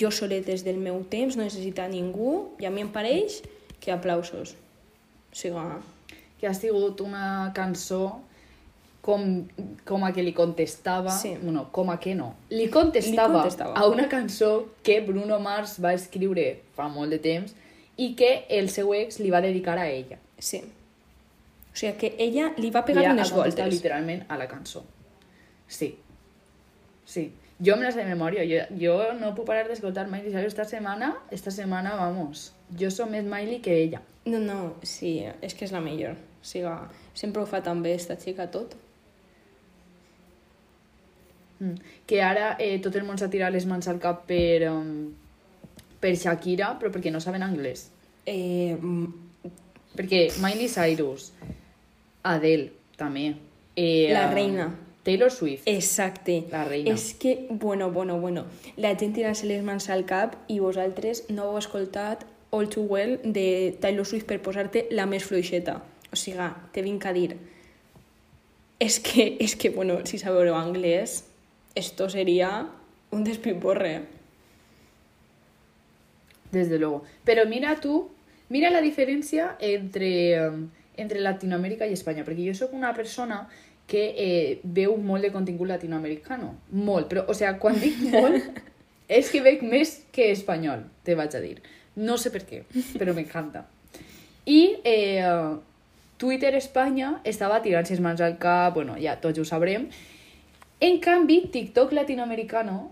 jo 0.00 0.10
solet 0.10 0.46
des 0.46 0.64
del 0.64 0.78
meu 0.80 1.02
temps, 1.10 1.36
no 1.36 1.44
necessita 1.44 1.88
ningú, 1.88 2.50
i 2.58 2.66
a 2.66 2.70
mi 2.70 2.80
em 2.84 2.88
pareix 2.92 3.42
que 3.80 3.92
aplausos. 3.92 4.54
O 5.32 5.36
sigui, 5.36 5.64
que 6.40 6.46
ha 6.46 6.54
sigut 6.54 7.00
una 7.04 7.50
cançó 7.54 8.20
com, 9.04 9.44
com 9.84 10.04
a 10.06 10.12
que 10.12 10.22
li 10.24 10.32
contestava... 10.32 11.10
Sí. 11.12 11.34
Bueno, 11.42 11.66
com 11.72 11.90
a 11.92 11.98
que 12.00 12.14
no. 12.14 12.34
Li 12.50 12.68
contestava, 12.72 13.28
Li 13.28 13.40
contestava. 13.42 13.74
a 13.76 13.86
una 13.88 14.08
cançó 14.08 14.68
que 14.82 15.00
Bruno 15.04 15.38
Mars 15.40 15.76
va 15.84 15.92
escriure 15.92 16.62
fa 16.76 16.88
molt 16.88 17.10
de 17.12 17.18
temps 17.18 17.52
i 18.00 18.14
que 18.16 18.46
el 18.48 18.70
seu 18.72 18.94
ex 18.96 19.20
li 19.20 19.30
va 19.30 19.42
dedicar 19.44 19.76
a 19.78 19.90
ella. 19.90 20.18
sí. 20.38 20.62
O 21.74 21.76
sigui 21.76 21.96
que 21.98 22.08
ella 22.22 22.52
li 22.56 22.68
va 22.70 22.84
pegar 22.86 23.02
ha 23.08 23.12
unes 23.12 23.32
voltes. 23.34 23.66
literalment 23.72 24.20
a 24.30 24.36
la 24.38 24.46
cançó. 24.46 24.84
Sí. 25.66 25.88
Sí. 27.04 27.32
Jo 27.62 27.76
me 27.76 27.84
la 27.84 27.92
sé 27.92 28.02
de 28.02 28.10
memòria. 28.10 28.44
Jo, 28.48 28.64
jo 28.80 28.96
no 29.18 29.34
puc 29.36 29.46
parar 29.46 29.68
d'escoltar 29.68 30.08
Miley 30.10 30.32
Cyrus 30.32 30.54
esta 30.54 30.64
setmana. 30.64 31.12
Esta 31.30 31.52
setmana, 31.54 31.94
vamos, 32.00 32.52
jo 32.80 32.90
som 32.90 33.12
més 33.12 33.26
Miley 33.28 33.60
que 33.62 33.76
ella. 33.82 34.02
No, 34.26 34.40
no, 34.40 34.58
sí, 34.82 35.18
és 35.44 35.54
que 35.54 35.68
és 35.68 35.74
la 35.74 35.82
millor. 35.84 36.16
O 36.16 36.46
sigui, 36.46 36.72
sempre 37.14 37.42
ho 37.42 37.46
fa 37.46 37.62
tan 37.62 37.82
bé 37.84 37.94
esta 37.94 38.16
xica 38.20 38.48
tot. 38.50 38.74
Mm. 41.60 41.76
Que 42.08 42.22
ara 42.22 42.56
eh, 42.58 42.80
tot 42.82 42.96
el 42.98 43.06
món 43.06 43.20
s'ha 43.20 43.30
tirat 43.30 43.54
les 43.54 43.68
mans 43.70 43.86
al 43.88 44.00
cap 44.02 44.24
per, 44.26 44.64
um, 44.72 45.12
per 46.02 46.16
Shakira, 46.18 46.74
però 46.80 46.90
perquè 46.90 47.12
no 47.14 47.22
saben 47.22 47.46
anglès. 47.46 47.86
Eh, 48.26 48.74
Perquè 49.94 50.24
Miley 50.42 50.66
Cyrus, 50.66 51.28
Adele, 52.26 52.72
també. 52.98 53.28
Eh, 53.76 54.10
La 54.12 54.26
um, 54.26 54.34
reina. 54.34 54.66
Taylor 55.04 55.30
Swift. 55.30 55.68
Exacte. 55.68 56.44
La 56.50 56.64
reina. 56.64 56.90
És 56.90 57.12
que, 57.14 57.46
bueno, 57.50 57.90
bueno, 57.92 58.18
bueno, 58.18 58.46
la 58.76 58.94
gent 58.96 59.14
tirant-se 59.14 59.46
les 59.46 59.62
mans 59.62 59.90
al 59.92 60.06
cap 60.08 60.34
i 60.48 60.58
vosaltres 60.64 61.26
no 61.28 61.50
heu 61.50 61.58
escoltat 61.60 62.24
All 62.50 62.70
Too 62.72 62.86
Well 62.88 63.18
de 63.22 63.76
Taylor 63.80 64.06
Swift 64.06 64.26
per 64.26 64.40
posar-te 64.42 64.86
la 64.90 65.04
més 65.10 65.26
fluixeta. 65.28 65.80
O 66.10 66.16
sigui, 66.16 66.48
te 66.72 66.82
vinc 66.82 67.04
a 67.04 67.12
dir. 67.12 67.34
És 68.80 68.98
que, 69.02 69.34
és 69.44 69.54
que, 69.60 69.70
bueno, 69.74 70.00
si 70.08 70.18
sabeu 70.18 70.54
anglès, 70.56 71.24
esto 71.74 72.08
sería 72.08 72.68
un 73.10 73.24
despiporre. 73.24 74.02
Desde 76.50 76.78
luego. 76.78 77.04
Pero 77.24 77.46
mira 77.46 77.80
tú, 77.80 78.10
mira 78.48 78.70
la 78.70 78.80
diferència 78.80 79.56
entre, 79.58 80.10
um, 80.48 80.68
entre 80.96 81.20
Latinoamèrica 81.20 81.86
i 81.90 81.96
Espanya, 81.98 82.24
perquè 82.24 82.46
jo 82.46 82.54
sóc 82.54 82.72
una 82.72 82.94
persona 82.94 83.48
que 83.86 84.04
eh, 84.16 84.60
veu 84.64 84.96
molt 84.96 85.26
de 85.26 85.32
contingut 85.32 85.68
latinoamericano. 85.68 86.54
Molt, 86.72 87.08
però, 87.10 87.26
o 87.28 87.34
sea, 87.36 87.56
quan 87.60 87.78
dic 87.80 88.00
molt, 88.14 88.62
és 89.18 89.28
que 89.30 89.42
veig 89.44 89.62
més 89.66 89.98
que 90.14 90.30
espanyol, 90.32 90.86
te 91.04 91.16
vaig 91.18 91.36
a 91.36 91.42
dir. 91.44 91.58
No 92.00 92.16
sé 92.18 92.32
per 92.34 92.42
què, 92.48 92.64
però 92.98 93.14
m'encanta. 93.14 93.66
I 94.50 94.60
eh, 94.84 95.28
Twitter 96.20 96.54
Espanya 96.56 97.18
estava 97.24 97.60
tirant 97.64 97.86
ses 97.88 98.00
mans 98.00 98.20
al 98.24 98.38
cap, 98.40 98.74
bueno, 98.74 98.96
ja 99.00 99.16
tots 99.20 99.40
ho 99.40 99.44
sabrem. 99.48 99.88
En 100.84 100.98
canvi, 101.00 101.44
TikTok 101.52 101.94
latinoamericano 101.96 102.90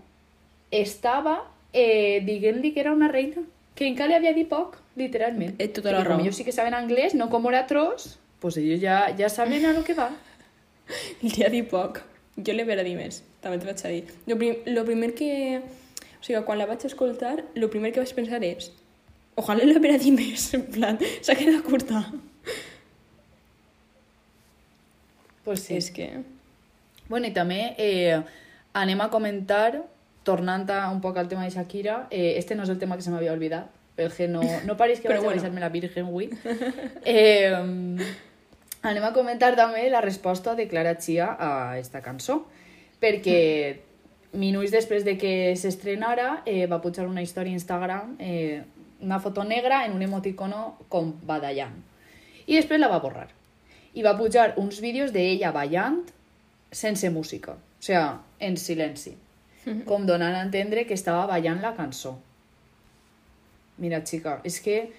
estava 0.73 1.41
eh, 1.73 2.21
dient-li 2.25 2.73
que 2.73 2.81
era 2.81 2.93
una 2.93 3.09
reina, 3.11 3.43
que 3.75 3.87
encara 3.89 4.13
li 4.13 4.17
havia 4.19 4.33
dit 4.33 4.49
poc, 4.49 4.77
literalment. 4.95 5.55
Eh, 5.59 5.69
tota 5.73 5.91
la 5.91 6.03
com 6.03 6.13
raó. 6.13 6.21
ellos 6.21 6.37
sí 6.37 6.45
que 6.45 6.53
saben 6.53 6.73
anglès, 6.73 7.13
no 7.13 7.29
com 7.29 7.45
oratros, 7.45 8.19
pues 8.39 8.57
ellos 8.57 8.81
ya, 8.81 9.15
ya 9.15 9.29
saben 9.29 9.65
a 9.65 9.73
lo 9.73 9.83
que 9.83 9.93
va. 9.93 10.11
Li 11.23 11.45
ha 11.45 11.49
dit 11.53 11.69
poc. 11.69 12.01
Jo 12.37 12.53
li 12.53 12.63
havia 12.65 12.83
dir 12.83 12.95
més, 12.97 13.21
també 13.41 13.59
t'ho 13.59 13.69
vaig 13.69 13.83
a 13.85 13.91
dir. 13.93 14.05
Lo, 14.27 14.37
prim, 14.39 14.55
lo 14.73 14.85
primer 14.87 15.13
que... 15.17 15.33
O 15.61 16.23
sigui, 16.25 16.39
quan 16.47 16.57
la 16.57 16.65
vaig 16.65 16.85
escoltar, 16.87 17.35
lo 17.59 17.69
primer 17.69 17.91
que 17.93 18.01
vaig 18.01 18.13
pensar 18.15 18.39
és 18.47 18.71
ojalà 19.35 19.65
li 19.65 19.75
havia 19.77 19.97
dit 19.97 20.13
més, 20.13 20.47
en 20.57 20.65
plan, 20.73 20.99
s'ha 21.21 21.35
quedat 21.37 21.63
curta. 21.65 22.03
Pues 25.43 25.65
sí. 25.67 25.77
És 25.77 25.89
que... 25.91 26.09
Bueno, 27.09 27.27
i 27.27 27.33
també 27.35 27.73
eh, 27.81 28.19
anem 28.79 29.01
a 29.03 29.09
comentar, 29.11 29.81
tornant 30.23 30.69
a 30.71 30.85
un 30.93 31.01
poc 31.03 31.17
al 31.19 31.27
tema 31.27 31.43
de 31.43 31.51
Shakira, 31.51 32.07
eh, 32.09 32.35
este 32.39 32.55
no 32.55 32.63
és 32.63 32.71
el 32.71 32.79
tema 32.79 32.95
que 32.95 33.03
se 33.03 33.11
m'havia 33.11 33.33
oblidat, 33.35 33.67
perquè 33.97 34.29
no, 34.31 34.43
no 34.65 34.77
pareix 34.79 35.01
que 35.01 35.09
Però 35.11 35.19
vaig 35.21 35.41
bueno. 35.41 35.57
a 35.59 35.65
la 35.65 35.73
virgen 35.73 36.07
avui. 36.07 36.29
Eh, 37.03 37.51
anem 38.83 39.05
a 39.07 39.13
comentar 39.15 39.53
també 39.55 39.87
la 39.89 40.03
resposta 40.03 40.57
de 40.59 40.67
Clara 40.67 40.97
Chia 40.99 41.31
a 41.39 41.79
esta 41.79 42.03
cançó, 42.03 42.41
perquè 42.99 43.79
minuts 44.33 44.73
després 44.73 45.05
de 45.07 45.15
que 45.17 45.55
s'estrenara 45.55 46.41
eh, 46.45 46.65
va 46.67 46.81
pujar 46.83 47.07
una 47.07 47.23
història 47.23 47.53
a 47.53 47.59
Instagram, 47.59 48.15
eh, 48.19 48.63
una 49.03 49.19
foto 49.23 49.43
negra 49.47 49.85
en 49.85 49.95
un 49.95 50.03
emoticono 50.03 50.85
com 50.89 51.13
badallant. 51.23 51.79
I 52.45 52.59
després 52.59 52.81
la 52.81 52.91
va 52.91 52.99
borrar. 52.99 53.29
I 53.95 54.03
va 54.03 54.17
pujar 54.19 54.53
uns 54.59 54.81
vídeos 54.83 55.13
d'ella 55.15 55.53
ballant 55.55 56.01
sense 56.73 57.09
música, 57.13 57.53
o 57.53 57.83
sea, 57.83 58.19
en 58.39 58.57
silenci, 58.57 59.13
com 59.87 60.07
donant 60.09 60.35
a 60.35 60.43
entendre 60.43 60.87
que 60.89 60.97
estava 60.97 61.27
ballant 61.29 61.61
la 61.63 61.75
cançó. 61.77 62.17
Mira, 63.77 64.03
chica, 64.03 64.39
és 64.43 64.59
que 64.61 64.89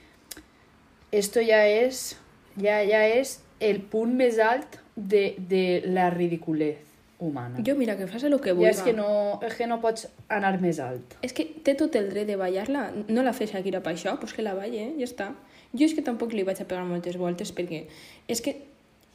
esto 1.12 1.43
ja 1.45 1.61
és, 1.66 2.14
ja, 2.57 2.80
ja 2.87 3.03
és 3.07 3.43
el 3.61 3.81
punt 3.91 4.15
més 4.17 4.39
alt 4.43 4.81
de, 4.97 5.35
de 5.39 5.83
la 5.87 6.11
ridiculez 6.11 6.79
humana. 7.19 7.63
Jo, 7.65 7.75
mira, 7.77 7.97
que 7.97 8.07
faci 8.07 8.27
el 8.27 8.39
que 8.41 8.53
ja 8.53 8.59
vulgui. 8.59 8.71
és 8.71 8.83
que, 8.83 8.93
no, 8.93 9.39
és 9.43 9.55
que 9.55 9.67
no 9.71 9.81
pots 9.83 10.09
anar 10.29 10.57
més 10.61 10.81
alt. 10.83 11.17
És 11.23 11.33
que 11.33 11.47
té 11.65 11.77
tot 11.79 11.95
el 11.97 12.11
dret 12.11 12.29
de 12.29 12.37
ballar-la. 12.37 12.91
No 13.09 13.23
la 13.23 13.33
fe 13.33 13.47
Shakira 13.47 13.81
per 13.85 13.95
això, 13.95 14.17
doncs 14.19 14.35
que 14.35 14.45
la 14.45 14.55
balle, 14.59 14.91
ja 14.99 15.09
està. 15.09 15.31
Jo 15.75 15.87
és 15.87 15.95
que 15.95 16.05
tampoc 16.07 16.35
li 16.35 16.45
vaig 16.47 16.61
a 16.63 16.69
pegar 16.69 16.85
moltes 16.87 17.17
voltes 17.19 17.51
perquè 17.55 17.85
és 18.31 18.41
que, 18.45 18.55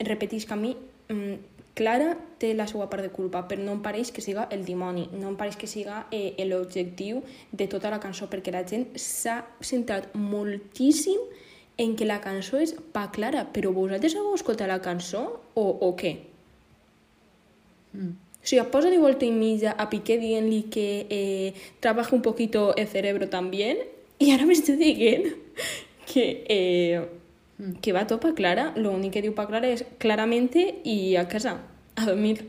repetisc, 0.03 0.51
a 0.51 0.57
mi 0.59 0.75
mm, 1.07 1.59
Clara 1.79 2.17
té 2.41 2.49
la 2.57 2.65
seva 2.67 2.89
part 2.91 3.05
de 3.05 3.11
culpa, 3.13 3.45
però 3.47 3.63
no 3.63 3.77
em 3.77 3.83
pareix 3.83 4.09
que 4.11 4.23
siga 4.23 4.49
el 4.51 4.65
dimoni, 4.67 5.05
no 5.15 5.29
em 5.29 5.37
pareix 5.39 5.55
que 5.55 5.67
siga 5.69 6.01
eh, 6.11 6.33
l'objectiu 6.43 7.21
de 7.51 7.69
tota 7.71 7.91
la 7.93 8.01
cançó, 8.03 8.27
perquè 8.27 8.51
la 8.51 8.65
gent 8.67 8.89
s'ha 8.99 9.37
centrat 9.63 10.09
moltíssim 10.15 11.21
en 11.79 11.95
que 11.95 12.05
la 12.05 12.19
cançó 12.21 12.59
és 12.59 12.75
pa 12.93 13.07
Clara, 13.15 13.45
però 13.55 13.71
vosaltres 13.75 14.15
heu 14.19 14.33
escoltat 14.35 14.67
la 14.67 14.81
cançó 14.83 15.23
o, 15.55 15.63
o 15.63 15.93
què? 15.99 16.17
Mm. 17.95 18.17
O 18.39 18.47
sigui, 18.47 18.63
posa 18.71 18.91
de 18.91 18.99
volta 18.99 19.27
i 19.27 19.31
mitja 19.35 19.73
a 19.75 19.89
Piqué 19.91 20.17
dient-li 20.19 20.65
que 20.71 21.07
eh, 21.09 21.53
trabaja 21.79 22.15
un 22.15 22.21
poquito 22.21 22.75
el 22.75 22.87
cerebro 22.87 23.27
también 23.29 23.79
i 24.19 24.31
ara 24.35 24.47
m'esteu 24.47 24.75
dient 24.79 25.27
que, 26.09 26.43
eh, 26.51 27.01
que 27.81 27.95
va 27.95 28.05
tot 28.07 28.23
pa 28.23 28.33
Clara. 28.35 28.71
Lo 28.75 28.91
únic 28.95 29.15
que 29.15 29.23
diu 29.23 29.35
pa 29.35 29.47
Clara 29.47 29.71
és 29.71 29.85
claramente 29.99 30.65
i 30.83 31.15
a 31.15 31.27
casa, 31.31 31.59
a 31.95 32.07
dormir. 32.07 32.47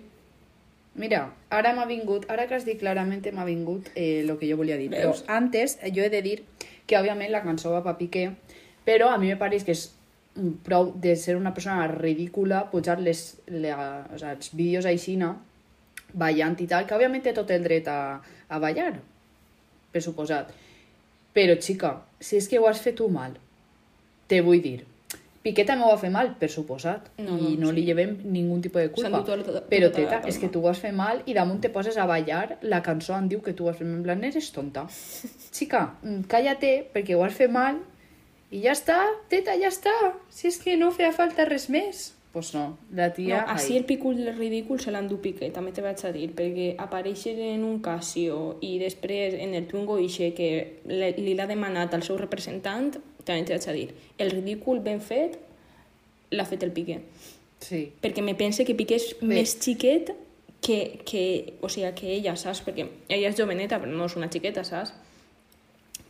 Mira, 0.99 1.29
ara 1.55 1.73
m'ha 1.75 1.87
vingut, 1.87 2.27
ara 2.31 2.49
que 2.49 2.57
has 2.59 2.67
dit 2.67 2.79
clarament 2.79 3.27
m'ha 3.33 3.47
vingut 3.47 3.91
eh, 3.95 4.23
lo 4.27 4.39
que 4.39 4.51
jo 4.51 4.59
volia 4.59 4.79
dir. 4.79 4.91
Però 4.91 5.13
Veus? 5.15 5.25
antes 5.29 5.79
eh, 5.83 5.93
jo 5.95 6.03
he 6.03 6.11
de 6.11 6.23
dir 6.23 6.39
que 6.87 6.99
òbviament 6.99 7.31
la 7.31 7.45
cançó 7.45 7.71
va 7.71 7.85
pa 7.87 7.97
Piqué, 7.99 8.31
però 8.91 9.13
a 9.15 9.19
mi 9.23 9.31
me 9.31 9.39
pareix 9.39 9.63
que 9.67 9.77
és 9.77 9.85
prou 10.67 10.91
de 11.05 11.15
ser 11.19 11.37
una 11.39 11.53
persona 11.55 11.87
ridícula 11.91 12.65
pujar 12.73 12.99
les, 13.03 13.23
la, 13.47 13.77
o 14.11 14.19
sea, 14.19 14.33
els 14.35 14.51
vídeos 14.57 14.87
aixina 14.91 15.31
ballant 16.13 16.57
i 16.59 16.67
tal, 16.67 16.87
que 16.89 16.97
òbviament 16.97 17.23
té 17.23 17.35
tot 17.37 17.51
el 17.55 17.63
dret 17.63 17.87
a, 17.91 17.99
a 18.51 18.59
ballar, 18.63 18.93
per 19.93 20.03
suposat. 20.03 20.51
Però, 21.35 21.55
xica, 21.63 21.93
si 22.19 22.39
és 22.41 22.49
que 22.51 22.59
ho 22.59 22.67
has 22.67 22.81
fet 22.83 22.97
tu 22.99 23.07
mal, 23.15 23.37
te 24.31 24.41
vull 24.43 24.63
dir, 24.65 24.81
Piqué 25.41 25.65
també 25.65 25.87
ho 25.87 25.89
va 25.89 25.97
fer 25.97 26.11
mal, 26.13 26.35
per 26.37 26.51
suposat, 26.53 27.07
No, 27.25 27.39
i 27.41 27.55
no, 27.57 27.63
no 27.63 27.71
li 27.73 27.81
sí. 27.81 27.87
llevem 27.87 28.11
ningú 28.29 28.59
tipus 28.61 28.83
de 28.83 28.91
culpa. 28.93 29.09
dut 29.23 29.47
tota- 29.47 29.63
Però, 29.71 29.87
tota 29.89 30.03
teta, 30.03 30.19
és 30.29 30.37
que 30.37 30.51
tu 30.53 30.61
ho 30.61 30.69
has 30.69 30.79
fet 30.83 30.93
mal 30.93 31.23
i 31.25 31.33
damunt 31.33 31.63
te 31.65 31.71
poses 31.73 31.97
a 31.97 32.05
ballar, 32.05 32.59
la 32.61 32.83
cançó 32.85 33.15
em 33.17 33.27
diu 33.31 33.41
que 33.41 33.55
tu 33.57 33.65
ho 33.65 33.71
has 33.71 33.79
fet 33.79 33.87
mal, 33.89 33.97
en 33.97 34.03
plan, 34.05 34.25
eres 34.29 34.51
tonta. 34.53 34.85
Xica, 35.57 35.95
cállate, 36.29 36.75
perquè 36.93 37.17
ho 37.17 37.25
has 37.25 37.33
fet 37.39 37.51
mal, 37.51 37.81
i 38.51 38.63
ja 38.65 38.73
està, 38.73 38.97
teta, 39.31 39.55
ja 39.61 39.69
està. 39.71 39.93
Si 40.31 40.49
és 40.49 40.59
que 40.59 40.77
no 40.77 40.91
feia 40.91 41.13
falta 41.13 41.45
res 41.47 41.69
més. 41.71 42.15
Pues 42.33 42.53
no, 42.55 42.77
la 42.95 43.09
No, 43.09 43.15
tia... 43.15 43.41
així 43.51 43.73
ahí. 43.73 43.79
el 43.79 43.85
picul 43.89 44.17
del 44.17 44.37
ridícul 44.37 44.79
se 44.79 44.93
l'endú 44.95 45.17
Piqué, 45.21 45.49
també 45.51 45.73
te 45.75 45.83
vaig 45.83 45.99
a 46.07 46.13
dir, 46.15 46.29
perquè 46.39 46.77
aparèixer 46.79 47.33
en 47.51 47.65
un 47.67 47.81
Casio 47.83 48.57
i 48.63 48.77
després 48.79 49.35
en 49.35 49.55
el 49.59 49.67
Twingo 49.67 49.97
ixe 49.99 50.29
que 50.39 50.79
li 50.87 51.35
l'ha 51.35 51.49
demanat 51.51 51.93
al 51.95 52.05
seu 52.07 52.17
representant, 52.21 52.93
també 53.25 53.43
te 53.49 53.57
vaig 53.57 53.67
a 53.69 53.73
dir, 53.75 53.89
el 54.23 54.31
ridícul 54.31 54.79
ben 54.79 55.01
fet 55.03 55.41
l'ha 56.31 56.47
fet 56.47 56.63
el 56.63 56.71
Piqué. 56.71 57.01
Sí. 57.61 57.91
perquè 58.01 58.23
me 58.23 58.37
pense 58.39 58.65
que 58.65 58.75
Piqué 58.79 58.95
és 58.97 59.11
Bé. 59.21 59.27
més 59.35 59.57
xiquet 59.61 60.15
que, 60.63 61.01
que, 61.05 61.25
o 61.61 61.69
sigui, 61.69 61.91
que 61.99 62.15
ella, 62.15 62.37
saps? 62.37 62.63
Perquè 62.65 62.87
ella 63.09 63.29
és 63.29 63.37
joveneta, 63.37 63.81
però 63.83 63.91
no 63.91 64.07
és 64.07 64.15
una 64.17 64.31
xiqueta, 64.31 64.63
saps? 64.65 64.95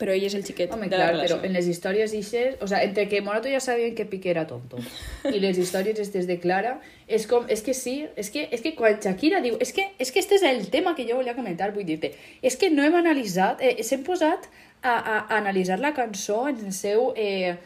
Però 0.01 0.15
ell 0.17 0.25
és 0.25 0.35
el 0.35 0.45
xiquet 0.47 0.71
Home, 0.73 0.89
de 0.89 0.95
clar, 0.95 1.11
la 1.11 1.13
relació. 1.13 1.37
però 1.37 1.49
en 1.51 1.57
les 1.59 1.67
històries 1.69 2.15
ixes... 2.17 2.55
O 2.65 2.69
sea, 2.71 2.81
entre 2.87 3.05
que 3.11 3.21
Morato 3.21 3.51
ja 3.53 3.61
sabien 3.61 3.95
que 3.95 4.07
Piqué 4.09 4.31
era 4.33 4.47
tonto 4.49 4.81
i 5.29 5.43
les 5.43 5.59
històries 5.61 5.99
estes 6.01 6.25
de 6.31 6.39
Clara, 6.41 6.79
és 7.07 7.27
com... 7.29 7.45
És 7.53 7.61
que 7.67 7.75
sí, 7.77 8.07
és 8.17 8.31
que, 8.33 8.47
és 8.49 8.65
que 8.65 8.73
quan 8.79 8.97
Shakira 8.97 9.43
diu... 9.45 9.59
És 9.61 9.75
que, 9.77 9.85
és 10.01 10.09
que 10.11 10.23
este 10.25 10.39
és 10.41 10.47
el 10.49 10.71
tema 10.73 10.95
que 10.97 11.05
jo 11.05 11.19
volia 11.21 11.37
comentar, 11.37 11.69
vull 11.77 11.85
dir-te. 11.85 12.15
És 12.41 12.57
que 12.57 12.71
no 12.73 12.87
hem 12.87 12.97
analitzat... 12.97 13.61
Eh, 13.61 13.77
S'hem 13.85 14.01
posat 14.07 14.49
a, 14.83 14.95
a, 14.95 15.19
a 15.19 15.37
analitzar 15.37 15.79
la 15.85 15.93
cançó 15.93 16.47
en 16.49 16.65
el 16.71 16.73
seu 16.73 17.13
eh, 17.17 17.59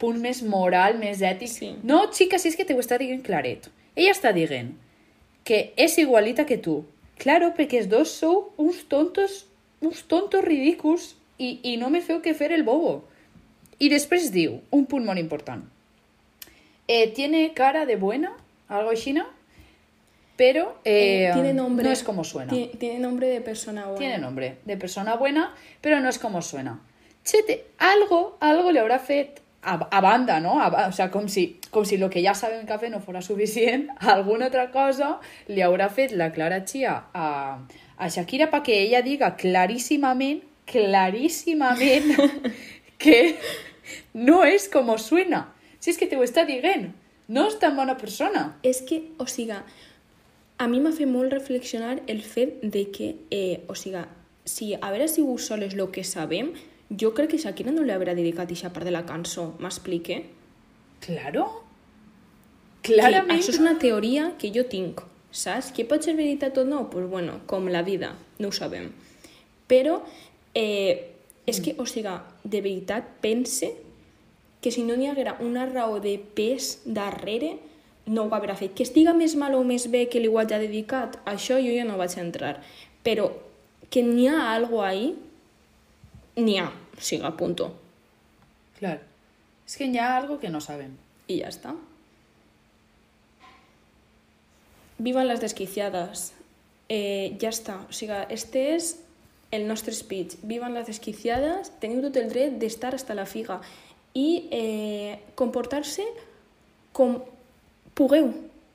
punt 0.00 0.20
més 0.20 0.42
moral, 0.44 0.98
més 1.00 1.22
ètic. 1.24 1.52
Sí. 1.52 1.70
No, 1.82 2.02
xica, 2.12 2.38
si 2.40 2.52
és 2.52 2.58
que 2.58 2.68
t'ho 2.68 2.76
està 2.82 3.00
dient 3.00 3.22
claret. 3.24 3.70
Ella 3.96 4.12
està 4.12 4.34
dient 4.36 4.74
que 5.48 5.70
és 5.80 5.96
igualita 5.98 6.44
que 6.44 6.60
tu. 6.60 6.82
Claro, 7.20 7.54
perquè 7.56 7.80
els 7.82 7.88
dos 7.88 8.12
sou 8.20 8.50
uns 8.60 8.84
tontos, 8.88 9.46
uns 9.84 10.04
tontos 10.08 10.44
ridículs 10.44 11.14
i, 11.40 11.50
i 11.72 11.76
no 11.80 11.88
me 11.90 12.04
feu 12.04 12.20
que 12.22 12.36
fer 12.36 12.52
el 12.52 12.62
bobo. 12.66 13.00
I 13.80 13.88
després 13.88 14.28
diu, 14.34 14.60
un 14.76 14.84
punt 14.86 15.06
molt 15.08 15.18
important. 15.18 15.64
Eh, 16.86 17.08
tiene 17.16 17.52
cara 17.56 17.86
de 17.88 17.96
buena, 17.96 18.34
algo 18.68 18.92
així? 18.92 19.14
Pero 20.36 20.80
eh, 20.84 21.28
Eh, 21.28 21.30
tiene 21.34 21.52
nombre, 21.54 21.84
no 21.84 21.92
es 21.92 22.02
como 22.02 22.24
suena. 22.24 22.52
Tiene, 22.52 22.72
tiene 22.78 22.98
nombre 22.98 23.28
de 23.28 23.40
persona 23.40 23.84
buena. 23.86 23.98
Tiene 23.98 24.18
nombre 24.18 24.56
de 24.64 24.76
persona 24.76 25.16
buena, 25.16 25.54
pero 25.80 26.00
no 26.00 26.08
es 26.08 26.18
como 26.18 26.42
suena. 26.42 26.80
Chete, 27.24 27.66
algo, 27.78 28.38
algo 28.40 28.72
le 28.72 28.80
habrá 28.80 28.98
fet 28.98 29.40
a, 29.62 29.74
a 29.74 30.00
banda, 30.00 30.40
no? 30.40 30.60
A, 30.60 30.88
o 30.88 30.92
sea, 30.92 31.10
com 31.10 31.28
si, 31.28 31.60
com 31.70 31.84
si 31.84 31.96
lo 31.96 32.08
que 32.08 32.22
ja 32.22 32.34
sabem 32.34 32.66
que 32.66 32.72
ha 32.72 32.78
fet 32.78 32.90
no 32.90 33.00
fora 33.00 33.22
suficient, 33.22 33.88
alguna 34.00 34.46
altra 34.46 34.70
cosa 34.70 35.20
li 35.48 35.60
haurà 35.62 35.90
fet 35.90 36.12
la 36.12 36.32
Clara 36.32 36.64
Chia 36.64 36.96
a, 37.12 37.58
a 37.96 38.08
Shakira 38.08 38.50
perquè 38.50 38.80
ella 38.86 39.02
diga 39.02 39.36
claríssimament, 39.36 40.42
claríssimament, 40.70 42.14
que 43.02 43.20
no 44.14 44.42
és 44.46 44.68
com 44.72 44.92
suena. 44.98 45.48
Si 45.80 45.92
és 45.92 45.98
que 45.98 46.06
te 46.06 46.18
ho 46.18 46.24
està 46.24 46.44
dient, 46.46 46.90
no 47.30 47.46
és 47.48 47.58
tan 47.62 47.76
bona 47.76 47.96
persona. 47.98 48.56
És 48.66 48.82
que, 48.86 49.02
o 49.18 49.26
siga, 49.30 49.62
a 50.60 50.66
mi 50.68 50.80
m'ha 50.82 50.92
fet 50.92 51.08
molt 51.08 51.32
reflexionar 51.32 52.00
el 52.06 52.22
fet 52.22 52.60
de 52.62 52.86
que, 52.92 53.14
eh, 53.30 53.62
o 53.68 53.74
siga, 53.74 54.08
si 54.44 54.74
haver 54.74 55.08
sigut 55.08 55.40
soles 55.40 55.74
el 55.74 55.86
que 55.90 56.04
sabem, 56.04 56.52
jo 56.90 57.14
crec 57.14 57.30
que 57.30 57.38
Shakira 57.38 57.72
no 57.72 57.84
li 57.86 57.94
haurà 57.94 58.16
dedicat 58.18 58.48
aquesta 58.48 58.72
part 58.74 58.84
de 58.84 58.92
la 58.92 59.06
cançó, 59.06 59.54
m'explique? 59.62 60.24
Claro. 61.00 61.46
Que 62.82 62.96
Clarament. 62.96 63.38
això 63.38 63.54
és 63.54 63.60
una 63.60 63.78
teoria 63.78 64.34
que 64.38 64.50
jo 64.52 64.64
tinc, 64.68 65.00
saps? 65.30 65.70
Que 65.72 65.84
pot 65.84 66.02
ser 66.02 66.16
veritat 66.16 66.58
o 66.58 66.64
no? 66.64 66.88
Pues 66.90 67.08
bueno, 67.08 67.40
com 67.46 67.68
la 67.68 67.82
vida, 67.82 68.16
no 68.38 68.48
ho 68.48 68.52
sabem. 68.52 68.90
Però 69.68 70.02
eh, 70.54 71.10
és 71.46 71.60
que, 71.60 71.74
o 71.78 71.86
siga, 71.86 72.20
de 72.44 72.60
veritat 72.60 73.06
pense 73.22 73.72
que 74.60 74.70
si 74.70 74.84
no 74.84 74.96
n'hi 74.96 75.08
haguera 75.08 75.38
una 75.40 75.66
raó 75.66 75.98
de 76.00 76.18
pes 76.18 76.80
darrere, 76.84 77.56
no 78.06 78.26
ho 78.26 78.34
haurà 78.34 78.56
fet. 78.58 78.74
Que 78.76 78.84
estiga 78.84 79.14
més 79.16 79.36
mal 79.38 79.54
o 79.56 79.62
més 79.64 79.88
bé 79.90 80.06
que 80.12 80.20
li 80.20 80.28
ho 80.28 80.38
hagi 80.40 80.58
dedicat, 80.60 81.20
això 81.24 81.58
jo 81.62 81.72
ja 81.72 81.86
no 81.88 81.98
vaig 82.00 82.16
entrar. 82.20 82.58
Però 83.06 83.30
que 83.90 84.02
n'hi 84.04 84.28
ha 84.28 84.50
algo 84.52 84.82
ahí, 84.84 85.14
n'hi 86.36 86.58
ha, 86.60 86.68
o 86.70 87.00
siga, 87.00 87.32
punto. 87.36 87.72
Claro. 88.78 89.00
Es 89.66 89.76
que 89.76 89.86
hi 89.86 89.98
ha 89.98 90.16
algo 90.16 90.40
que 90.40 90.50
no 90.50 90.60
sabem. 90.60 90.96
Y 91.26 91.38
ya 91.38 91.48
está. 91.48 91.74
Vivan 94.98 95.28
las 95.28 95.40
desquiciadas. 95.40 96.32
Eh, 96.88 97.36
ja 97.40 97.52
està. 97.54 97.76
O 97.86 97.94
sigui, 97.94 98.18
este 98.34 98.74
és 98.74 98.96
el 99.50 99.66
nostre 99.66 99.92
speech. 99.94 100.36
Vivan 100.42 100.74
les 100.74 100.86
desquiciades, 100.86 101.72
teniu 101.82 102.02
tot 102.04 102.16
el 102.20 102.30
dret 102.30 102.58
d'estar 102.60 102.94
hasta 102.94 103.16
la 103.18 103.26
figa 103.26 103.60
i 104.14 104.48
eh, 104.50 105.18
comportar-se 105.38 106.06
com 106.96 107.18
pugueu. 107.98 108.30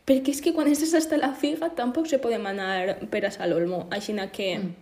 Perquè 0.06 0.36
és 0.36 0.42
que 0.44 0.54
quan 0.54 0.70
estàs 0.70 0.94
hasta 1.00 1.18
la 1.18 1.32
figa 1.34 1.72
tampoc 1.74 2.08
se 2.08 2.20
podem 2.22 2.46
anar 2.46 3.00
per 3.10 3.26
a 3.26 3.32
Salolmo. 3.34 3.88
Així 3.90 4.14
que... 4.32 4.58
Mm. 4.60 4.74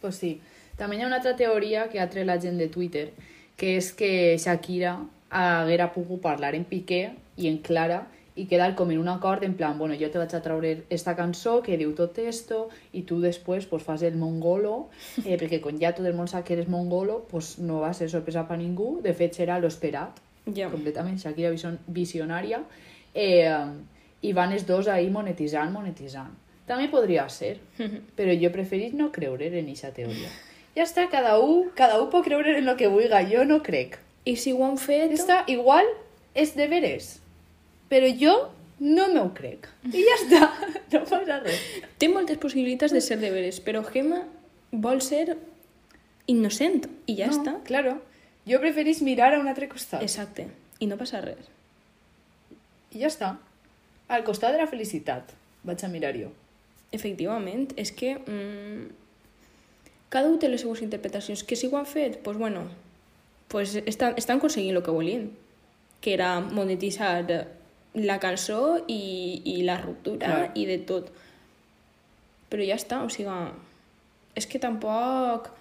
Pues 0.00 0.16
sí. 0.16 0.40
També 0.76 0.96
hi 0.96 1.02
ha 1.02 1.06
una 1.06 1.16
altra 1.16 1.36
teoria 1.36 1.88
que 1.88 2.00
ha 2.00 2.08
tret 2.08 2.26
la 2.26 2.38
gent 2.40 2.58
de 2.58 2.68
Twitter, 2.68 3.10
que 3.56 3.76
és 3.76 3.92
que 3.92 4.36
Shakira 4.36 4.98
haguera 5.30 5.92
pogut 5.92 6.20
parlar 6.22 6.54
en 6.54 6.64
Piqué 6.64 7.14
i 7.36 7.48
en 7.48 7.58
Clara 7.58 8.06
i 8.36 8.44
quedar 8.46 8.74
com 8.76 8.90
en 8.92 8.98
un 9.00 9.08
acord 9.08 9.42
en 9.44 9.54
plan, 9.56 9.78
bueno, 9.78 9.94
jo 9.98 10.10
te 10.12 10.18
vaig 10.20 10.34
a 10.36 10.42
traure 10.44 10.84
esta 10.90 11.14
cançó 11.16 11.62
que 11.64 11.78
diu 11.80 11.94
tot 11.96 12.18
esto 12.20 12.68
i 12.92 13.02
tu 13.08 13.18
després 13.22 13.64
pues, 13.66 13.82
fas 13.82 14.02
el 14.04 14.16
mongolo, 14.20 14.88
eh, 15.24 15.36
perquè 15.40 15.60
quan 15.64 15.78
ja 15.80 15.94
tot 15.96 16.04
el 16.06 16.14
món 16.14 16.28
sap 16.28 16.44
que 16.44 16.52
eres 16.54 16.68
mongolo, 16.68 17.22
pues, 17.30 17.58
no 17.58 17.80
va 17.80 17.94
ser 17.96 18.10
sorpresa 18.12 18.46
per 18.48 18.58
ningú, 18.60 19.00
de 19.02 19.14
fet 19.14 19.34
serà 19.40 19.58
lo 19.60 19.68
esperat, 19.72 20.20
Ja. 20.54 20.68
completament 20.70 21.16
Shakira 21.18 21.50
vision- 21.50 21.80
visionària, 21.88 22.60
eh, 23.14 23.50
i 24.22 24.32
van 24.32 24.52
els 24.52 24.66
dos 24.66 24.86
ahí 24.88 25.08
monetitzant, 25.10 25.72
monetitzant. 25.72 26.30
També 26.66 26.88
podria 26.92 27.28
ser, 27.28 27.56
però 28.16 28.34
jo 28.38 28.52
preferís 28.52 28.92
no 28.94 29.10
creure 29.12 29.48
en 29.48 29.64
aquesta 29.64 29.90
teoria. 29.96 30.28
Ja 30.76 30.84
està, 30.84 31.06
cada 31.08 31.38
un, 31.40 31.70
cada 31.74 31.96
un 32.02 32.10
pot 32.12 32.22
creure 32.26 32.58
en 32.58 32.66
lo 32.66 32.74
que 32.76 32.88
vulga, 32.92 33.22
jo 33.24 33.46
no 33.48 33.62
crec. 33.64 33.94
I 34.28 34.34
si 34.36 34.52
ho 34.52 34.60
han 34.66 34.76
fet... 34.76 35.10
Està, 35.16 35.38
igual 35.48 35.86
és 36.34 36.52
de 36.54 36.66
veres, 36.68 37.06
però 37.90 38.08
jo 38.20 38.34
no 38.78 39.06
m'ho 39.12 39.28
crec. 39.36 39.68
I 39.88 40.04
ja 40.04 40.16
està, 40.18 40.42
no 40.92 41.02
passa 41.08 41.38
res. 41.42 41.62
Té 42.00 42.10
moltes 42.12 42.40
possibilitats 42.42 42.92
de 42.92 43.02
ser 43.04 43.18
de 43.22 43.30
veres, 43.32 43.60
però 43.64 43.84
Gemma 43.86 44.22
vol 44.72 45.00
ser 45.04 45.36
innocent 46.26 46.84
i 47.06 47.16
ja 47.20 47.30
no, 47.30 47.38
està. 47.38 47.56
Claro, 47.68 47.96
jo 48.48 48.60
preferís 48.62 49.02
mirar 49.02 49.32
a 49.34 49.40
un 49.40 49.48
altre 49.48 49.70
costat. 49.70 50.04
Exacte. 50.04 50.48
I 50.80 50.90
no 50.90 50.98
passa 51.00 51.22
res. 51.24 51.48
I 52.92 53.02
ja 53.04 53.10
està. 53.12 53.36
Al 54.12 54.26
costat 54.26 54.54
de 54.54 54.60
la 54.60 54.68
felicitat. 54.70 55.32
Vaig 55.66 55.82
a 55.82 55.90
mirar 55.90 56.14
jo. 56.18 56.30
Efectivament, 56.94 57.72
és 57.80 57.90
que 57.90 58.14
mm, 58.20 58.84
cada 60.12 60.30
un 60.30 60.38
té 60.38 60.50
les 60.50 60.62
seues 60.62 60.82
interpretacions. 60.84 61.42
Que 61.42 61.56
si 61.58 61.70
ho 61.70 61.78
han 61.78 61.88
fet, 61.88 62.20
doncs 62.20 62.24
pues 62.24 62.38
bueno, 62.38 62.66
pues 63.48 63.74
estan, 63.86 64.14
estan 64.16 64.38
aconseguint 64.38 64.76
el 64.76 64.82
que 64.82 64.94
volien, 64.94 65.30
que 66.00 66.14
era 66.14 66.38
monetitzar 66.40 67.24
la 67.96 68.18
cançó 68.20 68.78
i, 68.86 69.42
i 69.44 69.62
la 69.64 69.78
ruptura 69.80 70.26
Clar. 70.26 70.50
i 70.54 70.66
de 70.68 70.78
tot. 70.88 71.12
Però 72.50 72.64
ja 72.64 72.76
està, 72.78 73.02
o 73.04 73.12
sigui, 73.12 73.36
és 74.36 74.48
que 74.48 74.60
tampoc... 74.62 75.52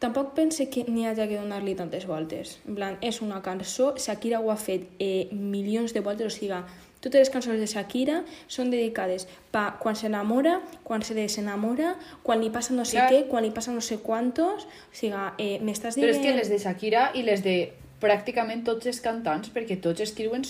Tampoc 0.00 0.30
pense 0.32 0.64
que 0.72 0.86
n'hi 0.88 1.04
hagi 1.04 1.26
que 1.28 1.36
donar-li 1.36 1.74
tantes 1.76 2.06
voltes. 2.08 2.54
En 2.64 2.76
plan, 2.78 2.94
és 3.04 3.18
una 3.20 3.42
cançó, 3.44 3.90
Shakira 4.00 4.38
ho 4.40 4.48
ha 4.48 4.56
fet 4.56 4.86
eh, 4.96 5.28
milions 5.30 5.92
de 5.92 6.00
voltes, 6.00 6.30
o 6.30 6.32
sigui, 6.32 6.56
totes 7.04 7.20
les 7.20 7.30
cançons 7.32 7.60
de 7.60 7.68
Shakira 7.68 8.22
són 8.48 8.72
dedicades 8.72 9.26
pa 9.52 9.66
quan 9.80 9.96
s'enamora, 9.96 10.58
quan 10.84 11.04
se 11.04 11.16
desenamora, 11.16 11.94
quan 12.24 12.40
li 12.40 12.48
passa 12.52 12.72
no 12.76 12.88
sé 12.88 12.96
Clar. 12.96 13.10
què, 13.12 13.20
quan 13.28 13.44
li 13.44 13.52
passa 13.52 13.76
no 13.76 13.84
sé 13.84 14.00
quantos... 14.04 14.64
O 14.64 14.96
sigui, 14.96 15.20
eh, 15.36 15.60
m'estàs 15.60 16.00
Però 16.00 16.08
dient... 16.08 16.16
és 16.16 16.24
que 16.24 16.34
les 16.36 16.52
de 16.52 16.60
Shakira 16.64 17.10
i 17.16 17.24
les 17.28 17.44
de 17.44 17.56
pràcticament 18.00 18.64
tots 18.64 18.88
els 18.88 19.00
cantants, 19.04 19.52
perquè 19.52 19.76
tots 19.84 20.00
escriuen... 20.04 20.48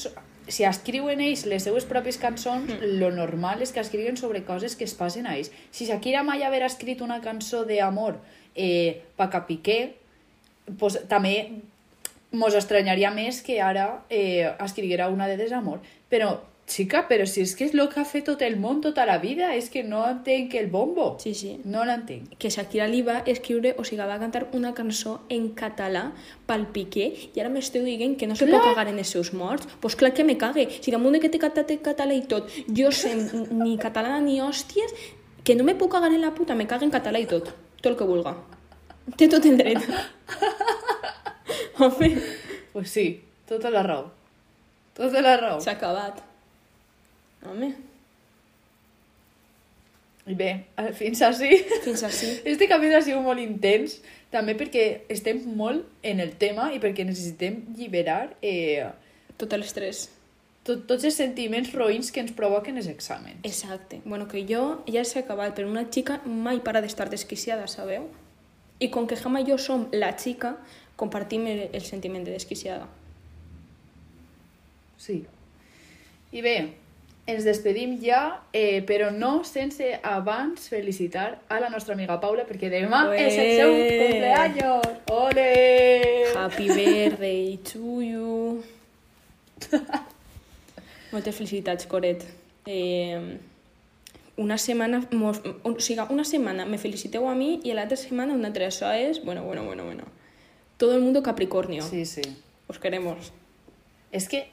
Si 0.51 0.67
escriuen 0.67 1.23
ells 1.23 1.47
les 1.47 1.63
seues 1.63 1.87
pròpies 1.87 2.19
cançons, 2.21 2.67
mm. 2.67 2.93
lo 3.01 3.11
normal 3.15 3.63
és 3.63 3.73
que 3.73 3.83
escriuen 3.83 4.19
sobre 4.19 4.43
coses 4.45 4.77
que 4.77 4.87
es 4.89 4.97
passen 4.99 5.29
a 5.31 5.37
ells. 5.39 5.53
Si 5.71 5.87
Shakira 5.87 6.25
mai 6.27 6.43
haver 6.43 6.65
escrit 6.67 7.03
una 7.07 7.21
cançó 7.23 7.63
d'amor 7.69 8.19
eh, 8.55 9.03
pa 9.17 9.31
Capiqué, 9.31 9.81
pues, 10.79 10.99
també 11.11 11.63
mos 12.33 12.55
estranyaria 12.55 13.11
més 13.15 13.41
que 13.43 13.61
ara 13.63 14.05
eh, 14.11 14.51
escriguera 14.63 15.09
una 15.11 15.27
de 15.31 15.39
desamor. 15.39 15.81
Però, 16.11 16.37
xica, 16.71 17.03
però 17.09 17.27
si 17.27 17.43
és 17.43 17.53
que 17.59 17.65
és 17.67 17.75
el 17.75 17.89
que 17.91 17.99
ha 18.01 18.05
fet 18.07 18.25
tot 18.29 18.43
el 18.47 18.55
món 18.61 18.81
tota 18.85 19.05
la 19.09 19.19
vida, 19.19 19.51
és 19.59 19.69
que 19.71 19.83
no 19.83 20.05
entenc 20.09 20.55
el 20.55 20.69
bombo. 20.71 21.17
Sí, 21.19 21.35
sí. 21.35 21.57
No 21.65 21.85
l'entenc. 21.85 22.37
que 22.39 22.49
Shakira 22.51 22.87
li 22.89 23.03
va 23.03 23.19
escriure, 23.27 23.75
o 23.79 23.85
sigui, 23.85 24.01
va 24.01 24.19
cantar 24.23 24.47
una 24.55 24.73
cançó 24.75 25.21
en 25.29 25.51
català 25.55 26.13
pel 26.47 26.67
Piqué 26.73 27.09
i 27.35 27.41
ara 27.41 27.51
m'esteu 27.51 27.85
dient 27.85 28.17
que 28.17 28.27
no 28.31 28.37
se 28.37 28.47
pot 28.47 28.63
cagar 28.63 28.89
en 28.89 28.99
els 28.99 29.09
seus 29.11 29.33
morts. 29.35 29.67
Doncs 29.67 29.81
pues 29.81 29.97
clar 29.97 30.13
que 30.15 30.25
me 30.25 30.39
cague. 30.39 30.69
Si 30.81 30.91
damunt 30.95 31.13
de 31.19 31.21
que 31.21 31.29
té 31.29 31.39
cantat 31.43 31.71
en 31.71 31.83
català 31.83 32.15
i 32.15 32.23
tot, 32.31 32.49
jo 32.69 32.91
sé 32.93 33.17
ni 33.51 33.77
català 33.79 34.21
ni 34.21 34.41
hòsties, 34.41 34.95
que 35.45 35.55
no 35.57 35.65
me 35.65 35.75
puc 35.75 35.91
cagar 35.93 36.13
en 36.15 36.21
la 36.21 36.35
puta, 36.35 36.55
me 36.55 36.67
cague 36.67 36.85
en 36.87 36.95
català 36.95 37.19
i 37.19 37.27
tot. 37.27 37.51
Tot 37.81 37.93
el 37.93 37.97
que 37.99 38.05
vulga. 38.07 38.37
Té 39.17 39.27
tot 39.29 39.45
el 39.45 39.57
dret. 39.59 39.83
Home, 41.81 42.17
Pues 42.73 42.91
sí, 42.91 43.25
tota 43.49 43.71
la 43.71 43.83
raó. 43.83 44.11
Tota 44.95 45.21
la 45.21 45.37
raó. 45.37 45.61
s'ha 45.61 45.73
acabat. 45.73 46.21
Home, 47.47 47.71
I 50.27 50.35
bé, 50.37 50.51
eh, 50.79 50.91
fins 50.95 51.23
així. 51.25 51.49
fins 51.83 52.03
així. 52.07 52.29
Este 52.45 52.69
capítol 52.69 52.99
ha 52.99 53.03
sigut 53.03 53.25
molt 53.25 53.41
intens, 53.43 53.97
també 54.31 54.55
perquè 54.55 54.85
estem 55.11 55.41
molt 55.59 55.87
en 56.07 56.21
el 56.21 56.35
tema 56.39 56.69
i 56.75 56.79
perquè 56.79 57.07
necessitem 57.09 57.63
lliberar 57.79 58.35
eh, 58.43 58.85
Tot 59.41 59.57
l'estrès. 59.57 60.11
tot, 60.63 60.85
tots 60.87 61.05
els 61.09 61.17
sentiments 61.17 61.73
roïns 61.73 62.13
que 62.13 62.21
ens 62.21 62.31
provoquen 62.37 62.77
els 62.77 62.87
exàmens. 62.93 63.41
Exacte. 63.49 64.03
Bueno, 64.05 64.29
que 64.29 64.45
jo 64.47 64.85
ja 64.87 65.03
s'ha 65.09 65.25
acabat, 65.25 65.57
però 65.57 65.67
una 65.67 65.87
xica 65.91 66.21
mai 66.27 66.61
para 66.61 66.83
d'estar 66.85 67.09
desquiciada, 67.11 67.67
sabeu? 67.67 68.05
I 68.79 68.91
com 68.93 69.07
que 69.09 69.17
Jama 69.17 69.41
i 69.41 69.49
jo 69.49 69.57
som 69.59 69.89
la 69.93 70.13
xica, 70.21 70.59
compartim 71.01 71.47
el, 71.49 71.71
el 71.73 71.83
sentiment 71.89 72.25
de 72.29 72.37
desquiciada. 72.37 72.87
Sí. 75.01 75.25
I 76.33 76.43
bé, 76.45 76.55
ens 77.27 77.45
despedim 77.45 77.99
ja, 78.03 78.41
eh, 78.53 78.81
però 78.87 79.11
no 79.13 79.45
sense 79.45 79.99
abans 80.03 80.69
felicitar 80.69 81.41
a 81.49 81.61
la 81.61 81.69
nostra 81.71 81.95
amiga 81.95 82.19
Paula, 82.21 82.47
perquè 82.49 82.71
demà 82.73 83.05
Ué. 83.11 83.21
és 83.27 83.37
el 83.39 83.51
seu 83.59 83.75
cumpleaños. 83.77 84.89
Ole! 85.13 86.33
Happy 86.35 86.69
birthday 86.69 87.59
to 87.73 88.01
you. 88.03 88.65
Moltes 91.13 91.37
felicitats, 91.37 91.87
Coret. 91.87 92.25
Eh, 92.67 93.39
una 94.41 94.57
setmana, 94.59 95.03
mos, 95.13 95.43
o 95.63 95.75
sigui, 95.79 96.07
una 96.11 96.25
setmana 96.25 96.65
me 96.65 96.79
feliciteu 96.79 97.29
a 97.29 97.35
mi 97.35 97.59
i 97.65 97.75
l'altra 97.75 97.99
setmana 98.01 98.35
una 98.35 98.49
altra. 98.49 98.71
Això 98.71 98.93
és, 98.97 99.23
bueno, 99.25 99.45
bueno, 99.45 99.65
bueno, 99.65 99.85
bueno. 99.85 100.05
Todo 100.79 100.95
el 100.95 101.03
mundo 101.03 101.23
Capricornio. 101.23 101.83
Sí, 101.83 102.07
sí. 102.07 102.23
Os 102.67 102.79
queremos. 102.79 103.33
És 104.13 104.29
que 104.29 104.49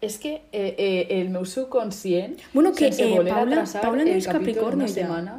és 0.00 0.18
que 0.18 0.34
eh, 0.52 0.74
eh, 0.76 1.06
el 1.20 1.30
meu 1.30 1.44
subconscient, 1.44 2.36
Bueno, 2.52 2.72
que, 2.72 2.90
sense 2.92 3.04
eh, 3.06 3.10
voler 3.16 3.32
Paula- 3.32 3.52
atrasar 3.62 3.82
Paula 3.82 4.04
no 4.04 4.10
el 4.10 4.16
és 4.18 4.26
capítol 4.26 4.40
Capricornio 4.40 4.84
una 4.84 4.88
ja. 4.88 4.94
setmana... 4.94 5.38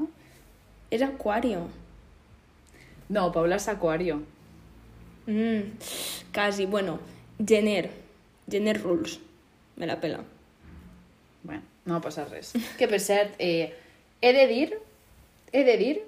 És 0.90 1.02
Acuario. 1.04 1.68
No, 3.10 3.32
Paula 3.32 3.56
és 3.60 3.68
Aquario. 3.68 4.22
Mm, 5.28 5.78
quasi, 6.34 6.66
bueno, 6.66 7.00
gener. 7.46 7.90
Gener 8.50 8.82
rules. 8.82 9.20
Me 9.76 9.86
la 9.86 10.00
pela. 10.00 10.22
Bueno, 11.44 11.62
no 11.86 12.00
passa 12.02 12.24
res. 12.26 12.54
Que, 12.80 12.88
per 12.88 13.00
cert, 13.04 13.36
eh, 13.40 13.74
he 14.22 14.32
de 14.34 14.48
dir, 14.48 14.80
he 15.52 15.64
de 15.64 15.78
dir 15.78 16.02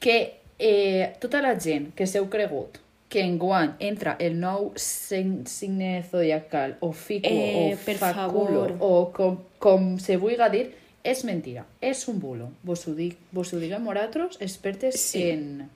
que 0.00 0.16
eh, 0.58 1.12
tota 1.20 1.42
la 1.44 1.54
gent 1.60 1.92
que 1.94 2.06
s'heu 2.08 2.26
cregut 2.32 2.80
que 3.10 3.20
enguany 3.26 3.72
entra 3.82 4.14
el 4.22 4.36
nou 4.40 4.70
sign- 4.78 5.42
signe 5.50 6.04
zodiacal 6.10 6.76
o 6.80 6.92
fico 6.92 7.26
Eh, 7.28 7.74
o 7.74 7.94
faculo 7.98 8.68
favor. 8.68 8.76
o 8.80 9.10
com, 9.12 9.36
com 9.58 9.98
se 9.98 10.16
vulga 10.16 10.48
dir, 10.48 10.70
és 11.02 11.24
mentira, 11.24 11.66
és 11.82 12.06
un 12.08 12.20
bulo. 12.20 12.50
Vos 12.62 12.86
ho, 12.86 12.94
dic, 12.94 13.16
vos 13.32 13.52
ho 13.52 13.58
diguem 13.58 13.82
nosaltres, 13.82 14.36
expertes 14.40 15.00
Sí. 15.00 15.24
en, 15.30 15.68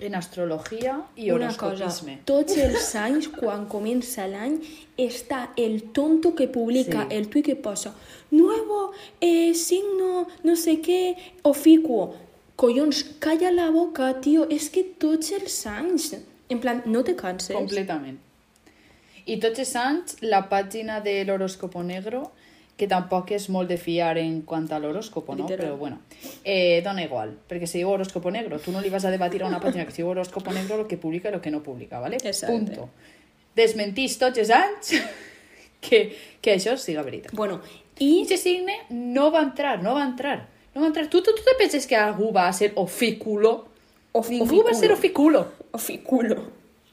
en 0.00 0.14
astrologia 0.14 1.02
i 1.16 1.30
Una 1.32 1.48
cosa, 1.48 1.66
horoscopisme. 1.84 2.20
tots 2.24 2.56
els 2.56 2.94
anys, 2.94 3.28
quan 3.28 3.66
comença 3.66 4.26
l'any, 4.26 4.60
està 4.96 5.50
el 5.56 5.82
tonto 5.92 6.34
que 6.34 6.46
publica 6.48 7.06
Sí. 7.10 7.16
el 7.16 7.28
tuit 7.28 7.44
que 7.44 7.56
posa 7.56 7.92
nuevo 8.30 8.92
eh, 9.20 9.52
signo, 9.54 10.26
no 10.44 10.56
sé 10.56 10.80
què, 10.80 11.14
oficuo. 11.42 12.14
Collons, 12.56 13.04
calla 13.20 13.50
la 13.52 13.70
boca, 13.70 14.20
tio, 14.20 14.46
és 14.50 14.70
que 14.70 14.82
tots 14.98 15.30
els 15.32 15.66
anys... 15.66 16.14
En 16.48 16.60
plan, 16.60 16.82
no 16.86 17.04
te 17.04 17.14
canses? 17.16 17.54
Completament. 17.56 18.18
I 19.28 19.36
tots 19.42 19.60
els 19.60 19.74
anys, 19.76 20.16
la 20.24 20.46
pàgina 20.48 21.02
de 21.04 21.20
l'horòscopo 21.28 21.82
negro, 21.84 22.30
que 22.78 22.86
tampoc 22.86 23.32
és 23.34 23.48
molt 23.50 23.68
de 23.68 23.76
fiar 23.80 24.14
en 24.20 24.40
quant 24.46 24.68
a 24.72 24.78
l'horòscopo, 24.80 25.34
no? 25.34 25.48
Literal. 25.48 25.66
Però 25.66 25.76
bueno, 25.76 25.98
eh, 26.44 26.80
dona 26.84 27.02
igual, 27.02 27.34
perquè 27.50 27.66
si 27.66 27.82
diu 27.82 27.90
horòscopo 27.90 28.30
negro, 28.30 28.60
tu 28.62 28.72
no 28.72 28.80
li 28.80 28.92
vas 28.92 29.04
a 29.04 29.10
debatir 29.10 29.42
a 29.42 29.48
una 29.48 29.58
pàgina 29.60 29.84
que 29.84 29.92
si 29.92 30.04
diu 30.04 30.12
horòscopo 30.12 30.54
negro 30.54 30.78
el 30.80 30.86
que 30.86 30.96
publica 30.96 31.28
i 31.28 31.34
el 31.34 31.42
que 31.42 31.50
no 31.50 31.60
publica, 31.62 31.98
¿vale? 31.98 32.20
Exacte. 32.22 32.54
Punto. 32.54 32.88
Desmentís 33.58 34.14
tots 34.20 34.38
els 34.38 34.54
anys 34.54 34.94
que, 35.84 36.04
que 36.40 36.54
això 36.54 36.78
siga 36.78 37.02
veritat. 37.02 37.34
Bueno, 37.34 37.58
I 37.98 38.12
i... 38.12 38.22
aquest 38.22 38.46
signe 38.46 38.78
no 38.94 39.32
va 39.34 39.42
entrar, 39.42 39.82
no 39.82 39.98
va 39.98 40.06
entrar. 40.06 40.38
No 40.74 40.84
va 40.84 40.92
entrar. 40.92 41.08
Tu, 41.10 41.20
tu, 41.20 41.34
tu 41.34 41.42
te 41.42 41.56
penses 41.58 41.86
que 41.90 41.98
algú 41.98 42.30
va 42.32 42.46
a 42.46 42.52
ser 42.54 42.72
oficulo? 42.76 43.67
Ningú 44.28 44.62
va 44.66 44.72
a 44.72 44.78
ser 44.78 44.92
oficulo. 44.92 45.46
Oficulo. 45.72 46.42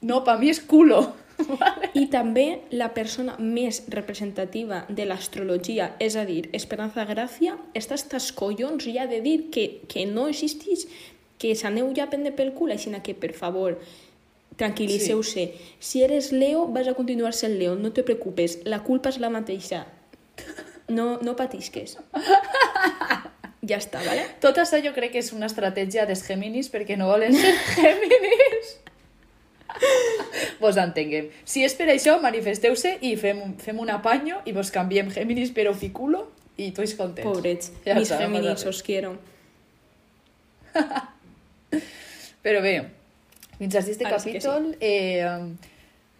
No, 0.01 0.23
per 0.23 0.37
mi 0.39 0.51
és 0.53 0.59
culo. 0.61 1.01
I 2.01 2.05
també 2.11 2.45
la 2.71 2.91
persona 2.95 3.35
més 3.39 3.81
representativa 3.91 4.83
de 4.89 5.07
l'astrologia, 5.09 5.91
és 5.99 6.15
a 6.15 6.23
dir, 6.27 6.45
Esperanza 6.55 7.05
Gràcia, 7.09 7.57
està 7.75 7.97
hasta 7.97 8.21
collons 8.37 8.87
ja 8.87 9.07
de 9.11 9.21
dir 9.25 9.49
que, 9.51 9.65
que 9.91 10.05
no 10.07 10.29
existeix, 10.31 10.85
que 11.41 11.55
s'aneu 11.55 11.91
ja 11.95 12.05
a 12.05 12.11
prendre 12.11 12.31
pel 12.35 12.53
cul, 12.55 12.71
així 12.71 12.93
que, 13.03 13.13
per 13.13 13.33
favor, 13.35 13.79
tranquil·lisseu-se. 14.57 15.49
Si 15.79 16.03
eres 16.03 16.31
Leo, 16.31 16.67
vas 16.71 16.87
a 16.87 16.95
continuar 16.95 17.33
sent 17.33 17.59
Leo, 17.59 17.75
no 17.75 17.91
te 17.91 18.03
preocupes, 18.03 18.59
la 18.63 18.83
culpa 18.83 19.11
és 19.11 19.19
la 19.19 19.29
mateixa. 19.29 19.85
No, 20.87 21.19
no 21.21 21.35
patisques. 21.35 21.97
Ja 23.67 23.77
està, 23.81 24.01
¿vale? 24.05 24.25
Tot 24.43 24.57
això 24.61 24.77
jo 24.83 24.91
crec 24.93 25.11
que 25.15 25.19
és 25.23 25.31
una 25.33 25.47
estratègia 25.49 26.05
dels 26.05 26.21
Géminis 26.27 26.67
perquè 26.73 26.97
no 26.97 27.07
volen 27.09 27.33
ser 27.33 27.53
Géminis. 27.75 28.75
vos 30.59 30.77
entenguem. 30.77 31.29
Si 31.43 31.63
és 31.65 31.73
per 31.75 31.87
això, 31.91 32.17
manifesteu-se 32.21 32.97
i 33.01 33.15
fem, 33.19 33.41
un- 33.43 33.55
fem 33.59 33.79
un 33.79 33.89
apanyo 33.91 34.41
i 34.45 34.53
vos 34.55 34.69
canviem 34.71 35.09
Géminis 35.11 35.51
per 35.51 35.67
oficulo 35.71 36.27
i 36.57 36.69
tots 36.71 36.93
contents. 36.95 37.27
Pobrets, 37.27 37.71
Ja 37.85 37.95
mis 37.97 38.09
Géminis, 38.13 38.63
os 38.65 38.81
quiero. 38.83 39.15
Però 42.45 42.61
bé, 42.61 42.75
fins 43.57 43.75
a 43.75 43.79
este 43.79 44.05
Ara 44.05 44.19
sí 44.19 44.29
capítol 44.33 44.75
eh, 44.79 45.25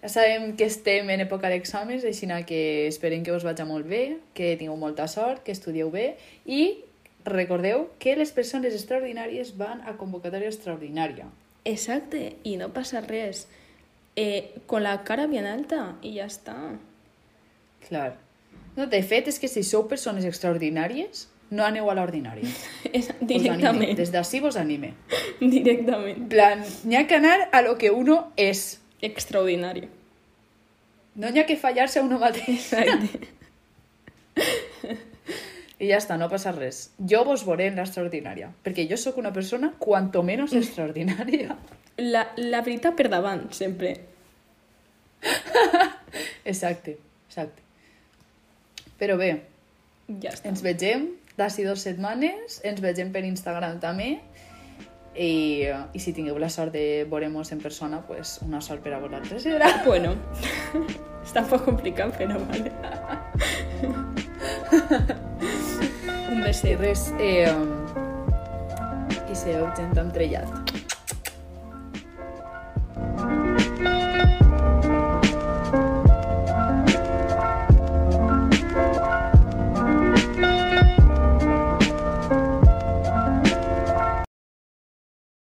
ja 0.02 0.10
sabem 0.10 0.56
que 0.58 0.66
estem 0.66 1.10
en 1.14 1.22
època 1.26 1.50
d'exàmens, 1.52 2.04
així 2.08 2.28
que 2.48 2.88
esperem 2.88 3.24
que 3.24 3.32
us 3.36 3.44
vagi 3.46 3.64
molt 3.66 3.86
bé, 3.86 4.18
que 4.34 4.56
tingueu 4.58 4.76
molta 4.78 5.08
sort, 5.08 5.44
que 5.44 5.52
estudieu 5.52 5.92
bé 5.92 6.16
i 6.46 6.82
recordeu 7.26 7.90
que 8.00 8.16
les 8.16 8.32
persones 8.32 8.74
extraordinàries 8.78 9.56
van 9.58 9.82
a 9.90 9.96
convocatòria 9.98 10.50
extraordinària. 10.52 11.26
Exacte, 11.66 12.36
i 12.46 12.56
no 12.62 12.70
passa 12.74 13.02
res. 13.02 13.48
Eh, 14.16 14.62
con 14.70 14.84
la 14.84 15.04
cara 15.04 15.26
bien 15.28 15.46
alta 15.50 15.96
i 16.06 16.14
ja 16.20 16.28
està. 16.30 16.56
Clar. 17.88 18.14
No, 18.78 18.86
de 18.88 19.02
fet, 19.04 19.28
és 19.28 19.40
que 19.40 19.50
si 19.52 19.64
sou 19.64 19.88
persones 19.92 20.26
extraordinàries, 20.28 21.26
no 21.52 21.66
aneu 21.66 21.90
a 21.90 21.96
anime. 22.04 22.54
directament, 23.22 23.96
Des 23.98 24.12
d'ací 24.12 24.40
vos 24.40 24.56
anime. 24.58 24.94
directament. 25.40 26.18
En 26.18 26.30
plan, 26.30 26.64
n'hi 26.84 26.96
ha 26.96 27.08
que 27.08 27.16
anar 27.16 27.50
a 27.52 27.62
lo 27.62 27.78
que 27.78 27.92
uno 27.92 28.32
és. 28.38 28.80
Extraordinari. 29.02 29.88
No 31.16 31.30
n'hi 31.30 31.40
ha 31.40 31.46
que 31.46 31.56
fallar-se 31.58 32.00
a 32.00 32.04
uno 32.04 32.20
mateix. 32.20 32.74
Exacte. 32.74 33.34
I 35.80 35.90
ja 35.90 35.98
està, 36.00 36.16
no 36.18 36.30
passa 36.32 36.54
res. 36.56 36.92
Jo 37.00 37.26
vos 37.28 37.44
veuré 37.48 37.68
en 37.68 37.76
l'extraordinària, 37.80 38.52
perquè 38.64 38.86
jo 38.88 38.96
sóc 39.00 39.18
una 39.20 39.34
persona 39.36 39.74
quanto 39.80 40.24
menos 40.24 40.54
extraordinària. 40.56 41.58
La, 42.00 42.30
la 42.40 42.62
veritat 42.64 42.96
per 42.96 43.10
davant, 43.12 43.48
sempre. 43.56 43.96
Exacte, 46.46 46.98
exacte. 47.28 47.62
Però 49.00 49.18
bé, 49.18 49.32
Ja 50.22 50.30
està. 50.32 50.48
ens 50.52 50.62
vegem 50.64 51.08
d'ací 51.36 51.66
dues 51.66 51.82
setmanes, 51.84 52.62
ens 52.64 52.80
vegem 52.84 53.10
per 53.12 53.26
Instagram 53.28 53.80
també, 53.84 54.20
i, 55.16 55.66
i 55.66 56.00
si 56.00 56.14
tingueu 56.14 56.38
la 56.40 56.50
sort 56.54 56.72
de 56.76 57.04
veure-nos 57.10 57.52
en 57.52 57.60
persona, 57.64 58.00
pues 58.08 58.38
una 58.46 58.62
sort 58.62 58.84
per 58.86 58.94
a 58.96 59.00
vosaltres 59.04 59.44
serà. 59.44 59.72
Bueno, 59.84 60.14
està 61.26 61.44
un 61.44 61.52
poc 61.52 61.66
complicat, 61.68 62.16
però 62.20 62.40
vale. 62.46 62.72
Un 66.46 66.52
I 66.52 66.54
beset. 66.54 66.80
res, 66.80 67.08
eh, 67.18 67.50
i 69.26 69.34
sereu 69.34 69.66
gent 69.74 69.98
amb 69.98 70.14
trellat. 70.14 70.65